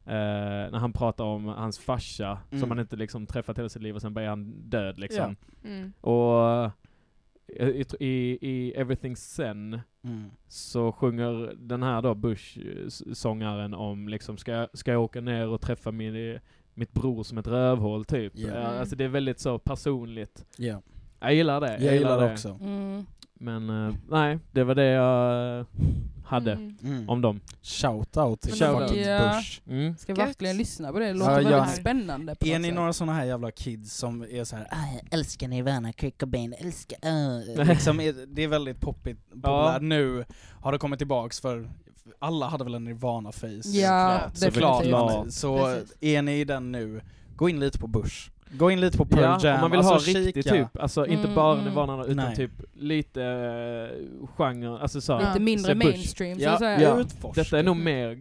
eh, 0.06 0.72
när 0.72 0.80
han 0.80 0.94
pratar 0.94 1.24
om 1.24 1.46
hans 1.46 1.80
farsa, 1.80 2.40
Mm. 2.52 2.60
som 2.62 2.70
han 2.72 2.80
inte 2.80 2.96
liksom 2.96 3.26
träffat 3.26 3.58
hela 3.58 3.70
sitt 3.70 3.82
liv 3.82 3.96
och 3.96 4.02
sen 4.02 4.18
är 4.18 4.28
han 4.28 4.70
död 4.70 5.00
liksom. 5.00 5.36
Mm. 5.64 5.94
Och 6.02 6.64
eh, 7.60 7.68
i, 7.68 7.86
i, 8.00 8.38
i 8.42 8.74
Everything 8.76 9.16
Sen 9.16 9.80
Mm. 10.04 10.30
så 10.48 10.92
sjunger 10.92 11.54
den 11.58 11.84
här 11.84 12.02
då 12.02 12.14
Bush-sångaren 12.14 13.74
om 13.74 14.08
liksom, 14.10 14.38
ska, 14.38 14.68
ska 14.74 14.92
jag 14.92 15.02
åka 15.04 15.22
ner 15.22 15.48
och 15.48 15.62
träffa 15.62 15.92
min, 15.92 16.40
mitt 16.76 16.94
bror 16.94 17.24
som 17.24 17.38
ett 17.38 17.48
rövhål 17.48 18.06
typ. 18.06 18.34
Ja. 18.36 18.48
Ja, 18.48 18.62
Alltså 18.80 18.96
det 18.96 19.04
är 19.04 19.08
väldigt 19.08 19.40
så 19.40 19.60
personligt. 19.60 20.46
Ja. 20.58 20.82
Jag 21.20 21.34
gillar 21.34 21.62
det. 21.62 21.78
Jag 21.84 21.94
gillar 21.96 22.22
det 22.22 22.32
också. 22.34 22.50
Mm. 22.62 23.06
Men 23.34 23.70
eh, 23.88 23.96
nej, 24.10 24.40
det 24.52 24.64
var 24.64 24.76
det 24.76 24.86
jag 24.86 25.60
eh, 25.60 25.66
hade 26.26 26.52
Mm. 26.52 26.78
Mm. 26.84 27.10
om 27.10 27.22
dem. 27.22 27.42
Shout 27.62 28.18
out 28.18 28.42
till 28.42 28.54
Shout 28.54 28.80
fucking 28.80 28.98
out. 29.00 29.08
Ja. 29.08 29.34
Bush. 29.36 29.62
Mm. 29.68 29.98
Ska 29.98 30.14
verkligen 30.16 30.58
lyssna 30.58 30.92
på 30.92 31.00
det, 31.00 31.06
det 31.06 31.14
låter 31.14 31.32
Ja, 31.32 31.36
väldigt 31.36 31.52
jag- 31.54 31.70
spännande 31.70 32.36
på 32.36 32.46
Är 32.48 32.60
ni 32.60 32.68
sätt. 32.68 32.76
några 32.76 32.94
såna 32.94 33.14
här 33.14 33.26
jävla 33.26 33.52
kids 33.52 33.94
som 33.98 34.22
är 34.22 34.44
så 34.44 34.56
här, 34.56 34.68
ah, 34.72 34.94
jag 34.94 35.14
älskar 35.20 35.48
Nirvana, 35.48 35.94
Kurt 35.94 36.20
Cobain, 36.20 36.54
älskar... 36.60 36.98
Uh. 37.10 37.66
liksom 37.68 38.00
är, 38.00 38.14
det 38.28 38.44
är 38.44 38.48
väldigt 38.48 38.82
poppigt, 38.82 39.30
populärt 39.32 39.82
nu, 39.82 40.26
har 40.62 40.72
det 40.72 40.78
kommit 40.78 41.00
tillbaks 41.00 41.40
för 41.42 41.70
alla 42.20 42.48
hade 42.48 42.64
väl 42.64 42.74
en 42.76 42.84
Nirvana-face? 42.84 43.70
Ja, 43.70 44.22
Såklart. 44.34 44.84
definitivt. 44.84 45.34
Så 45.34 45.58
Precis. 45.58 45.98
är 46.02 46.22
ni 46.22 46.40
i 46.40 46.44
den 46.46 46.72
nu, 46.72 47.02
gå 47.36 47.50
in 47.50 47.60
lite 47.60 47.80
på 47.80 47.88
Bush. 47.88 48.30
Gå 48.52 48.72
in 48.72 48.82
lite 48.82 48.98
på 48.98 49.06
Pearl 49.06 49.24
Ja, 49.24 49.40
Jam. 49.50 49.56
om 49.56 49.62
man 49.62 49.72
vill 49.72 49.80
alltså, 49.80 49.94
ha 49.94 50.20
riktigt 50.24 50.46
kika. 50.46 50.56
typ, 50.56 50.80
alltså 50.82 51.06
inte 51.06 51.24
Mm, 51.24 51.36
bara 51.36 51.54
mm. 51.54 51.66
Nirvana 51.66 52.04
utan 52.04 52.16
Nej. 52.16 52.36
typ 52.36 52.52
lite 52.74 53.20
uh, 53.22 54.28
genre, 54.38 54.80
alltså 54.82 55.02
så. 55.02 55.18
Lite 55.18 55.32
Ja. 55.34 55.40
mindre 55.40 55.72
Så 55.72 55.78
mainstream 55.78 56.38
så 56.38 56.44
Ja, 56.44 56.52
att 56.52 56.60
säga. 56.60 56.82
Ja. 56.82 57.32
Detta 57.36 57.60
är 57.60 57.64
nog 57.64 57.78
mer 57.78 58.20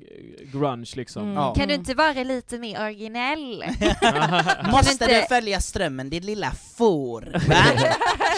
grunge 0.53 0.91
liksom. 0.97 1.23
Mm. 1.23 1.35
Ja. 1.35 1.55
Kan 1.55 1.69
du 1.69 1.75
inte 1.75 1.95
vara 1.95 2.13
lite 2.13 2.59
mer 2.59 2.83
originell? 2.85 3.65
Måste 4.71 4.93
inte- 4.93 5.21
du 5.21 5.27
följa 5.29 5.61
strömmen, 5.61 6.11
din 6.11 6.27
lilla 6.27 6.51
får? 6.51 7.21
Va? 7.49 7.89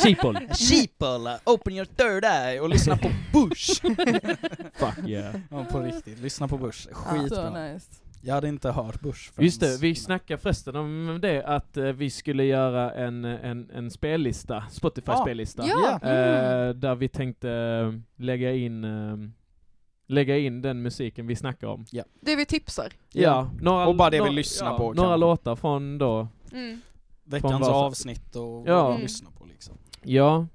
Sheeple. 0.03 0.41
Sheeple, 0.55 1.39
open 1.45 1.73
your 1.75 1.85
third 1.97 2.25
eye 2.25 2.61
och 2.61 2.69
lyssna 2.69 2.97
på 2.97 3.11
Bush! 3.33 3.81
Fuck 4.75 5.09
yeah. 5.09 5.35
ja, 5.51 5.65
på 5.71 5.81
riktigt, 5.81 6.19
lyssna 6.21 6.49
på 6.49 6.59
Bush. 6.59 6.89
Så 6.89 6.95
Skitbra. 6.95 7.51
nice. 7.63 7.87
Jag 8.21 8.35
hade 8.35 8.49
inte 8.49 8.71
hört 8.71 9.01
Bush 9.01 9.33
förrän- 9.33 9.45
Just 9.45 9.61
det, 9.61 9.79
vi 9.81 9.95
snackade 9.95 10.39
förresten 10.43 10.77
om 10.77 11.19
det 11.23 11.43
att 11.45 11.77
eh, 11.77 11.85
vi 11.85 12.11
skulle 12.11 12.45
göra 12.45 12.91
en, 12.93 13.25
en, 13.25 13.71
en 13.71 13.91
spellista, 13.91 14.65
Spotify-spellista. 14.71 15.65
Ja. 15.67 15.93
Eh, 15.95 16.69
där 16.75 16.95
vi 16.95 17.09
tänkte 17.09 17.51
eh, 17.51 18.01
lägga 18.25 18.53
in, 18.53 18.85
eh, 18.85 19.17
lägga 20.07 20.39
in 20.39 20.63
den 20.63 20.83
musiken 20.83 21.27
vi 21.27 21.37
snackar 21.37 21.67
om. 21.67 21.87
Det 22.21 22.37
vi 22.37 22.47
tipsar. 22.47 22.93
Ja, 23.13 23.51
några, 23.61 23.87
Och 23.87 23.97
bara 23.97 24.11
det 24.11 24.23
vi 24.23 24.31
lyssnar 24.31 24.71
ja, 24.71 24.77
på, 24.79 24.83
Några 24.93 25.09
kanske. 25.09 25.17
låtar 25.17 25.57
från 25.57 25.99
då, 25.99 26.29
Mm. 26.53 26.81
Veckans 27.25 27.67
Från 27.67 27.75
avsnitt 27.75 28.37
och 28.37 28.69
Ja. 28.69 28.75
vad 28.83 28.87
vi 28.87 28.91
Mm. 28.95 29.03
lyssnar 29.03 29.31
på 29.31 29.45
liksom. 29.47 29.75
ja, 30.03 30.47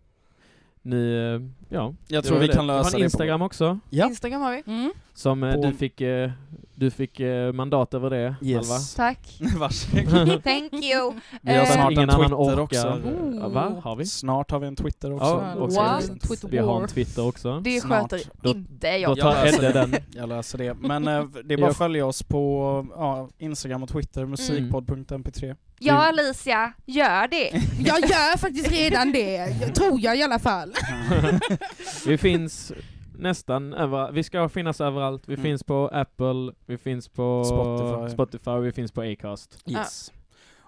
ni, 0.81 1.13
eh, 1.13 1.60
ja. 1.71 1.93
Jag 2.07 2.23
det 2.23 2.27
tror 2.27 2.39
vi 2.39 2.47
det. 2.47 2.53
kan 2.53 2.63
Vi 2.65 2.67
lösa 2.67 2.83
har 2.89 2.93
en 2.93 2.99
det 2.99 3.03
Instagram 3.05 3.41
också, 3.41 3.79
Ja. 3.89 4.07
Instagram 4.07 4.41
har 4.41 4.51
vi. 4.51 4.63
Mm. 4.67 4.91
som 5.13 5.43
eh, 5.43 5.55
På- 5.55 5.61
du 5.61 5.73
fick, 5.73 6.01
eh, 6.01 6.31
du 6.75 6.91
fick 6.91 7.19
eh, 7.19 7.51
mandat 7.53 7.93
över 7.93 8.09
det, 8.09 8.35
Yes. 8.41 8.93
Tack. 8.95 9.39
på. 9.53 9.57
Varsågod. 9.59 10.43
Thank 10.43 10.73
you. 10.73 11.13
Vi 11.41 11.51
har 11.55 11.61
Eh, 11.63 11.65
snart 11.71 11.91
Ingen 11.91 12.03
en 12.03 12.09
annan 12.15 12.29
Twitter 12.29 12.35
orkar. 12.53 12.61
också. 12.61 12.87
Oh. 12.87 13.51
Va? 13.51 13.81
Har 13.83 13.95
vi? 13.95 14.05
Snart 14.05 14.51
har 14.51 14.59
vi 14.59 14.67
en 14.67 14.75
Twitter 14.75 15.13
också. 15.13 15.25
Ja, 15.25 15.55
också. 15.61 15.99
Twitter 16.27 16.47
Vi 16.47 16.57
har 16.57 16.81
en. 16.81 16.87
Twitter 16.87 17.27
också. 17.27 17.59
Det 17.59 17.81
Snart. 17.81 18.01
sköter 18.11 18.29
Då- 18.41 18.49
inte 18.49 18.91
Då 18.91 18.97
jag. 18.97 19.17
tar 19.19 19.31
löser 19.45 19.63
Edde 19.63 19.67
det. 19.73 19.79
den. 19.91 19.95
Jag 20.15 20.29
löser 20.29 20.57
det. 20.57 20.73
Men 20.73 21.03
det 21.45 21.53
är 21.53 21.57
bara 21.57 21.71
att 21.71 21.77
följa 21.77 22.05
oss 22.05 22.23
på 22.23 22.85
ja, 22.95 23.29
Instagram 23.37 23.83
och 23.83 23.89
Twitter, 23.89 24.25
musikpodd.mp3. 24.25 25.55
Ja 25.83 25.93
Alicia, 26.07 26.73
gör 26.85 27.27
det. 27.27 27.49
Jag 27.85 27.99
gör 28.01 28.37
faktiskt 28.37 28.71
redan 28.71 29.11
det, 29.11 29.47
tror 29.75 29.99
jag 29.99 30.17
i 30.17 30.23
alla 30.23 30.39
fall. 30.39 30.73
Vi 32.07 32.17
finns 32.17 32.71
nästan 33.17 33.73
överallt. 33.73 34.13
Vi 34.15 34.23
ska 34.23 34.49
finnas 34.49 34.81
överallt. 34.81 35.23
Vi 35.29 35.33
Mm. 35.33 35.43
finns 35.43 35.63
på 35.63 35.87
Apple, 35.93 36.51
vi 36.65 36.77
finns 36.77 37.07
på 37.07 37.43
Spotify. 37.45 38.13
Spotify 38.13 38.51
vi 38.65 38.71
finns 38.71 38.91
på 38.91 39.01
Acast. 39.01 39.63
Yes. 39.67 40.11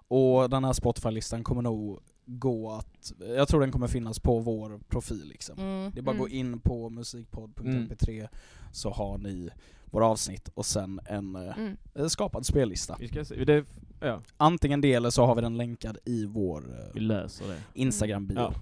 Och 0.08 0.50
den 0.50 0.64
här 0.64 0.74
Spotify-listan 0.74 1.44
kommer 1.44 1.62
nog 1.62 2.00
gå 2.26 2.72
att, 2.72 3.14
jag 3.38 3.48
tror 3.48 3.60
den 3.62 3.72
kommer 3.72 3.88
finnas 3.88 4.20
på 4.20 4.40
vår 4.40 4.80
profil 4.90 5.24
liksom. 5.26 5.60
Mm. 5.60 5.92
Det 5.94 6.00
är 6.00 6.02
bara 6.04 6.12
att 6.12 6.18
gå 6.18 6.26
Mm. 6.28 6.38
in 6.40 6.60
på 6.60 6.90
musikpodd.mp3 6.90 8.28
så 8.72 8.90
har 8.90 9.18
ni 9.18 9.50
våra 9.86 10.06
avsnitt 10.08 10.50
och 10.54 10.66
sen 10.66 11.00
en 11.06 11.36
eh, 11.36 11.58
Mm. 11.58 11.78
eh, 11.96 12.08
skapad 12.08 12.46
spellista. 12.46 12.96
Vi 13.00 13.08
ska 13.08 13.26
se. 13.26 13.44
Det, 13.46 13.66
ja, 14.00 14.22
Antingen 14.38 14.82
det 14.82 14.94
eller 14.94 15.10
så 15.10 15.26
har 15.26 15.36
vi 15.36 15.42
den 15.42 15.58
länkad 15.58 15.98
i 16.06 16.26
vår 16.26 16.64
vi 16.94 17.00
eh, 17.00 17.06
löser 17.08 17.48
det. 17.48 17.58
Instagram-bio. 17.74 18.38
Ja. 18.40 18.54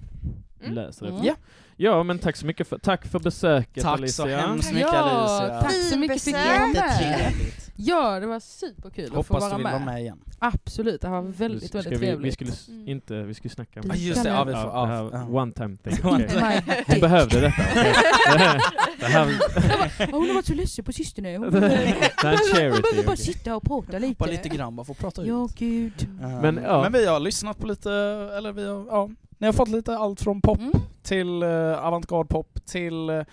Vi 0.60 0.66
Mm. 0.66 0.76
löser 0.76 1.06
det. 1.06 1.12
Mm. 1.12 1.26
Ja. 1.26 1.36
Ja, 1.84 2.04
men 2.04 2.20
tack 2.20 2.36
så 2.36 2.46
mycket 2.46 2.68
för, 2.68 2.78
tack 2.78 3.06
för 3.08 3.20
besöket 3.20 3.84
Tack 3.84 4.00
Alicia. 4.00 4.12
så 4.26 4.28
hemskt 4.28 4.74
mycket 4.74 4.90
Ja, 4.94 5.00
Alicia. 5.00 5.62
tack 5.62 5.74
så 5.74 5.98
mycket 5.98 6.22
för 6.24 6.32
att 6.32 6.74
med. 6.74 7.34
Ja, 7.76 8.20
det 8.20 8.26
var 8.28 8.40
superkul 8.40 9.06
att 9.06 9.12
få 9.12 9.16
Hoppas 9.16 9.44
du 9.44 9.50
vara 9.50 9.56
vill 9.58 9.64
med. 9.64 9.74
vara 9.74 9.86
med 9.86 10.02
igen. 10.02 10.20
Absolut, 10.40 11.02
det 11.02 11.10
var 11.10 11.22
väldigt, 11.22 11.70
Ska 11.70 11.78
väldigt 11.78 11.94
vi, 11.94 11.98
trevligt. 11.98 12.28
vi 12.28 12.32
skulle 12.32 12.52
Mm. 12.78 12.88
inte, 12.88 13.24
vi 13.24 13.34
skulle 13.34 13.54
snacka 13.54 13.80
om 13.82 13.86
Ja, 13.90 13.96
just 13.96 14.24
det, 14.24 14.30
ja, 14.30 14.44
vi 14.44 14.54
får, 14.54 15.36
one 15.38 15.52
time 15.54 15.78
thing. 15.78 15.94
My 16.04 16.62
Hon 16.88 17.00
behövde 17.02 17.42
detta. 17.42 17.64
Det 19.00 19.06
här, 19.08 19.28
Hon 20.12 20.28
har 20.28 20.34
varit 20.34 20.46
så 20.46 20.54
ledsen 20.54 20.86
på 20.86 20.94
sistone. 20.94 21.38
Hon 21.38 21.52
behöver 21.52 23.06
bara 23.06 23.16
sitta 23.16 23.56
och 23.56 23.64
prata 23.64 24.00
lite. 24.00 24.16
Bara 24.20 24.30
lite 24.32 24.50
grann, 24.50 24.76
bara 24.76 24.86
få 24.86 24.94
prata 24.94 25.22
ut. 25.22 25.28
Ja, 25.28 25.48
gud. 25.58 26.08
Eh, 26.22 26.42
Men, 26.42 26.60
ja. 26.64 26.82
men 26.82 26.92
vi 26.94 27.06
har 27.06 27.20
lyssnat 27.20 27.58
på 27.60 27.68
lite, 27.68 27.92
eller 28.38 28.52
vi 28.52 28.68
har, 28.68 28.86
ja, 28.88 29.10
ni 29.42 29.48
har 29.48 29.54
fått 29.54 29.70
lite 29.70 29.98
allt 29.98 30.22
från 30.22 30.42
pop 30.42 30.58
Mm. 30.60 30.72
till 31.04 31.44
uh, 31.44 31.78
avantgarde 31.86 32.28
pop 32.28 32.66
till 32.66 33.10
eh, 33.10 33.24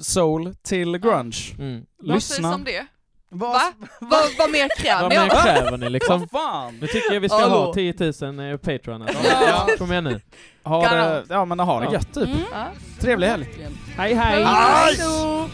soul 0.00 0.54
till 0.62 0.98
grunge. 0.98 1.54
Mm. 1.58 1.84
Vad 1.98 2.22
sägs 2.22 2.38
Lyssna. 2.38 2.54
om 2.54 2.64
det? 2.64 2.86
Vad- 3.28 3.52
Va? 3.52 3.72
Vad 4.00 4.22
vad 4.38 4.50
mer 4.50 4.68
kräver 4.78 5.02
Vad 5.02 5.10
ni? 5.12 5.18
mer 5.18 5.28
kräver 5.42 5.78
ni 5.78 5.90
liksom? 5.90 6.20
Vad 6.20 6.30
fan? 6.30 6.78
Nu 6.80 6.86
tycker 6.86 7.12
jag 7.14 7.20
vi 7.20 7.28
ska 7.28 7.38
Hallå. 7.38 7.64
ha 7.64 7.74
10 7.74 7.94
000 8.20 8.50
eh, 8.50 8.56
Patreon 8.56 9.02
alltså. 9.02 9.18
Ja. 9.46 9.68
Kom 9.78 9.92
igen 9.92 10.04
nu. 10.04 10.20
Ha 10.64 10.88
det, 10.88 11.24
ja 11.28 11.44
men 11.44 11.60
ha 11.60 11.80
det 11.80 11.92
gött 11.92 12.14
typ. 12.14 12.28
Mm. 12.28 12.42
Trevlig 13.00 13.26
helg. 13.26 13.48
Hej 13.96 14.14
hej! 14.14 14.44
Hej 14.44 14.96
då! 14.98 15.48